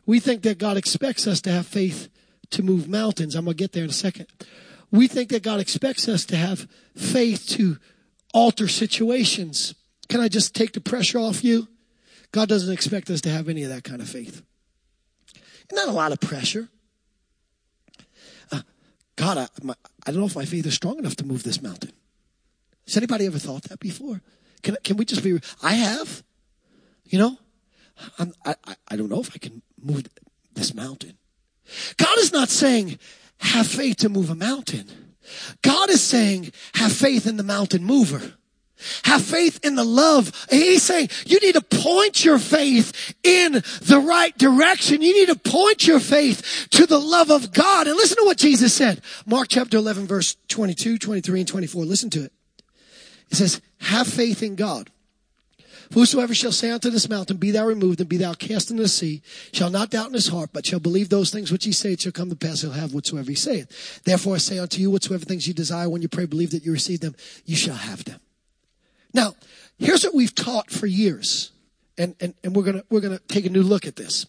We 0.07 0.21
think 0.21 0.43
that 0.43 0.59
God 0.59 0.77
expects 0.77 1.27
us 1.27 1.41
to 1.43 1.51
have 1.51 1.67
faith 1.67 2.09
to 2.51 2.63
move 2.63 2.89
mountains. 2.89 3.35
I'm 3.35 3.45
going 3.45 3.57
to 3.57 3.63
get 3.63 3.73
there 3.73 3.85
in 3.85 3.91
a 3.91 3.93
second. 3.93 4.27
We 4.91 5.09
think 5.09 5.31
that 5.31 5.43
God 5.43 5.61
expects 5.61 6.09
us 6.09 6.25
to 6.27 6.37
have 6.37 6.69
faith 6.95 7.47
to 7.51 7.79
alter 8.33 8.69
situations. 8.69 9.75
Can 10.09 10.21
I 10.21 10.29
just 10.29 10.55
take 10.55 10.73
the 10.73 10.81
pressure 10.81 11.19
off 11.19 11.43
you? 11.43 11.69
God 12.31 12.49
doesn't 12.49 12.73
expect 12.73 13.11
us 13.11 13.21
to 13.23 13.31
have 13.31 13.49
any 13.49 13.65
of 13.65 13.71
that 13.71 13.83
kind 13.83 14.01
of 14.01 14.09
faith. 14.09 14.43
Not 15.73 15.89
a 15.89 15.93
lot 15.93 16.13
of 16.13 16.21
pressure. 16.21 16.69
Uh, 18.53 18.63
God, 19.17 19.39
I, 19.39 19.49
my, 19.63 19.75
I 20.07 20.13
don't 20.13 20.21
know 20.21 20.27
if 20.27 20.37
my 20.37 20.45
faith 20.45 20.67
is 20.67 20.75
strong 20.75 20.99
enough 20.99 21.17
to 21.17 21.27
move 21.27 21.43
this 21.43 21.61
mountain. 21.61 21.93
Has 22.87 22.97
anybody 22.97 23.27
ever 23.27 23.41
thought 23.41 23.65
that 23.65 23.81
before? 23.81 24.23
Can, 24.63 24.77
can 24.85 24.97
we 24.97 25.05
just 25.05 25.25
be, 25.25 25.41
I 25.63 25.73
have, 25.73 26.23
you 27.07 27.19
know, 27.19 27.39
I'm, 28.19 28.33
I, 28.45 28.55
I 28.89 28.97
don't 28.97 29.09
know 29.09 29.21
if 29.21 29.33
I 29.35 29.39
can 29.39 29.63
move 29.87 30.07
this 30.55 30.75
mountain. 30.75 31.17
God 31.97 32.19
is 32.19 32.33
not 32.33 32.49
saying 32.49 32.99
have 33.39 33.67
faith 33.67 33.99
to 33.99 34.09
move 34.09 34.31
a 34.31 34.35
mountain. 34.35 34.87
God 35.63 35.91
is 35.91 36.03
saying 36.03 36.53
have 36.75 36.93
faith 36.93 37.27
in 37.27 37.37
the 37.37 37.43
mountain 37.43 37.85
mover. 37.85 38.35
Have 39.05 39.23
faith 39.23 39.59
in 39.65 39.75
the 39.75 39.85
love. 39.85 40.47
He's 40.51 40.83
saying 40.83 41.09
you 41.25 41.41
need 41.41 41.55
to 41.55 41.63
point 41.63 42.25
your 42.25 42.39
faith 42.39 43.15
in 43.23 43.53
the 43.53 44.03
right 44.07 44.37
direction. 44.37 45.01
You 45.01 45.15
need 45.15 45.29
to 45.29 45.51
point 45.51 45.87
your 45.87 46.01
faith 46.01 46.69
to 46.73 46.87
the 46.87 47.01
love 47.01 47.31
of 47.31 47.53
God. 47.53 47.87
And 47.87 47.97
listen 47.97 48.19
to 48.19 48.25
what 48.25 48.37
Jesus 48.37 48.75
said. 48.75 49.01
Mark 49.25 49.49
chapter 49.49 49.79
11 49.79 50.07
verse 50.07 50.37
22, 50.49 50.99
23, 50.99 51.41
and 51.41 51.49
24. 51.49 51.85
Listen 51.85 52.11
to 52.11 52.25
it. 52.25 52.33
It 53.31 53.37
says, 53.37 53.61
have 53.81 54.07
faith 54.07 54.43
in 54.43 54.57
God. 54.57 54.91
Whosoever 55.95 56.35
shall 56.35 56.53
say 56.53 56.71
unto 56.71 56.91
this 56.91 57.09
mountain, 57.09 57.37
Be 57.37 57.51
thou 57.51 57.67
removed 57.67 58.01
and 58.01 58.09
be 58.09 58.17
thou 58.17 58.35
cast 58.35 58.71
into 58.71 58.83
the 58.83 58.89
sea, 58.89 59.23
shall 59.53 59.71
not 59.71 59.91
doubt 59.91 60.09
in 60.09 60.15
his 60.15 60.29
heart, 60.29 60.51
but 60.53 60.67
shall 60.67 60.81
believe 60.81 61.09
those 61.09 61.31
things 61.31 61.53
which 61.53 61.65
he 61.65 61.73
saith 61.73 62.03
shall 62.03 62.13
come 62.13 62.31
to 62.31 62.37
pass, 62.37 62.63
he'll 62.63 62.73
have 62.73 62.95
whatsoever 62.95 63.31
he 63.31 63.37
saith. 63.37 64.03
Therefore 64.05 64.35
I 64.35 64.39
say 64.39 64.59
unto 64.59 64.81
you, 64.81 64.91
whatsoever 64.91 65.25
things 65.25 65.47
you 65.47 65.55
desire 65.55 65.89
when 65.89 66.03
you 66.03 66.09
pray, 66.09 66.27
believe 66.27 66.51
that 66.51 66.65
you 66.65 66.73
receive 66.73 67.01
them, 67.01 67.15
you 67.45 67.57
shall 67.57 67.77
have 67.77 68.05
them. 68.05 68.21
Now, 69.15 69.35
here's 69.79 70.05
what 70.05 70.15
we've 70.15 70.35
taught 70.35 70.71
for 70.71 70.87
years, 70.87 71.53
and, 71.97 72.15
and, 72.21 72.35
and 72.45 72.55
we're 72.55 72.65
gonna, 72.65 72.85
we're 72.91 73.01
gonna 73.01 73.21
take 73.29 73.47
a 73.47 73.51
new 73.51 73.63
look 73.63 73.87
at 73.87 73.97
this. 73.97 74.27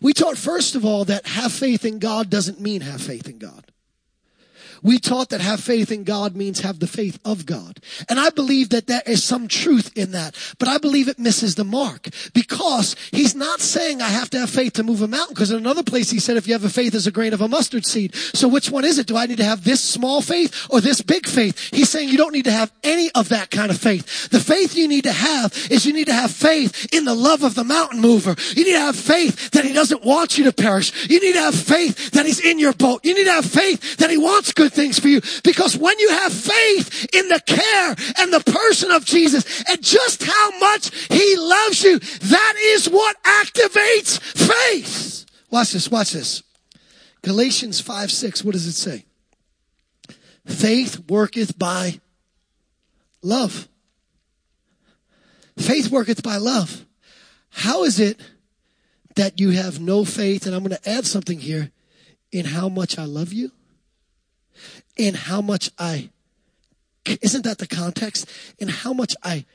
We 0.00 0.12
taught, 0.12 0.38
first 0.38 0.74
of 0.74 0.84
all, 0.84 1.04
that 1.06 1.26
have 1.26 1.52
faith 1.52 1.84
in 1.84 1.98
God 1.98 2.30
doesn't 2.30 2.60
mean 2.60 2.80
have 2.82 3.00
faith 3.00 3.28
in 3.28 3.38
God. 3.38 3.70
We 4.82 4.98
taught 4.98 5.30
that 5.30 5.40
have 5.40 5.60
faith 5.60 5.90
in 5.92 6.04
God 6.04 6.34
means 6.36 6.60
have 6.60 6.78
the 6.78 6.86
faith 6.86 7.18
of 7.24 7.46
God. 7.46 7.80
And 8.08 8.18
I 8.18 8.30
believe 8.30 8.70
that 8.70 8.86
there 8.86 9.02
is 9.06 9.22
some 9.24 9.48
truth 9.48 9.96
in 9.96 10.12
that, 10.12 10.36
but 10.58 10.68
I 10.68 10.78
believe 10.78 11.08
it 11.08 11.18
misses 11.18 11.54
the 11.54 11.64
mark 11.64 12.08
because 12.32 12.96
he's 13.10 13.34
not 13.34 13.60
saying 13.60 14.00
I 14.00 14.08
have 14.08 14.30
to 14.30 14.38
have 14.40 14.50
faith 14.50 14.74
to 14.74 14.82
move 14.82 15.02
a 15.02 15.08
mountain 15.08 15.34
because 15.34 15.50
in 15.50 15.58
another 15.58 15.82
place 15.82 16.10
he 16.10 16.18
said 16.18 16.36
if 16.36 16.46
you 16.46 16.54
have 16.54 16.64
a 16.64 16.70
faith 16.70 16.94
as 16.94 17.06
a 17.06 17.12
grain 17.12 17.34
of 17.34 17.40
a 17.40 17.48
mustard 17.48 17.86
seed. 17.86 18.14
So 18.14 18.48
which 18.48 18.70
one 18.70 18.84
is 18.84 18.98
it? 18.98 19.06
Do 19.06 19.16
I 19.16 19.26
need 19.26 19.38
to 19.38 19.44
have 19.44 19.64
this 19.64 19.80
small 19.80 20.22
faith 20.22 20.66
or 20.70 20.80
this 20.80 21.02
big 21.02 21.26
faith? 21.26 21.70
He's 21.72 21.90
saying 21.90 22.08
you 22.08 22.16
don't 22.16 22.32
need 22.32 22.44
to 22.44 22.52
have 22.52 22.72
any 22.82 23.10
of 23.14 23.28
that 23.30 23.50
kind 23.50 23.70
of 23.70 23.78
faith. 23.78 24.28
The 24.30 24.40
faith 24.40 24.76
you 24.76 24.88
need 24.88 25.04
to 25.04 25.12
have 25.12 25.52
is 25.70 25.86
you 25.86 25.92
need 25.92 26.06
to 26.06 26.14
have 26.14 26.30
faith 26.30 26.92
in 26.92 27.04
the 27.04 27.14
love 27.14 27.42
of 27.42 27.54
the 27.54 27.64
mountain 27.64 28.00
mover. 28.00 28.34
You 28.54 28.64
need 28.64 28.72
to 28.72 28.80
have 28.80 28.96
faith 28.96 29.50
that 29.50 29.64
he 29.64 29.72
doesn't 29.72 30.04
want 30.04 30.38
you 30.38 30.44
to 30.44 30.52
perish. 30.52 31.08
You 31.10 31.20
need 31.20 31.34
to 31.34 31.40
have 31.40 31.54
faith 31.54 32.12
that 32.12 32.26
he's 32.26 32.40
in 32.40 32.58
your 32.58 32.72
boat. 32.72 33.04
You 33.04 33.14
need 33.14 33.24
to 33.24 33.32
have 33.32 33.46
faith 33.46 33.96
that 33.96 34.10
he 34.10 34.18
wants 34.18 34.52
good 34.52 34.69
things 34.70 34.98
for 34.98 35.08
you. 35.08 35.20
Because 35.44 35.76
when 35.76 35.98
you 35.98 36.10
have 36.10 36.32
faith 36.32 37.14
in 37.14 37.28
the 37.28 37.40
care 37.40 37.94
and 38.18 38.32
the 38.32 38.40
person 38.40 38.90
of 38.90 39.04
Jesus 39.04 39.64
and 39.68 39.82
just 39.82 40.22
how 40.22 40.58
much 40.58 40.94
he 41.08 41.36
loves 41.36 41.82
you, 41.82 41.98
that 41.98 42.54
is 42.58 42.88
what 42.88 43.22
activates 43.22 44.20
faith. 44.20 45.26
Watch 45.50 45.72
this, 45.72 45.90
watch 45.90 46.12
this. 46.12 46.42
Galatians 47.22 47.80
5 47.80 48.10
6, 48.10 48.44
what 48.44 48.52
does 48.52 48.66
it 48.66 48.72
say? 48.72 49.04
Faith 50.46 51.08
worketh 51.08 51.58
by 51.58 52.00
love. 53.22 53.68
Faith 55.58 55.90
worketh 55.90 56.22
by 56.22 56.36
love. 56.36 56.86
How 57.50 57.84
is 57.84 58.00
it 58.00 58.18
that 59.16 59.38
you 59.40 59.50
have 59.50 59.80
no 59.80 60.04
faith? 60.04 60.46
And 60.46 60.54
I'm 60.54 60.62
going 60.62 60.76
to 60.76 60.88
add 60.88 61.04
something 61.04 61.38
here 61.38 61.70
in 62.32 62.46
how 62.46 62.68
much 62.68 62.98
I 62.98 63.04
love 63.04 63.32
you 63.32 63.50
in 65.00 65.14
how 65.14 65.40
much 65.40 65.70
I, 65.78 66.10
isn't 67.22 67.44
that 67.44 67.58
the 67.58 67.66
context? 67.66 68.28
In 68.58 68.68
how 68.68 68.92
much 68.92 69.16
I 69.22 69.46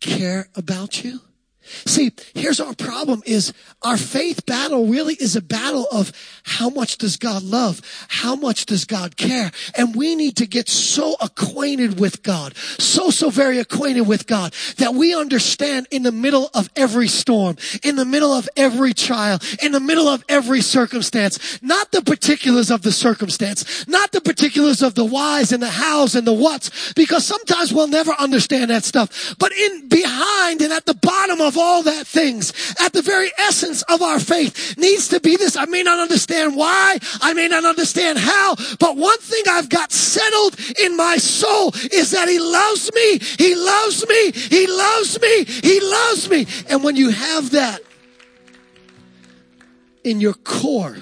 care 0.00 0.48
about 0.54 1.02
you? 1.02 1.20
See, 1.86 2.12
here's 2.34 2.60
our 2.60 2.74
problem 2.74 3.22
is 3.26 3.52
our 3.82 3.96
faith 3.96 4.46
battle 4.46 4.86
really 4.86 5.14
is 5.14 5.36
a 5.36 5.42
battle 5.42 5.86
of 5.92 6.12
how 6.42 6.70
much 6.70 6.98
does 6.98 7.16
God 7.16 7.42
love? 7.42 7.80
How 8.08 8.34
much 8.34 8.66
does 8.66 8.84
God 8.84 9.16
care? 9.16 9.50
And 9.76 9.94
we 9.94 10.14
need 10.14 10.36
to 10.36 10.46
get 10.46 10.68
so 10.68 11.16
acquainted 11.20 12.00
with 12.00 12.22
God, 12.22 12.56
so, 12.56 13.10
so 13.10 13.30
very 13.30 13.58
acquainted 13.58 14.02
with 14.02 14.26
God 14.26 14.54
that 14.78 14.94
we 14.94 15.14
understand 15.14 15.86
in 15.90 16.02
the 16.02 16.12
middle 16.12 16.50
of 16.54 16.70
every 16.74 17.08
storm, 17.08 17.56
in 17.82 17.96
the 17.96 18.04
middle 18.04 18.32
of 18.32 18.48
every 18.56 18.94
trial, 18.94 19.38
in 19.62 19.72
the 19.72 19.80
middle 19.80 20.08
of 20.08 20.24
every 20.28 20.60
circumstance, 20.60 21.60
not 21.62 21.92
the 21.92 22.02
particulars 22.02 22.70
of 22.70 22.82
the 22.82 22.92
circumstance, 22.92 23.86
not 23.86 24.12
the 24.12 24.20
particulars 24.20 24.82
of 24.82 24.94
the 24.94 25.04
whys 25.04 25.52
and 25.52 25.62
the 25.62 25.70
hows 25.70 26.14
and 26.14 26.26
the 26.26 26.32
whats, 26.32 26.92
because 26.94 27.24
sometimes 27.24 27.72
we'll 27.72 27.88
never 27.88 28.12
understand 28.18 28.70
that 28.70 28.84
stuff. 28.84 29.34
But 29.38 29.52
in 29.52 29.88
behind 29.88 30.62
and 30.62 30.72
at 30.72 30.86
the 30.86 30.94
bottom 30.94 31.40
of 31.40 31.57
all 31.58 31.82
that 31.82 32.06
things 32.06 32.74
at 32.80 32.92
the 32.92 33.02
very 33.02 33.30
essence 33.38 33.82
of 33.82 34.02
our 34.02 34.20
faith 34.20 34.76
needs 34.78 35.08
to 35.08 35.20
be 35.20 35.36
this. 35.36 35.56
I 35.56 35.66
may 35.66 35.82
not 35.82 35.98
understand 35.98 36.56
why. 36.56 36.98
I 37.20 37.32
may 37.34 37.48
not 37.48 37.64
understand 37.64 38.18
how, 38.18 38.56
but 38.78 38.96
one 38.96 39.18
thing 39.18 39.42
I've 39.48 39.68
got 39.68 39.92
settled 39.92 40.56
in 40.82 40.96
my 40.96 41.16
soul 41.16 41.72
is 41.92 42.10
that 42.12 42.28
he 42.28 42.38
loves 42.38 42.90
me. 42.94 43.18
He 43.18 43.54
loves 43.54 44.06
me. 44.08 44.32
He 44.32 44.66
loves 44.66 45.20
me. 45.20 45.44
He 45.44 45.80
loves 45.80 46.30
me. 46.30 46.46
And 46.68 46.82
when 46.84 46.96
you 46.96 47.10
have 47.10 47.50
that 47.50 47.80
in 50.04 50.20
your 50.20 50.34
core, 50.34 50.98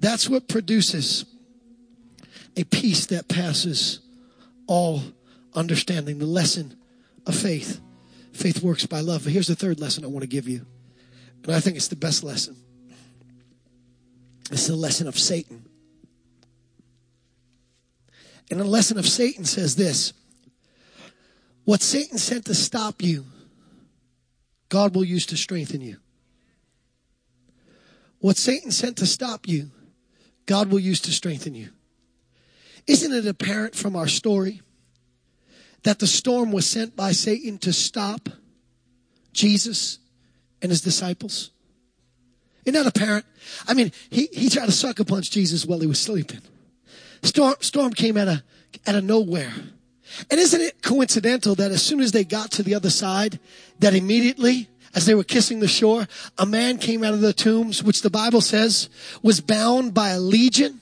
that's 0.00 0.28
what 0.28 0.48
produces 0.48 1.24
a 2.56 2.64
peace 2.64 3.06
that 3.06 3.28
passes 3.28 4.00
all 4.66 5.02
understanding. 5.54 6.18
The 6.18 6.26
lesson 6.26 6.76
of 7.26 7.34
faith. 7.34 7.80
Faith 8.38 8.62
works 8.62 8.86
by 8.86 9.00
love. 9.00 9.24
But 9.24 9.32
here's 9.32 9.48
the 9.48 9.56
third 9.56 9.80
lesson 9.80 10.04
I 10.04 10.06
want 10.06 10.22
to 10.22 10.28
give 10.28 10.46
you. 10.46 10.64
And 11.42 11.52
I 11.52 11.58
think 11.58 11.76
it's 11.76 11.88
the 11.88 11.96
best 11.96 12.22
lesson. 12.22 12.54
It's 14.52 14.68
the 14.68 14.76
lesson 14.76 15.08
of 15.08 15.18
Satan. 15.18 15.64
And 18.48 18.60
the 18.60 18.64
lesson 18.64 18.96
of 18.96 19.08
Satan 19.08 19.44
says 19.44 19.74
this 19.74 20.12
What 21.64 21.82
Satan 21.82 22.16
sent 22.16 22.44
to 22.44 22.54
stop 22.54 23.02
you, 23.02 23.24
God 24.68 24.94
will 24.94 25.04
use 25.04 25.26
to 25.26 25.36
strengthen 25.36 25.80
you. 25.80 25.96
What 28.20 28.36
Satan 28.36 28.70
sent 28.70 28.98
to 28.98 29.06
stop 29.06 29.48
you, 29.48 29.72
God 30.46 30.70
will 30.70 30.78
use 30.78 31.00
to 31.00 31.10
strengthen 31.10 31.56
you. 31.56 31.70
Isn't 32.86 33.12
it 33.12 33.26
apparent 33.26 33.74
from 33.74 33.96
our 33.96 34.06
story 34.06 34.62
that 35.84 35.98
the 35.98 36.06
storm 36.06 36.52
was 36.52 36.66
sent 36.66 36.96
by 36.96 37.12
Satan 37.12 37.58
to 37.58 37.72
stop 37.72 38.28
Jesus 39.32 39.98
and 40.60 40.70
his 40.70 40.80
disciples? 40.80 41.50
Isn't 42.64 42.82
that 42.82 42.86
apparent? 42.86 43.24
I 43.66 43.74
mean, 43.74 43.92
he, 44.10 44.28
he 44.32 44.50
tried 44.50 44.66
to 44.66 44.72
sucker 44.72 45.04
punch 45.04 45.30
Jesus 45.30 45.64
while 45.64 45.80
he 45.80 45.86
was 45.86 46.00
sleeping. 46.00 46.42
Storm, 47.22 47.54
storm 47.60 47.92
came 47.92 48.16
out 48.16 48.28
of, 48.28 48.42
out 48.86 48.94
of 48.94 49.04
nowhere. 49.04 49.52
And 50.30 50.40
isn't 50.40 50.60
it 50.60 50.82
coincidental 50.82 51.54
that 51.56 51.70
as 51.70 51.82
soon 51.82 52.00
as 52.00 52.12
they 52.12 52.24
got 52.24 52.50
to 52.52 52.62
the 52.62 52.74
other 52.74 52.90
side, 52.90 53.38
that 53.78 53.94
immediately, 53.94 54.68
as 54.94 55.06
they 55.06 55.14
were 55.14 55.24
kissing 55.24 55.60
the 55.60 55.68
shore, 55.68 56.06
a 56.36 56.46
man 56.46 56.78
came 56.78 57.04
out 57.04 57.14
of 57.14 57.20
the 57.20 57.32
tombs, 57.32 57.82
which 57.82 58.02
the 58.02 58.10
Bible 58.10 58.40
says 58.40 58.88
was 59.22 59.40
bound 59.40 59.94
by 59.94 60.10
a 60.10 60.20
legion 60.20 60.80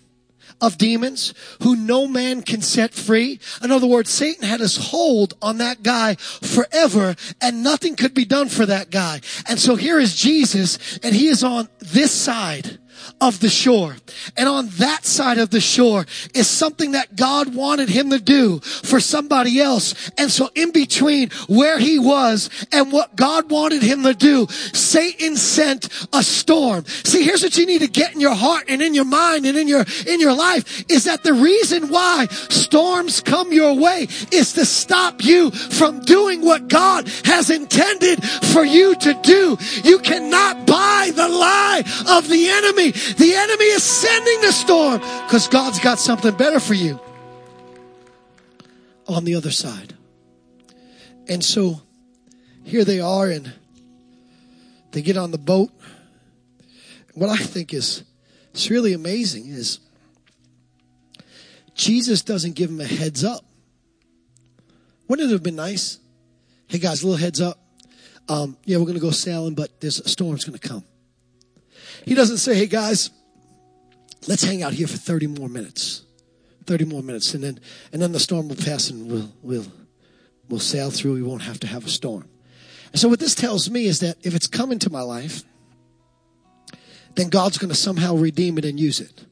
of 0.61 0.78
demons 0.78 1.34
who 1.62 1.76
no 1.76 2.07
man 2.07 2.42
can 2.42 2.62
set 2.62 2.94
free. 2.94 3.38
In 3.62 3.70
other 3.70 3.86
words, 3.86 4.11
Satan 4.11 4.44
had 4.44 4.61
his 4.61 4.76
hold 4.76 5.34
on 5.42 5.59
that 5.59 5.82
guy 5.82 6.14
forever 6.14 7.14
and 7.40 7.62
nothing 7.62 7.96
could 7.96 8.14
be 8.14 8.24
done 8.24 8.48
for 8.48 8.66
that 8.66 8.90
guy. 8.90 9.20
And 9.48 9.59
so 9.59 9.76
here 9.76 9.98
is 9.98 10.16
Jesus 10.16 10.98
and 11.02 11.14
he 11.14 11.28
is 11.28 11.44
on 11.44 11.68
this 11.80 12.12
side 12.12 12.78
of 13.20 13.40
the 13.40 13.49
shore. 13.49 13.97
And 14.36 14.49
on 14.49 14.68
that 14.78 15.05
side 15.05 15.38
of 15.38 15.51
the 15.51 15.61
shore 15.61 16.07
is 16.34 16.47
something 16.49 16.92
that 16.92 17.16
God 17.16 17.55
wanted 17.55 17.88
him 17.88 18.11
to 18.11 18.18
do 18.18 18.61
for 18.61 19.01
somebody 19.01 19.61
else. 19.61 20.11
And 20.18 20.30
so 20.30 20.51
in 20.55 20.72
between 20.72 21.30
where 21.49 21.78
he 21.78 21.99
was 21.99 22.51
and 22.72 22.92
what 22.92 23.16
God 23.16 23.51
wanted 23.51 23.82
him 23.82 24.03
to 24.03 24.14
do, 24.14 24.47
Satan 24.49 25.36
sent 25.36 25.88
a 26.12 26.22
storm. 26.22 26.84
See, 26.86 27.22
here's 27.22 27.42
what 27.42 27.57
you 27.57 27.66
need 27.66 27.80
to 27.80 27.88
get 27.88 28.14
in 28.14 28.20
your 28.20 28.34
heart 28.34 28.64
and 28.68 28.82
in 28.82 28.94
your 28.94 29.05
mind 29.05 29.47
and 29.47 29.57
in 29.57 29.68
your, 29.68 29.84
in 30.07 30.20
your 30.20 30.34
life 30.34 30.84
is 30.90 31.05
that 31.05 31.22
the 31.22 31.32
reason 31.34 31.88
why 31.88 32.26
storms 32.26 33.20
come 33.20 33.53
your 33.53 33.74
way 33.74 34.09
is 34.32 34.53
to 34.55 34.64
stop 34.64 35.24
you 35.24 35.51
from 35.51 36.01
doing 36.01 36.44
what 36.44 36.68
God 36.68 37.09
has 37.24 37.51
intended 37.51 38.22
for 38.53 38.64
you 38.64 38.94
to 38.97 39.14
do. 39.22 39.57
You 39.84 39.99
cannot 39.99 40.66
buy 40.66 41.11
the 41.14 41.28
lie 41.28 41.82
of 42.09 42.28
the 42.28 42.49
enemy. 42.49 42.86
The 42.93 43.34
enemy 43.34 43.64
is 43.64 43.82
sending 43.82 44.41
the 44.41 44.53
storm 44.53 45.01
because 45.26 45.49
God's 45.49 45.80
got 45.80 45.99
something 45.99 46.34
better 46.34 46.61
for 46.61 46.74
you 46.74 47.01
on 49.07 49.24
the 49.24 49.34
other 49.34 49.51
side. 49.51 49.95
And 51.28 51.45
so 51.45 51.80
here 52.64 52.84
they 52.84 53.01
are 53.01 53.28
and 53.28 53.53
they 54.93 55.03
get 55.03 55.16
on 55.16 55.30
the 55.30 55.39
boat. 55.39 55.70
What 57.14 57.30
I 57.30 57.37
think 57.37 57.72
is 57.72 58.05
it's 58.53 58.70
really 58.70 58.93
amazing 58.93 59.47
is 59.47 59.80
Jesus 61.74 62.22
doesn't 62.22 62.55
give 62.55 62.70
them 62.70 62.80
a 62.80 62.87
heads 62.87 63.22
up. 63.22 63.45
Wouldn't 65.09 65.28
it 65.28 65.32
have 65.32 65.43
been 65.43 65.57
nice? 65.57 65.99
Hey 66.66 66.78
guys, 66.78 67.03
a 67.03 67.07
little 67.07 67.20
heads 67.20 67.41
up. 67.41 67.59
Um, 68.28 68.57
yeah, 68.64 68.78
we're 68.78 68.84
going 68.84 68.95
to 68.95 69.01
go 69.01 69.11
sailing, 69.11 69.55
but 69.55 69.80
there's 69.80 70.11
storm's 70.11 70.45
going 70.45 70.59
to 70.59 70.68
come. 70.68 70.84
He 72.07 72.14
doesn't 72.14 72.38
say, 72.38 72.54
hey 72.54 72.66
guys, 72.66 73.11
let's 74.26 74.44
hang 74.44 74.62
out 74.62 74.72
here 74.72 74.86
for 74.86 74.96
30 74.96 75.26
more 75.26 75.48
minutes. 75.48 76.04
30 76.66 76.86
more 76.86 77.02
minutes 77.02 77.34
and 77.34 77.44
then 77.44 77.61
and 77.92 78.02
then 78.02 78.11
the 78.11 78.18
storm 78.18 78.48
will 78.48 78.57
pass 78.57 78.90
and 78.90 79.09
we'll 79.09 79.30
we'll 79.42 79.66
we'll 80.48 80.61
sail 80.61 80.90
through. 80.90 81.14
We 81.14 81.22
won't 81.22 81.42
have 81.42 81.61
to 81.61 81.66
have 81.66 81.84
a 81.84 81.88
storm. 81.88 82.28
And 82.92 83.00
so 83.00 83.09
what 83.09 83.20
this 83.20 83.34
tells 83.34 83.68
me 83.68 83.86
is 83.86 84.00
that 84.00 84.16
if 84.22 84.34
it's 84.34 84.46
come 84.46 84.72
into 84.72 84.90
my 84.90 85.02
life, 85.02 85.42
then 87.14 87.28
God's 87.28 87.59
going 87.59 87.68
to 87.68 87.76
somehow 87.76 88.16
redeem 88.16 88.59
it 88.59 88.64
and 88.64 88.78
use 88.80 89.00
it. 89.00 89.24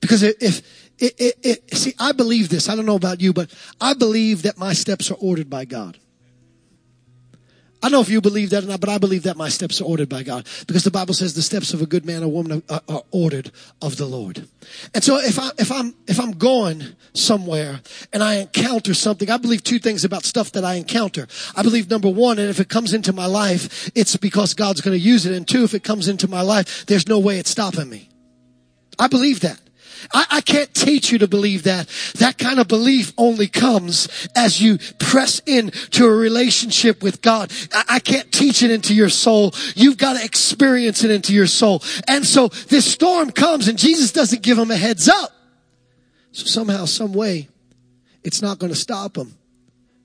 Because 0.00 0.22
if, 0.22 0.62
it, 0.98 1.14
it, 1.42 1.76
see, 1.76 1.94
I 1.98 2.12
believe 2.12 2.48
this. 2.48 2.68
I 2.68 2.74
don't 2.74 2.86
know 2.86 2.96
about 2.96 3.20
you, 3.20 3.32
but 3.32 3.54
I 3.80 3.94
believe 3.94 4.42
that 4.42 4.58
my 4.58 4.72
steps 4.72 5.10
are 5.10 5.16
ordered 5.20 5.48
by 5.48 5.64
God. 5.64 5.98
I 7.82 7.86
don't 7.86 7.92
know 7.92 8.00
if 8.00 8.08
you 8.08 8.20
believe 8.20 8.50
that 8.50 8.62
or 8.62 8.68
not, 8.68 8.80
but 8.80 8.88
I 8.88 8.98
believe 8.98 9.24
that 9.24 9.36
my 9.36 9.48
steps 9.48 9.80
are 9.80 9.84
ordered 9.84 10.08
by 10.08 10.22
God 10.22 10.46
because 10.68 10.84
the 10.84 10.90
Bible 10.92 11.14
says 11.14 11.34
the 11.34 11.42
steps 11.42 11.74
of 11.74 11.82
a 11.82 11.86
good 11.86 12.06
man 12.06 12.22
or 12.22 12.28
woman 12.28 12.62
are, 12.68 12.80
are, 12.88 13.02
ordered 13.10 13.50
of 13.80 13.96
the 13.96 14.06
Lord. 14.06 14.46
And 14.94 15.02
so 15.02 15.18
if 15.18 15.36
I, 15.36 15.50
if 15.58 15.72
I'm, 15.72 15.92
if 16.06 16.20
I'm 16.20 16.30
going 16.32 16.84
somewhere 17.12 17.80
and 18.12 18.22
I 18.22 18.34
encounter 18.36 18.94
something, 18.94 19.28
I 19.28 19.36
believe 19.36 19.64
two 19.64 19.80
things 19.80 20.04
about 20.04 20.24
stuff 20.24 20.52
that 20.52 20.64
I 20.64 20.74
encounter. 20.74 21.26
I 21.56 21.64
believe 21.64 21.90
number 21.90 22.08
one, 22.08 22.38
and 22.38 22.48
if 22.48 22.60
it 22.60 22.68
comes 22.68 22.94
into 22.94 23.12
my 23.12 23.26
life, 23.26 23.90
it's 23.96 24.16
because 24.16 24.54
God's 24.54 24.80
going 24.80 24.96
to 24.96 25.04
use 25.04 25.26
it. 25.26 25.34
And 25.34 25.46
two, 25.46 25.64
if 25.64 25.74
it 25.74 25.82
comes 25.82 26.06
into 26.06 26.28
my 26.28 26.42
life, 26.42 26.86
there's 26.86 27.08
no 27.08 27.18
way 27.18 27.40
it's 27.40 27.50
stopping 27.50 27.90
me. 27.90 28.08
I 28.96 29.08
believe 29.08 29.40
that. 29.40 29.60
I, 30.12 30.26
I, 30.30 30.40
can't 30.40 30.72
teach 30.74 31.12
you 31.12 31.18
to 31.18 31.28
believe 31.28 31.64
that. 31.64 31.88
That 32.18 32.38
kind 32.38 32.58
of 32.58 32.68
belief 32.68 33.12
only 33.16 33.46
comes 33.46 34.08
as 34.34 34.60
you 34.60 34.78
press 34.98 35.40
into 35.40 36.04
a 36.06 36.10
relationship 36.10 37.02
with 37.02 37.22
God. 37.22 37.52
I, 37.72 37.84
I 37.88 37.98
can't 37.98 38.30
teach 38.32 38.62
it 38.62 38.70
into 38.70 38.94
your 38.94 39.08
soul. 39.08 39.54
You've 39.74 39.98
got 39.98 40.18
to 40.18 40.24
experience 40.24 41.04
it 41.04 41.10
into 41.10 41.32
your 41.32 41.46
soul. 41.46 41.82
And 42.08 42.26
so 42.26 42.48
this 42.48 42.90
storm 42.90 43.30
comes 43.30 43.68
and 43.68 43.78
Jesus 43.78 44.12
doesn't 44.12 44.42
give 44.42 44.56
them 44.56 44.70
a 44.70 44.76
heads 44.76 45.08
up. 45.08 45.32
So 46.32 46.46
somehow, 46.46 46.86
some 46.86 47.12
way, 47.12 47.48
it's 48.24 48.42
not 48.42 48.58
going 48.58 48.72
to 48.72 48.78
stop 48.78 49.14
them. 49.14 49.36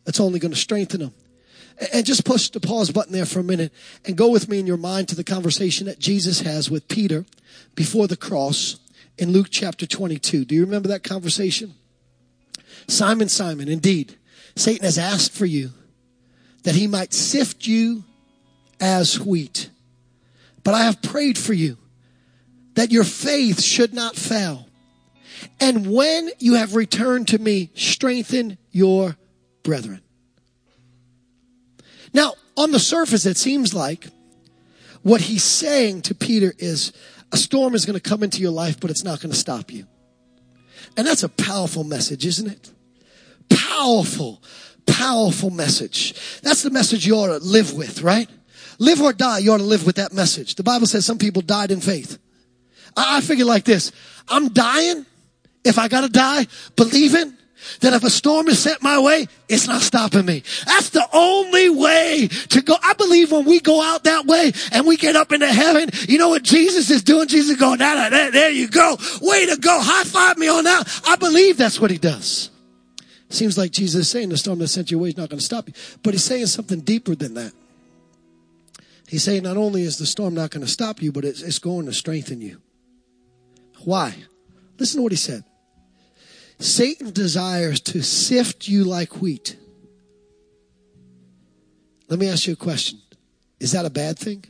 It's 0.05 0.19
only 0.19 0.39
going 0.39 0.53
to 0.53 0.57
strengthen 0.57 1.01
them. 1.01 1.13
And 1.93 2.05
just 2.05 2.25
push 2.25 2.49
the 2.49 2.59
pause 2.59 2.91
button 2.91 3.13
there 3.13 3.25
for 3.25 3.39
a 3.39 3.43
minute 3.43 3.71
and 4.05 4.17
go 4.17 4.29
with 4.29 4.49
me 4.49 4.59
in 4.59 4.65
your 4.65 4.77
mind 4.77 5.09
to 5.09 5.15
the 5.15 5.23
conversation 5.23 5.85
that 5.85 5.99
Jesus 5.99 6.41
has 6.41 6.71
with 6.71 6.87
Peter 6.87 7.25
before 7.75 8.07
the 8.07 8.17
cross 8.17 8.77
in 9.17 9.31
Luke 9.31 9.47
chapter 9.49 9.85
22. 9.85 10.45
Do 10.45 10.55
you 10.55 10.61
remember 10.61 10.89
that 10.89 11.03
conversation? 11.03 11.73
Simon, 12.87 13.29
Simon, 13.29 13.67
indeed, 13.67 14.15
Satan 14.55 14.85
has 14.85 14.97
asked 14.97 15.33
for 15.33 15.45
you 15.45 15.71
that 16.63 16.75
he 16.75 16.87
might 16.87 17.13
sift 17.13 17.65
you 17.67 18.03
as 18.79 19.19
wheat. 19.19 19.69
But 20.63 20.73
I 20.73 20.83
have 20.83 21.01
prayed 21.01 21.37
for 21.37 21.53
you 21.53 21.77
that 22.75 22.91
your 22.91 23.03
faith 23.03 23.61
should 23.61 23.93
not 23.93 24.15
fail. 24.15 24.67
And 25.59 25.91
when 25.91 26.29
you 26.39 26.55
have 26.55 26.75
returned 26.75 27.27
to 27.29 27.39
me, 27.39 27.71
strengthen 27.75 28.57
your 28.71 29.17
brethren. 29.63 30.01
Now, 32.13 32.33
on 32.55 32.71
the 32.71 32.79
surface, 32.79 33.25
it 33.25 33.37
seems 33.37 33.73
like 33.73 34.07
what 35.03 35.21
he's 35.21 35.43
saying 35.43 36.01
to 36.03 36.15
Peter 36.15 36.53
is, 36.57 36.91
a 37.31 37.37
storm 37.37 37.75
is 37.75 37.85
going 37.85 37.99
to 37.99 38.09
come 38.09 38.23
into 38.23 38.41
your 38.41 38.51
life, 38.51 38.79
but 38.79 38.89
it's 38.89 39.03
not 39.03 39.19
going 39.19 39.31
to 39.31 39.37
stop 39.37 39.71
you. 39.71 39.85
And 40.95 41.05
that's 41.05 41.23
a 41.23 41.29
powerful 41.29 41.83
message, 41.83 42.25
isn't 42.25 42.47
it? 42.47 42.71
Powerful, 43.49 44.41
powerful 44.85 45.49
message. 45.49 46.13
That's 46.41 46.63
the 46.63 46.69
message 46.69 47.05
you 47.05 47.15
ought 47.15 47.27
to 47.27 47.45
live 47.45 47.73
with, 47.73 48.01
right? 48.01 48.29
Live 48.79 49.01
or 49.01 49.13
die, 49.13 49.39
you 49.39 49.53
ought 49.53 49.57
to 49.57 49.63
live 49.63 49.85
with 49.85 49.97
that 49.97 50.13
message. 50.13 50.55
The 50.55 50.63
Bible 50.63 50.87
says 50.87 51.05
some 51.05 51.17
people 51.17 51.41
died 51.41 51.71
in 51.71 51.81
faith. 51.81 52.17
I, 52.95 53.17
I 53.17 53.21
figure 53.21 53.45
like 53.45 53.63
this. 53.63 53.91
I'm 54.27 54.49
dying. 54.49 55.05
If 55.63 55.77
I 55.77 55.87
gotta 55.87 56.09
die, 56.09 56.47
believing 56.75 57.36
that 57.81 57.93
if 57.93 58.03
a 58.03 58.09
storm 58.09 58.47
is 58.47 58.59
sent 58.59 58.81
my 58.81 58.99
way, 58.99 59.27
it's 59.49 59.67
not 59.67 59.81
stopping 59.81 60.25
me. 60.25 60.43
That's 60.65 60.89
the 60.89 61.07
only 61.13 61.69
way 61.69 62.27
to 62.49 62.61
go. 62.61 62.75
I 62.83 62.93
believe 62.93 63.31
when 63.31 63.45
we 63.45 63.59
go 63.59 63.81
out 63.81 64.03
that 64.05 64.25
way 64.25 64.51
and 64.71 64.85
we 64.85 64.97
get 64.97 65.15
up 65.15 65.31
into 65.31 65.47
heaven, 65.47 65.89
you 66.07 66.17
know 66.17 66.29
what 66.29 66.43
Jesus 66.43 66.89
is 66.89 67.03
doing? 67.03 67.27
Jesus 67.27 67.51
is 67.51 67.57
going, 67.57 67.79
there, 67.79 68.09
there, 68.09 68.31
there 68.31 68.51
you 68.51 68.67
go. 68.67 68.97
Way 69.21 69.45
to 69.47 69.57
go. 69.57 69.79
High 69.81 70.03
five 70.03 70.37
me 70.37 70.47
on 70.47 70.63
that. 70.65 71.01
I 71.07 71.15
believe 71.15 71.57
that's 71.57 71.79
what 71.79 71.91
he 71.91 71.97
does. 71.97 72.51
Seems 73.29 73.57
like 73.57 73.71
Jesus 73.71 74.01
is 74.01 74.09
saying 74.09 74.29
the 74.29 74.37
storm 74.37 74.59
that 74.59 74.69
sent 74.69 74.89
you 74.89 74.99
away 74.99 75.09
is 75.09 75.17
not 75.17 75.29
going 75.29 75.39
to 75.39 75.45
stop 75.45 75.67
you. 75.67 75.73
But 76.01 76.13
he's 76.13 76.23
saying 76.23 76.45
something 76.45 76.79
deeper 76.79 77.13
than 77.15 77.33
that. 77.33 77.53
He's 79.07 79.23
saying 79.23 79.43
not 79.43 79.57
only 79.57 79.83
is 79.83 79.97
the 79.97 80.05
storm 80.05 80.33
not 80.33 80.51
going 80.51 80.65
to 80.65 80.71
stop 80.71 81.01
you, 81.01 81.11
but 81.11 81.25
it's, 81.25 81.41
it's 81.41 81.59
going 81.59 81.85
to 81.85 81.93
strengthen 81.93 82.41
you. 82.41 82.61
Why? 83.83 84.15
Listen 84.77 84.99
to 84.99 85.03
what 85.03 85.11
he 85.11 85.17
said. 85.17 85.43
Satan 86.59 87.11
desires 87.11 87.79
to 87.81 88.01
sift 88.01 88.67
you 88.67 88.83
like 88.83 89.21
wheat. 89.21 89.57
Let 92.09 92.19
me 92.19 92.29
ask 92.29 92.47
you 92.47 92.53
a 92.53 92.57
question. 92.57 92.99
Is 93.59 93.73
that 93.73 93.85
a 93.85 93.89
bad 93.89 94.17
thing? 94.17 94.45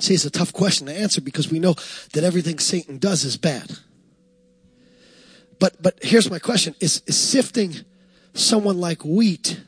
See, 0.00 0.14
it's 0.14 0.24
a 0.24 0.30
tough 0.30 0.52
question 0.52 0.86
to 0.88 0.92
answer 0.92 1.20
because 1.20 1.50
we 1.50 1.60
know 1.60 1.74
that 2.12 2.24
everything 2.24 2.58
Satan 2.58 2.98
does 2.98 3.24
is 3.24 3.36
bad. 3.36 3.78
But 5.60 5.80
but 5.80 6.02
here's 6.02 6.30
my 6.30 6.40
question. 6.40 6.74
Is, 6.80 7.02
is 7.06 7.16
sifting 7.16 7.74
someone 8.32 8.78
like 8.78 9.04
wheat 9.04 9.60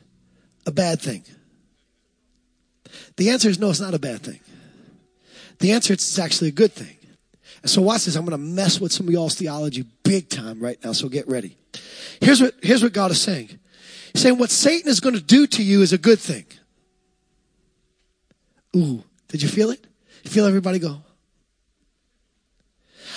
a 0.65 0.71
bad 0.71 1.01
thing? 1.01 1.23
The 3.15 3.29
answer 3.29 3.49
is 3.49 3.59
no, 3.59 3.69
it's 3.69 3.79
not 3.79 3.93
a 3.93 3.99
bad 3.99 4.21
thing. 4.21 4.41
The 5.59 5.71
answer 5.71 5.93
is 5.93 5.99
it's 5.99 6.19
actually 6.19 6.49
a 6.49 6.51
good 6.51 6.73
thing. 6.73 6.96
And 7.61 7.69
so 7.69 7.81
watch 7.81 8.05
this. 8.05 8.15
I'm 8.15 8.25
going 8.25 8.31
to 8.31 8.37
mess 8.37 8.79
with 8.79 8.91
some 8.91 9.07
of 9.07 9.13
y'all's 9.13 9.35
theology 9.35 9.85
big 10.03 10.29
time 10.29 10.59
right 10.59 10.77
now. 10.83 10.93
So 10.93 11.09
get 11.09 11.27
ready. 11.27 11.57
Here's 12.21 12.41
what, 12.41 12.53
here's 12.61 12.83
what 12.83 12.93
God 12.93 13.11
is 13.11 13.21
saying. 13.21 13.59
He's 14.13 14.21
saying 14.21 14.37
what 14.37 14.49
Satan 14.49 14.89
is 14.89 14.99
going 14.99 15.15
to 15.15 15.21
do 15.21 15.47
to 15.47 15.63
you 15.63 15.81
is 15.81 15.93
a 15.93 15.97
good 15.97 16.19
thing. 16.19 16.45
Ooh, 18.75 19.03
did 19.27 19.41
you 19.41 19.47
feel 19.47 19.71
it? 19.71 19.85
You 20.23 20.29
feel 20.29 20.45
everybody 20.45 20.79
go? 20.79 21.01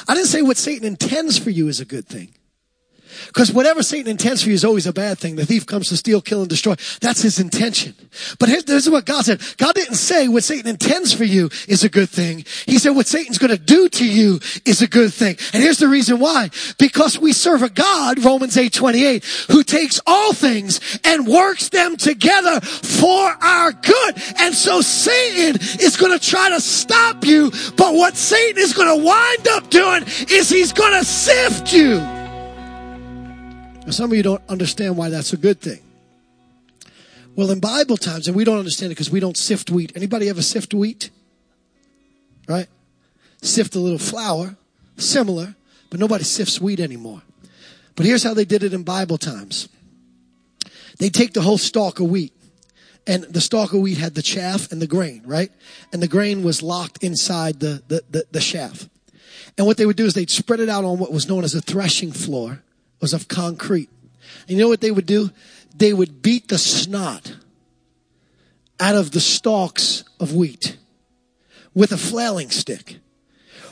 I 0.09 0.15
didn't 0.15 0.29
say 0.29 0.43
what 0.43 0.57
Satan 0.57 0.87
intends 0.87 1.39
for 1.39 1.51
you 1.51 1.69
is 1.69 1.81
a 1.81 1.85
good 1.85 2.07
thing. 2.07 2.35
Because 3.27 3.53
whatever 3.53 3.83
Satan 3.83 4.11
intends 4.11 4.43
for 4.43 4.49
you 4.49 4.55
is 4.55 4.65
always 4.65 4.87
a 4.87 4.93
bad 4.93 5.19
thing. 5.19 5.37
The 5.37 5.47
thief 5.47 5.67
comes 5.67 5.89
to 5.89 5.97
steal, 5.97 6.21
kill, 6.21 6.41
and 6.41 6.49
destroy. 6.49 6.75
That's 7.01 7.23
his 7.23 7.39
intention. 7.39 7.95
But 8.39 8.49
here's, 8.49 8.65
this 8.65 8.85
is 8.85 8.91
what 8.91 9.07
God 9.07 9.25
said. 9.25 9.41
God 9.57 9.75
didn't 9.75 9.95
say 9.95 10.29
what 10.29 10.45
Satan 10.45 10.69
intends 10.69 11.13
for 11.13 11.25
you 11.25 11.51
is 11.69 11.85
a 11.85 11.89
good 11.89 12.09
thing. 12.09 12.45
He 12.67 12.79
said 12.79 12.91
what 12.91 13.07
Satan's 13.07 13.39
going 13.39 13.51
to 13.51 13.59
do 13.59 13.89
to 13.89 14.07
you 14.07 14.41
is 14.65 14.83
a 14.83 14.89
good 14.89 15.13
thing. 15.13 15.37
And 15.53 15.63
here's 15.63 15.79
the 15.79 15.89
reason 15.89 16.19
why. 16.19 16.51
Because 16.79 17.19
we 17.19 17.33
serve 17.33 17.63
a 17.63 17.71
God, 17.71 18.25
Romans 18.25 18.57
8, 18.57 18.73
28, 18.73 19.25
who 19.51 19.63
takes 19.63 20.01
all 20.07 20.33
things 20.33 20.81
and 21.05 21.27
works 21.27 21.69
them 21.69 21.97
together 21.97 22.61
for 22.61 23.37
our 23.41 23.73
good. 23.73 24.15
And 24.39 24.55
so 24.55 24.81
Satan 24.81 25.57
is 25.81 25.97
going 25.97 26.19
to 26.19 26.25
try 26.25 26.51
to 26.51 26.61
stop 26.61 27.25
you. 27.25 27.51
But 27.77 27.95
what 27.95 28.17
Satan 28.17 28.63
is 28.63 28.73
going 28.73 28.99
to 28.99 29.05
wind 29.05 29.49
up 29.49 29.71
doing 29.71 30.05
is 30.31 30.49
he's 30.49 30.73
going 30.73 30.99
to 30.99 31.05
sift 31.05 31.73
you. 31.73 32.20
Some 33.91 34.11
of 34.11 34.17
you 34.17 34.23
don't 34.23 34.43
understand 34.49 34.97
why 34.97 35.09
that's 35.09 35.33
a 35.33 35.37
good 35.37 35.61
thing. 35.61 35.81
Well, 37.37 37.51
in 37.51 37.61
Bible 37.61 37.97
times, 37.97 38.27
and 38.27 38.37
we 38.37 38.45
don't 38.45 38.59
understand 38.59 38.93
it 38.93 38.97
because 38.97 39.11
we 39.11 39.21
don't 39.21 39.37
sift 39.37 39.71
wheat. 39.71 39.93
Anybody 39.95 40.29
ever 40.29 40.43
sift 40.43 40.75
wheat? 40.75 41.11
Right? 42.49 42.69
Sift 43.43 43.75
a 43.75 43.79
little 43.79 43.99
flour, 43.99 44.57
similar, 44.97 45.55
but 45.89 46.01
nobody 46.01 46.25
sifts 46.25 46.61
wheat 46.61 46.81
anymore. 46.81 47.23
But 47.97 48.07
here's 48.07 48.23
how 48.23 48.35
they 48.35 48.45
did 48.45 48.63
it 48.63 48.75
in 48.75 48.83
Bible 48.83 49.19
times. 49.19 49.69
They 50.99 51.09
take 51.09 51.33
the 51.33 51.43
whole 51.43 51.59
stalk 51.59 52.01
of 52.01 52.11
wheat, 52.11 52.33
and 53.07 53.25
the 53.25 53.41
stalk 53.41 53.73
of 53.73 53.81
wheat 53.81 53.99
had 53.99 54.15
the 54.15 54.23
chaff 54.23 54.71
and 54.71 54.83
the 54.83 54.87
grain, 54.87 55.23
right? 55.25 55.51
And 55.93 56.03
the 56.03 56.09
grain 56.09 56.43
was 56.43 56.63
locked 56.63 57.03
inside 57.03 57.61
the, 57.61 57.83
the, 57.89 58.03
the, 58.11 58.25
the 58.33 58.41
chaff. 58.41 58.89
And 59.57 59.67
what 59.67 59.77
they 59.77 59.87
would 59.87 59.97
do 59.97 60.05
is 60.05 60.15
they'd 60.15 60.31
spread 60.31 60.61
it 60.61 60.69
out 60.69 60.85
on 60.85 60.99
what 60.99 61.13
was 61.13 61.29
known 61.29 61.45
as 61.45 61.55
a 61.55 61.61
threshing 61.61 62.13
floor 62.13 62.63
was 63.01 63.13
of 63.13 63.29
concrete. 63.29 63.89
And 64.43 64.51
you 64.51 64.59
know 64.59 64.69
what 64.69 64.81
they 64.81 64.91
would 64.91 65.07
do? 65.07 65.31
They 65.77 65.93
would 65.93 66.23
beat 66.23 66.49
the 66.49 66.59
snot 66.59 67.37
out 68.79 68.95
of 68.95 69.11
the 69.13 69.21
stalks 69.21 70.05
of 70.19 70.35
wheat 70.35 70.77
with 71.75 71.93
a 71.93 71.97
flailing 71.97 72.51
stick. 72.51 72.99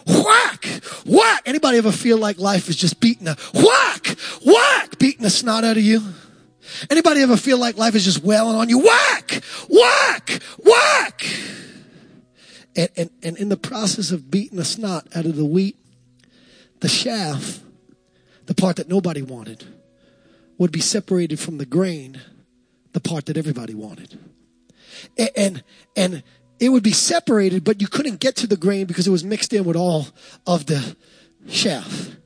Whack! 0.06 0.64
Whack! 1.04 1.42
Anybody 1.44 1.78
ever 1.78 1.92
feel 1.92 2.18
like 2.18 2.38
life 2.38 2.68
is 2.68 2.76
just 2.76 3.00
beating 3.00 3.28
a 3.28 3.36
whack! 3.54 4.16
Whack! 4.44 4.98
Beating 4.98 5.22
the 5.22 5.30
snot 5.30 5.64
out 5.64 5.76
of 5.76 5.82
you? 5.82 6.02
Anybody 6.90 7.22
ever 7.22 7.36
feel 7.36 7.58
like 7.58 7.76
life 7.76 7.94
is 7.94 8.04
just 8.04 8.22
wailing 8.22 8.56
on 8.56 8.68
you? 8.68 8.78
Whack! 8.78 9.42
Whack! 9.68 10.42
Whack! 10.58 11.26
And, 12.76 12.88
and, 12.96 13.10
and 13.22 13.36
in 13.36 13.48
the 13.48 13.56
process 13.56 14.12
of 14.12 14.30
beating 14.30 14.56
the 14.56 14.64
snot 14.64 15.06
out 15.14 15.26
of 15.26 15.36
the 15.36 15.44
wheat, 15.44 15.76
the 16.80 16.88
chaff 16.88 17.60
the 18.48 18.54
part 18.54 18.76
that 18.76 18.88
nobody 18.88 19.20
wanted, 19.20 19.62
would 20.56 20.72
be 20.72 20.80
separated 20.80 21.38
from 21.38 21.58
the 21.58 21.66
grain, 21.66 22.18
the 22.94 23.00
part 23.00 23.26
that 23.26 23.36
everybody 23.36 23.74
wanted. 23.74 24.18
And, 25.18 25.30
and, 25.36 25.64
and 25.94 26.22
it 26.58 26.70
would 26.70 26.82
be 26.82 26.92
separated, 26.92 27.62
but 27.62 27.82
you 27.82 27.88
couldn't 27.88 28.20
get 28.20 28.36
to 28.36 28.46
the 28.46 28.56
grain 28.56 28.86
because 28.86 29.06
it 29.06 29.10
was 29.10 29.22
mixed 29.22 29.52
in 29.52 29.64
with 29.64 29.76
all 29.76 30.06
of 30.46 30.64
the 30.64 30.96
chaff. 31.46 32.16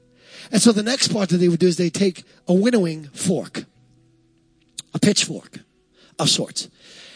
And 0.52 0.62
so 0.62 0.70
the 0.70 0.84
next 0.84 1.08
part 1.08 1.28
that 1.30 1.38
they 1.38 1.48
would 1.48 1.58
do 1.58 1.66
is 1.66 1.76
they 1.76 1.90
take 1.90 2.22
a 2.46 2.54
winnowing 2.54 3.08
fork, 3.08 3.64
a 4.94 5.00
pitchfork 5.00 5.58
of 6.20 6.30
sorts. 6.30 6.68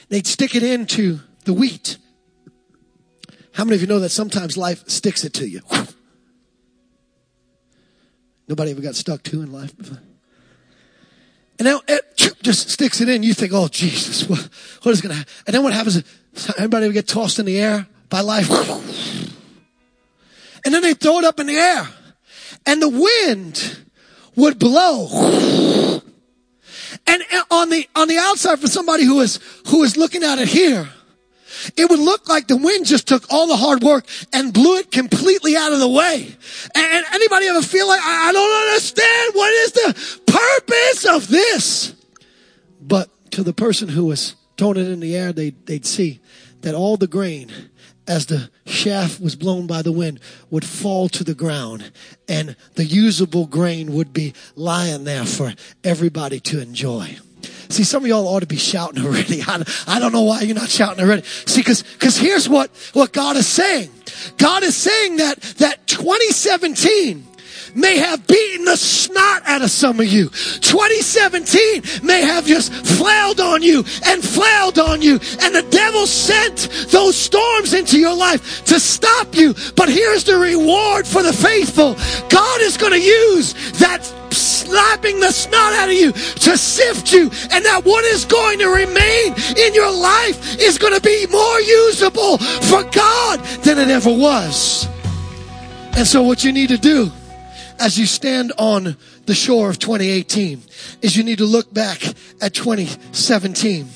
They'd 0.08 0.26
stick 0.26 0.56
it 0.56 0.64
into 0.64 1.20
the 1.44 1.52
wheat. 1.52 1.98
How 3.52 3.62
many 3.62 3.76
of 3.76 3.82
you 3.82 3.86
know 3.86 4.00
that 4.00 4.08
sometimes 4.08 4.56
life 4.56 4.88
sticks 4.88 5.24
it 5.24 5.32
to 5.34 5.48
you? 5.48 5.60
Nobody 8.48 8.70
ever 8.70 8.80
got 8.80 8.94
stuck 8.94 9.22
too 9.22 9.42
in 9.42 9.52
life 9.52 9.76
before? 9.76 10.00
And 11.58 11.66
now 11.66 11.80
eh, 11.88 11.98
it 12.18 12.42
just 12.42 12.70
sticks 12.70 13.00
it 13.00 13.08
in. 13.08 13.22
You 13.22 13.34
think, 13.34 13.52
oh, 13.54 13.68
Jesus, 13.68 14.28
what, 14.28 14.48
what 14.82 14.92
is 14.92 15.00
going 15.00 15.12
to 15.12 15.18
happen? 15.18 15.32
And 15.46 15.54
then 15.54 15.62
what 15.62 15.72
happens? 15.72 16.02
Everybody 16.56 16.86
ever 16.86 16.92
get 16.92 17.08
tossed 17.08 17.38
in 17.38 17.46
the 17.46 17.58
air 17.58 17.86
by 18.08 18.20
life? 18.20 18.50
And 20.64 20.74
then 20.74 20.82
they 20.82 20.94
throw 20.94 21.18
it 21.18 21.24
up 21.24 21.40
in 21.40 21.46
the 21.46 21.56
air. 21.56 21.88
And 22.66 22.82
the 22.82 22.88
wind 22.88 23.78
would 24.34 24.58
blow. 24.58 26.02
And 27.06 27.22
eh, 27.30 27.42
on 27.50 27.70
the, 27.70 27.88
on 27.94 28.08
the 28.08 28.18
outside 28.18 28.58
for 28.58 28.68
somebody 28.68 29.04
who 29.04 29.20
is, 29.20 29.40
who 29.68 29.82
is 29.82 29.96
looking 29.96 30.22
at 30.22 30.38
it 30.38 30.48
here, 30.48 30.88
it 31.76 31.90
would 31.90 31.98
look 31.98 32.28
like 32.28 32.46
the 32.46 32.56
wind 32.56 32.86
just 32.86 33.08
took 33.08 33.32
all 33.32 33.46
the 33.46 33.56
hard 33.56 33.82
work 33.82 34.06
and 34.32 34.52
blew 34.52 34.76
it 34.76 34.90
completely 34.90 35.56
out 35.56 35.72
of 35.72 35.80
the 35.80 35.88
way. 35.88 36.36
And 36.74 37.06
anybody 37.12 37.46
ever 37.46 37.62
feel 37.62 37.88
like, 37.88 38.00
I 38.02 38.32
don't 38.32 38.68
understand 38.68 39.34
what 39.34 39.52
is 39.52 39.72
the 39.72 40.20
purpose 40.32 41.04
of 41.04 41.28
this? 41.28 41.94
But 42.80 43.08
to 43.32 43.42
the 43.42 43.52
person 43.52 43.88
who 43.88 44.06
was 44.06 44.36
throwing 44.56 44.78
it 44.78 44.88
in 44.88 45.00
the 45.00 45.16
air, 45.16 45.32
they'd, 45.32 45.66
they'd 45.66 45.86
see 45.86 46.20
that 46.62 46.74
all 46.74 46.96
the 46.96 47.06
grain 47.06 47.50
as 48.06 48.26
the 48.26 48.50
chaff 48.64 49.20
was 49.20 49.34
blown 49.34 49.66
by 49.66 49.82
the 49.82 49.92
wind 49.92 50.20
would 50.50 50.64
fall 50.64 51.08
to 51.08 51.24
the 51.24 51.34
ground 51.34 51.90
and 52.28 52.56
the 52.74 52.84
usable 52.84 53.46
grain 53.46 53.92
would 53.92 54.12
be 54.12 54.32
lying 54.54 55.04
there 55.04 55.24
for 55.24 55.52
everybody 55.82 56.38
to 56.40 56.60
enjoy. 56.60 57.16
See, 57.68 57.84
some 57.84 58.04
of 58.04 58.08
y'all 58.08 58.26
ought 58.26 58.40
to 58.40 58.46
be 58.46 58.56
shouting 58.56 59.02
already. 59.04 59.42
I, 59.42 59.62
I 59.86 59.98
don't 59.98 60.12
know 60.12 60.22
why 60.22 60.42
you're 60.42 60.54
not 60.54 60.68
shouting 60.68 61.04
already. 61.04 61.22
See, 61.22 61.62
cause, 61.62 61.82
cause 61.98 62.16
here's 62.16 62.48
what, 62.48 62.70
what 62.92 63.12
God 63.12 63.36
is 63.36 63.46
saying. 63.46 63.90
God 64.38 64.62
is 64.62 64.76
saying 64.76 65.16
that, 65.16 65.40
that 65.58 65.86
2017 65.86 67.26
may 67.76 67.98
have 67.98 68.26
beaten 68.26 68.64
the 68.64 68.76
snot 68.76 69.42
out 69.44 69.62
of 69.62 69.70
some 69.70 70.00
of 70.00 70.06
you. 70.06 70.28
2017 70.30 72.02
may 72.02 72.22
have 72.22 72.46
just 72.46 72.72
flailed 72.72 73.40
on 73.40 73.62
you 73.62 73.84
and 74.06 74.24
flailed 74.24 74.78
on 74.78 75.02
you. 75.02 75.20
And 75.42 75.54
the 75.54 75.66
devil 75.70 76.06
sent 76.06 76.68
those 76.90 77.16
storms 77.16 77.74
into 77.74 77.98
your 77.98 78.16
life 78.16 78.64
to 78.64 78.80
stop 78.80 79.34
you. 79.34 79.54
But 79.76 79.88
here's 79.88 80.24
the 80.24 80.38
reward 80.38 81.06
for 81.06 81.22
the 81.22 81.32
faithful. 81.32 81.94
God 82.28 82.60
is 82.62 82.76
going 82.76 82.92
to 82.92 83.00
use 83.00 83.52
that 83.78 84.02
slapping 84.32 85.20
the 85.20 85.30
snot 85.30 85.72
out 85.74 85.88
of 85.88 85.94
you 85.94 86.12
to 86.12 86.56
sift 86.56 87.12
you. 87.12 87.30
And 87.52 87.64
that 87.64 87.82
what 87.84 88.04
is 88.04 88.24
going 88.24 88.58
to 88.58 88.68
remain 88.68 89.34
in 89.56 89.74
your 89.74 89.92
life 89.92 90.58
is 90.58 90.78
going 90.78 90.94
to 90.94 91.00
be 91.00 91.26
more 91.30 91.60
usable 91.60 92.38
for 92.38 92.82
God 92.90 93.40
than 93.62 93.78
it 93.78 93.88
ever 93.88 94.10
was. 94.10 94.88
And 95.96 96.06
so 96.06 96.22
what 96.22 96.44
you 96.44 96.52
need 96.52 96.68
to 96.68 96.78
do 96.78 97.10
as 97.78 97.98
you 97.98 98.06
stand 98.06 98.52
on 98.58 98.96
the 99.26 99.34
shore 99.34 99.70
of 99.70 99.78
2018 99.78 100.62
is 101.02 101.16
you 101.16 101.22
need 101.22 101.38
to 101.38 101.44
look 101.44 101.72
back 101.72 102.02
at 102.40 102.54
2017 102.54 103.88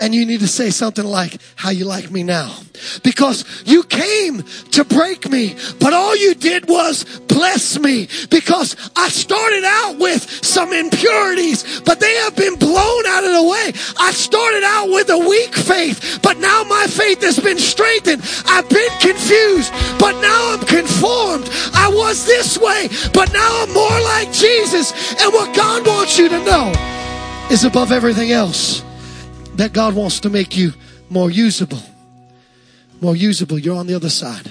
and 0.00 0.14
you 0.14 0.26
need 0.26 0.40
to 0.40 0.48
say 0.48 0.70
something 0.70 1.04
like, 1.04 1.38
how 1.56 1.70
you 1.70 1.84
like 1.84 2.10
me 2.10 2.22
now. 2.22 2.54
Because 3.02 3.44
you 3.64 3.82
came 3.84 4.42
to 4.72 4.84
break 4.84 5.30
me, 5.30 5.56
but 5.80 5.92
all 5.92 6.16
you 6.16 6.34
did 6.34 6.68
was 6.68 7.04
bless 7.28 7.78
me. 7.78 8.08
Because 8.30 8.76
I 8.96 9.08
started 9.08 9.64
out 9.64 9.98
with 9.98 10.22
some 10.44 10.72
impurities, 10.72 11.80
but 11.80 12.00
they 12.00 12.14
have 12.16 12.36
been 12.36 12.56
blown 12.56 13.06
out 13.06 13.24
of 13.24 13.32
the 13.32 13.48
way. 13.48 13.72
I 13.98 14.12
started 14.12 14.62
out 14.64 14.88
with 14.88 15.08
a 15.10 15.18
weak 15.18 15.54
faith, 15.54 16.20
but 16.22 16.38
now 16.38 16.64
my 16.64 16.86
faith 16.86 17.22
has 17.22 17.38
been 17.38 17.58
strengthened. 17.58 18.22
I've 18.46 18.68
been 18.68 18.90
confused, 19.00 19.72
but 19.98 20.20
now 20.20 20.54
I'm 20.54 20.66
conformed. 20.66 21.48
I 21.74 21.90
was 21.92 22.26
this 22.26 22.58
way, 22.58 22.88
but 23.12 23.32
now 23.32 23.62
I'm 23.62 23.72
more 23.72 24.00
like 24.12 24.32
Jesus. 24.32 24.92
And 25.20 25.32
what 25.32 25.54
God 25.54 25.86
wants 25.86 26.18
you 26.18 26.28
to 26.28 26.44
know 26.44 26.72
is 27.50 27.64
above 27.64 27.92
everything 27.92 28.32
else 28.32 28.82
that 29.56 29.72
God 29.72 29.94
wants 29.94 30.20
to 30.20 30.30
make 30.30 30.56
you 30.56 30.72
more 31.10 31.30
usable. 31.30 31.82
More 33.00 33.16
usable. 33.16 33.58
You're 33.58 33.76
on 33.76 33.86
the 33.86 33.94
other 33.94 34.10
side. 34.10 34.50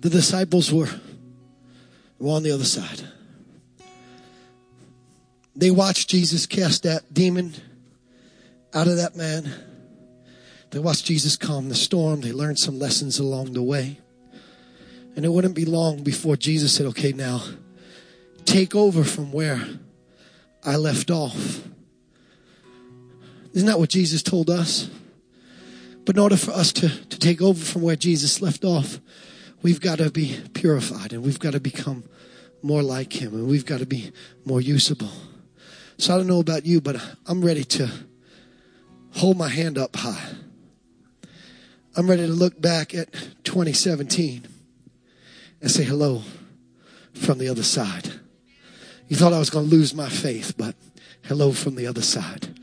The 0.00 0.10
disciples 0.10 0.72
were, 0.72 0.88
were 2.18 2.32
on 2.32 2.42
the 2.42 2.52
other 2.52 2.64
side. 2.64 3.02
They 5.56 5.70
watched 5.70 6.10
Jesus 6.10 6.46
cast 6.46 6.82
that 6.82 7.12
demon 7.12 7.54
out 8.74 8.88
of 8.88 8.96
that 8.98 9.16
man. 9.16 9.50
They 10.70 10.78
watched 10.78 11.06
Jesus 11.06 11.36
calm 11.36 11.68
the 11.68 11.74
storm. 11.74 12.20
They 12.20 12.32
learned 12.32 12.58
some 12.58 12.78
lessons 12.78 13.18
along 13.18 13.54
the 13.54 13.62
way. 13.62 13.98
And 15.16 15.24
it 15.24 15.30
wouldn't 15.30 15.54
be 15.54 15.64
long 15.64 16.02
before 16.02 16.36
Jesus 16.36 16.74
said, 16.74 16.86
okay, 16.86 17.12
now 17.12 17.42
take 18.44 18.74
over 18.74 19.02
from 19.02 19.32
where 19.32 19.66
I 20.62 20.76
left 20.76 21.10
off. 21.10 21.62
Isn't 23.56 23.68
that 23.68 23.78
what 23.78 23.88
Jesus 23.88 24.22
told 24.22 24.50
us? 24.50 24.90
But 26.04 26.16
in 26.16 26.22
order 26.22 26.36
for 26.36 26.50
us 26.50 26.74
to, 26.74 26.90
to 26.90 27.18
take 27.18 27.40
over 27.40 27.58
from 27.58 27.80
where 27.80 27.96
Jesus 27.96 28.42
left 28.42 28.66
off, 28.66 29.00
we've 29.62 29.80
got 29.80 29.96
to 29.96 30.10
be 30.10 30.38
purified 30.52 31.14
and 31.14 31.24
we've 31.24 31.38
got 31.38 31.54
to 31.54 31.60
become 31.60 32.04
more 32.62 32.82
like 32.82 33.14
Him, 33.14 33.32
and 33.32 33.48
we've 33.48 33.64
got 33.64 33.78
to 33.78 33.86
be 33.86 34.12
more 34.44 34.60
usable. 34.60 35.10
So 35.96 36.14
I 36.14 36.18
don't 36.18 36.26
know 36.26 36.40
about 36.40 36.66
you, 36.66 36.82
but 36.82 36.96
I'm 37.24 37.42
ready 37.42 37.64
to 37.64 37.88
hold 39.12 39.38
my 39.38 39.48
hand 39.48 39.78
up 39.78 39.96
high. 39.96 40.34
I'm 41.96 42.10
ready 42.10 42.26
to 42.26 42.32
look 42.32 42.60
back 42.60 42.94
at 42.94 43.10
2017 43.44 44.46
and 45.62 45.70
say 45.70 45.82
hello 45.82 46.24
from 47.14 47.38
the 47.38 47.48
other 47.48 47.62
side. 47.62 48.20
You 49.08 49.16
thought 49.16 49.32
I 49.32 49.38
was 49.38 49.48
going 49.48 49.70
to 49.70 49.74
lose 49.74 49.94
my 49.94 50.10
faith, 50.10 50.58
but 50.58 50.74
hello 51.22 51.52
from 51.52 51.76
the 51.76 51.86
other 51.86 52.02
side. 52.02 52.54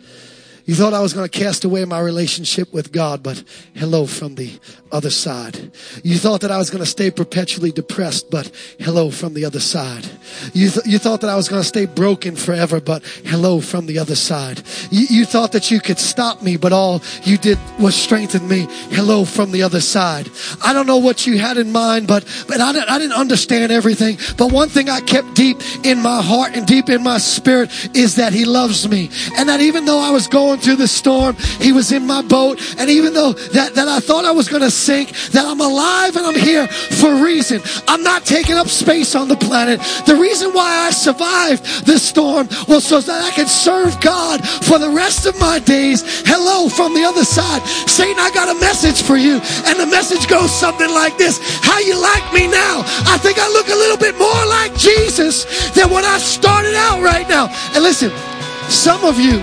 You 0.66 0.76
thought 0.76 0.94
I 0.94 1.02
was 1.02 1.12
going 1.12 1.28
to 1.28 1.40
cast 1.40 1.66
away 1.66 1.84
my 1.84 2.00
relationship 2.00 2.72
with 2.72 2.94
God, 2.94 3.22
but 3.22 3.44
hello 3.76 4.06
from 4.06 4.36
the 4.36 4.58
other 4.94 5.10
side. 5.10 5.72
You 6.04 6.18
thought 6.18 6.40
that 6.42 6.52
I 6.52 6.58
was 6.58 6.70
going 6.70 6.84
to 6.84 6.90
stay 6.90 7.12
perpetually 7.12 7.72
depressed, 7.72 8.32
but 8.32 8.50
hello 8.80 9.10
from 9.10 9.34
the 9.34 9.44
other 9.44 9.60
side. 9.60 10.08
You, 10.54 10.70
th- 10.70 10.86
you 10.86 11.00
thought 11.00 11.20
that 11.22 11.30
I 11.30 11.36
was 11.36 11.50
going 11.50 11.62
to 11.62 11.68
stay 11.68 11.86
broken 11.86 12.38
forever, 12.38 12.80
but 12.80 13.04
hello 13.26 13.60
from 13.60 13.88
the 13.88 14.00
other 14.00 14.16
side. 14.16 14.62
You, 14.90 15.08
you 15.10 15.26
thought 15.26 15.52
that 15.52 15.70
you 15.70 15.82
could 15.82 16.00
stop 16.00 16.42
me, 16.42 16.56
but 16.56 16.72
all 16.72 17.02
you 17.24 17.38
did 17.38 17.60
was 17.78 17.94
strengthen 17.94 18.48
me. 18.48 18.68
Hello 18.92 19.26
from 19.26 19.52
the 19.52 19.64
other 19.64 19.82
side. 19.82 20.30
I 20.64 20.72
don't 20.72 20.88
know 20.88 20.98
what 20.98 21.28
you 21.28 21.40
had 21.40 21.58
in 21.58 21.74
mind, 21.74 22.08
but, 22.08 22.24
but 22.48 22.62
I, 22.62 22.72
didn't, 22.72 22.90
I 22.90 23.00
didn't 23.00 23.18
understand 23.18 23.74
everything. 23.74 24.18
But 24.38 24.54
one 24.54 24.70
thing 24.70 24.90
I 24.90 25.02
kept 25.02 25.34
deep 25.34 25.58
in 25.84 26.00
my 26.00 26.22
heart 26.22 26.56
and 26.56 26.66
deep 26.66 26.90
in 26.90 27.04
my 27.04 27.18
spirit 27.18 27.70
is 27.94 28.16
that 28.16 28.32
He 28.32 28.46
loves 28.46 28.88
me. 28.88 29.10
And 29.36 29.50
that 29.50 29.60
even 29.60 29.84
though 29.84 30.00
I 30.00 30.12
was 30.12 30.28
going 30.28 30.53
through 30.60 30.78
the 30.78 30.88
storm, 30.88 31.36
He 31.60 31.72
was 31.72 31.92
in 31.92 32.06
my 32.06 32.22
boat. 32.22 32.60
And 32.78 32.90
even 32.90 33.14
though 33.14 33.34
that, 33.34 33.76
that 33.76 33.88
I 33.88 34.00
thought 34.00 34.26
I 34.26 34.32
was 34.32 34.48
going 34.48 34.62
to 34.62 34.72
sink, 34.72 35.12
that 35.32 35.46
I'm 35.46 35.62
alive 35.62 36.16
and 36.16 36.26
I'm 36.26 36.40
here 36.40 36.68
for 36.68 37.14
a 37.14 37.22
reason. 37.22 37.62
I'm 37.88 38.04
not 38.04 38.26
taking 38.26 38.56
up 38.56 38.68
space 38.68 39.16
on 39.16 39.28
the 39.28 39.36
planet. 39.36 39.80
The 40.06 40.16
reason 40.16 40.52
why 40.52 40.88
I 40.88 40.92
survived 40.92 41.86
this 41.86 42.04
storm 42.04 42.48
was 42.68 42.86
so 42.86 43.00
that 43.00 43.22
I 43.22 43.32
could 43.36 43.48
serve 43.48 44.00
God 44.02 44.46
for 44.66 44.80
the 44.80 44.90
rest 44.90 45.26
of 45.26 45.40
my 45.40 45.60
days. 45.60 46.04
Hello 46.26 46.70
from 46.70 46.94
the 46.94 47.04
other 47.04 47.26
side. 47.26 47.62
Satan, 47.88 48.20
I 48.20 48.32
got 48.32 48.56
a 48.56 48.60
message 48.60 49.02
for 49.02 49.18
you. 49.18 49.42
And 49.66 49.80
the 49.80 49.88
message 49.88 50.28
goes 50.28 50.52
something 50.52 50.90
like 50.90 51.18
this. 51.18 51.40
How 51.62 51.80
you 51.80 52.00
like 52.00 52.34
me 52.34 52.48
now? 52.48 52.84
I 53.08 53.18
think 53.18 53.38
I 53.40 53.48
look 53.50 53.68
a 53.68 53.76
little 53.76 53.98
bit 53.98 54.18
more 54.18 54.46
like 54.46 54.76
Jesus 54.78 55.46
than 55.72 55.90
when 55.90 56.06
I 56.06 56.18
started 56.18 56.76
out 56.76 57.02
right 57.02 57.28
now. 57.28 57.48
And 57.74 57.84
listen, 57.84 58.12
some 58.70 59.04
of 59.04 59.20
you, 59.20 59.40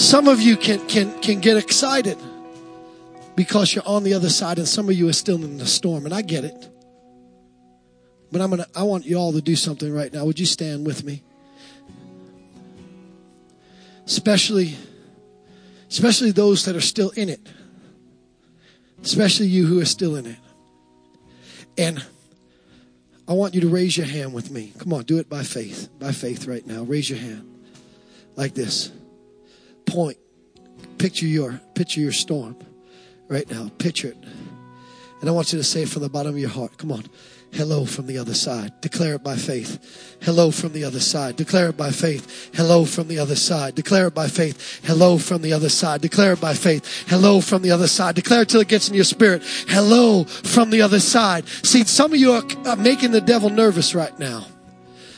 some 0.00 0.28
of 0.28 0.40
you 0.40 0.56
can, 0.56 0.84
can, 0.88 1.20
can 1.20 1.40
get 1.40 1.56
excited 1.56 2.18
because 3.36 3.74
you're 3.74 3.86
on 3.86 4.02
the 4.02 4.14
other 4.14 4.30
side 4.30 4.58
and 4.58 4.66
some 4.66 4.88
of 4.88 4.94
you 4.94 5.08
are 5.08 5.12
still 5.12 5.36
in 5.36 5.58
the 5.58 5.66
storm 5.66 6.04
and 6.04 6.14
I 6.14 6.22
get 6.22 6.44
it. 6.44 6.68
But 8.32 8.40
I'm 8.40 8.56
to 8.56 8.66
I 8.74 8.84
want 8.84 9.06
you 9.06 9.16
all 9.16 9.32
to 9.32 9.42
do 9.42 9.56
something 9.56 9.92
right 9.92 10.12
now. 10.12 10.24
Would 10.24 10.38
you 10.38 10.46
stand 10.46 10.86
with 10.86 11.04
me? 11.04 11.22
Especially 14.06 14.76
especially 15.88 16.30
those 16.30 16.64
that 16.64 16.76
are 16.76 16.80
still 16.80 17.10
in 17.10 17.28
it. 17.28 17.40
Especially 19.02 19.46
you 19.46 19.66
who 19.66 19.80
are 19.80 19.86
still 19.86 20.16
in 20.16 20.26
it. 20.26 20.38
And 21.76 22.04
I 23.26 23.32
want 23.32 23.54
you 23.54 23.60
to 23.62 23.68
raise 23.68 23.96
your 23.96 24.06
hand 24.06 24.32
with 24.32 24.50
me. 24.50 24.72
Come 24.78 24.92
on, 24.92 25.04
do 25.04 25.18
it 25.18 25.28
by 25.28 25.42
faith. 25.42 25.88
By 25.98 26.12
faith 26.12 26.46
right 26.46 26.66
now. 26.66 26.82
Raise 26.82 27.08
your 27.08 27.18
hand. 27.18 27.48
Like 28.36 28.54
this. 28.54 28.92
Point. 29.90 30.18
Picture 30.98 31.26
your 31.26 31.60
picture 31.74 32.00
your 32.00 32.12
storm 32.12 32.56
right 33.28 33.50
now. 33.50 33.70
Picture 33.78 34.08
it. 34.08 34.16
And 35.20 35.28
I 35.28 35.32
want 35.32 35.52
you 35.52 35.58
to 35.58 35.64
say 35.64 35.82
it 35.82 35.88
from 35.88 36.02
the 36.02 36.08
bottom 36.08 36.32
of 36.32 36.38
your 36.38 36.48
heart. 36.48 36.78
Come 36.78 36.92
on. 36.92 37.04
Hello 37.52 37.84
from 37.84 38.06
the 38.06 38.16
other 38.16 38.32
side. 38.32 38.80
Declare 38.80 39.16
it 39.16 39.24
by 39.24 39.34
faith. 39.34 40.16
Hello 40.22 40.52
from 40.52 40.72
the 40.72 40.84
other 40.84 41.00
side. 41.00 41.34
Declare 41.34 41.70
it 41.70 41.76
by 41.76 41.90
faith. 41.90 42.50
Hello 42.54 42.84
from 42.84 43.08
the 43.08 43.18
other 43.18 43.34
side. 43.34 43.74
Declare 43.74 44.06
it 44.06 44.14
by 44.14 44.28
faith. 44.28 44.80
Hello 44.84 45.18
from 45.18 45.42
the 45.42 45.52
other 45.52 45.68
side. 45.68 46.00
Declare 46.00 46.34
it 46.34 46.40
by 46.40 46.54
faith. 46.54 47.04
Hello 47.08 47.40
from 47.40 47.62
the 47.62 47.72
other 47.72 47.88
side. 47.88 48.14
Declare 48.14 48.42
it 48.42 48.48
till 48.48 48.60
it 48.60 48.68
gets 48.68 48.88
in 48.88 48.94
your 48.94 49.02
spirit. 49.02 49.42
Hello 49.66 50.22
from 50.22 50.70
the 50.70 50.82
other 50.82 51.00
side. 51.00 51.48
See, 51.48 51.82
some 51.82 52.12
of 52.12 52.20
you 52.20 52.32
are 52.32 52.76
making 52.76 53.10
the 53.10 53.20
devil 53.20 53.50
nervous 53.50 53.92
right 53.92 54.16
now 54.20 54.46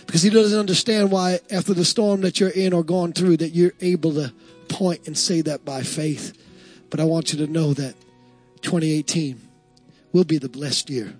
because 0.06 0.22
he 0.22 0.30
doesn't 0.30 0.58
understand 0.58 1.10
why 1.10 1.40
after 1.50 1.74
the 1.74 1.84
storm 1.84 2.22
that 2.22 2.40
you're 2.40 2.48
in 2.50 2.72
or 2.72 2.82
going 2.82 3.12
through 3.12 3.36
that 3.38 3.50
you're 3.50 3.74
able 3.82 4.12
to 4.14 4.32
point 4.72 5.06
and 5.06 5.16
say 5.16 5.42
that 5.42 5.64
by 5.64 5.82
faith. 5.82 6.36
But 6.90 7.00
I 7.00 7.04
want 7.04 7.32
you 7.32 7.46
to 7.46 7.52
know 7.52 7.74
that 7.74 7.94
2018 8.62 9.40
will 10.12 10.24
be 10.24 10.38
the 10.38 10.48
blessed 10.48 10.90
year 10.90 11.14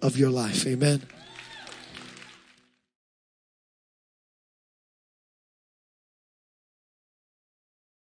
of 0.00 0.16
your 0.16 0.30
life. 0.30 0.66
Amen. 0.66 1.02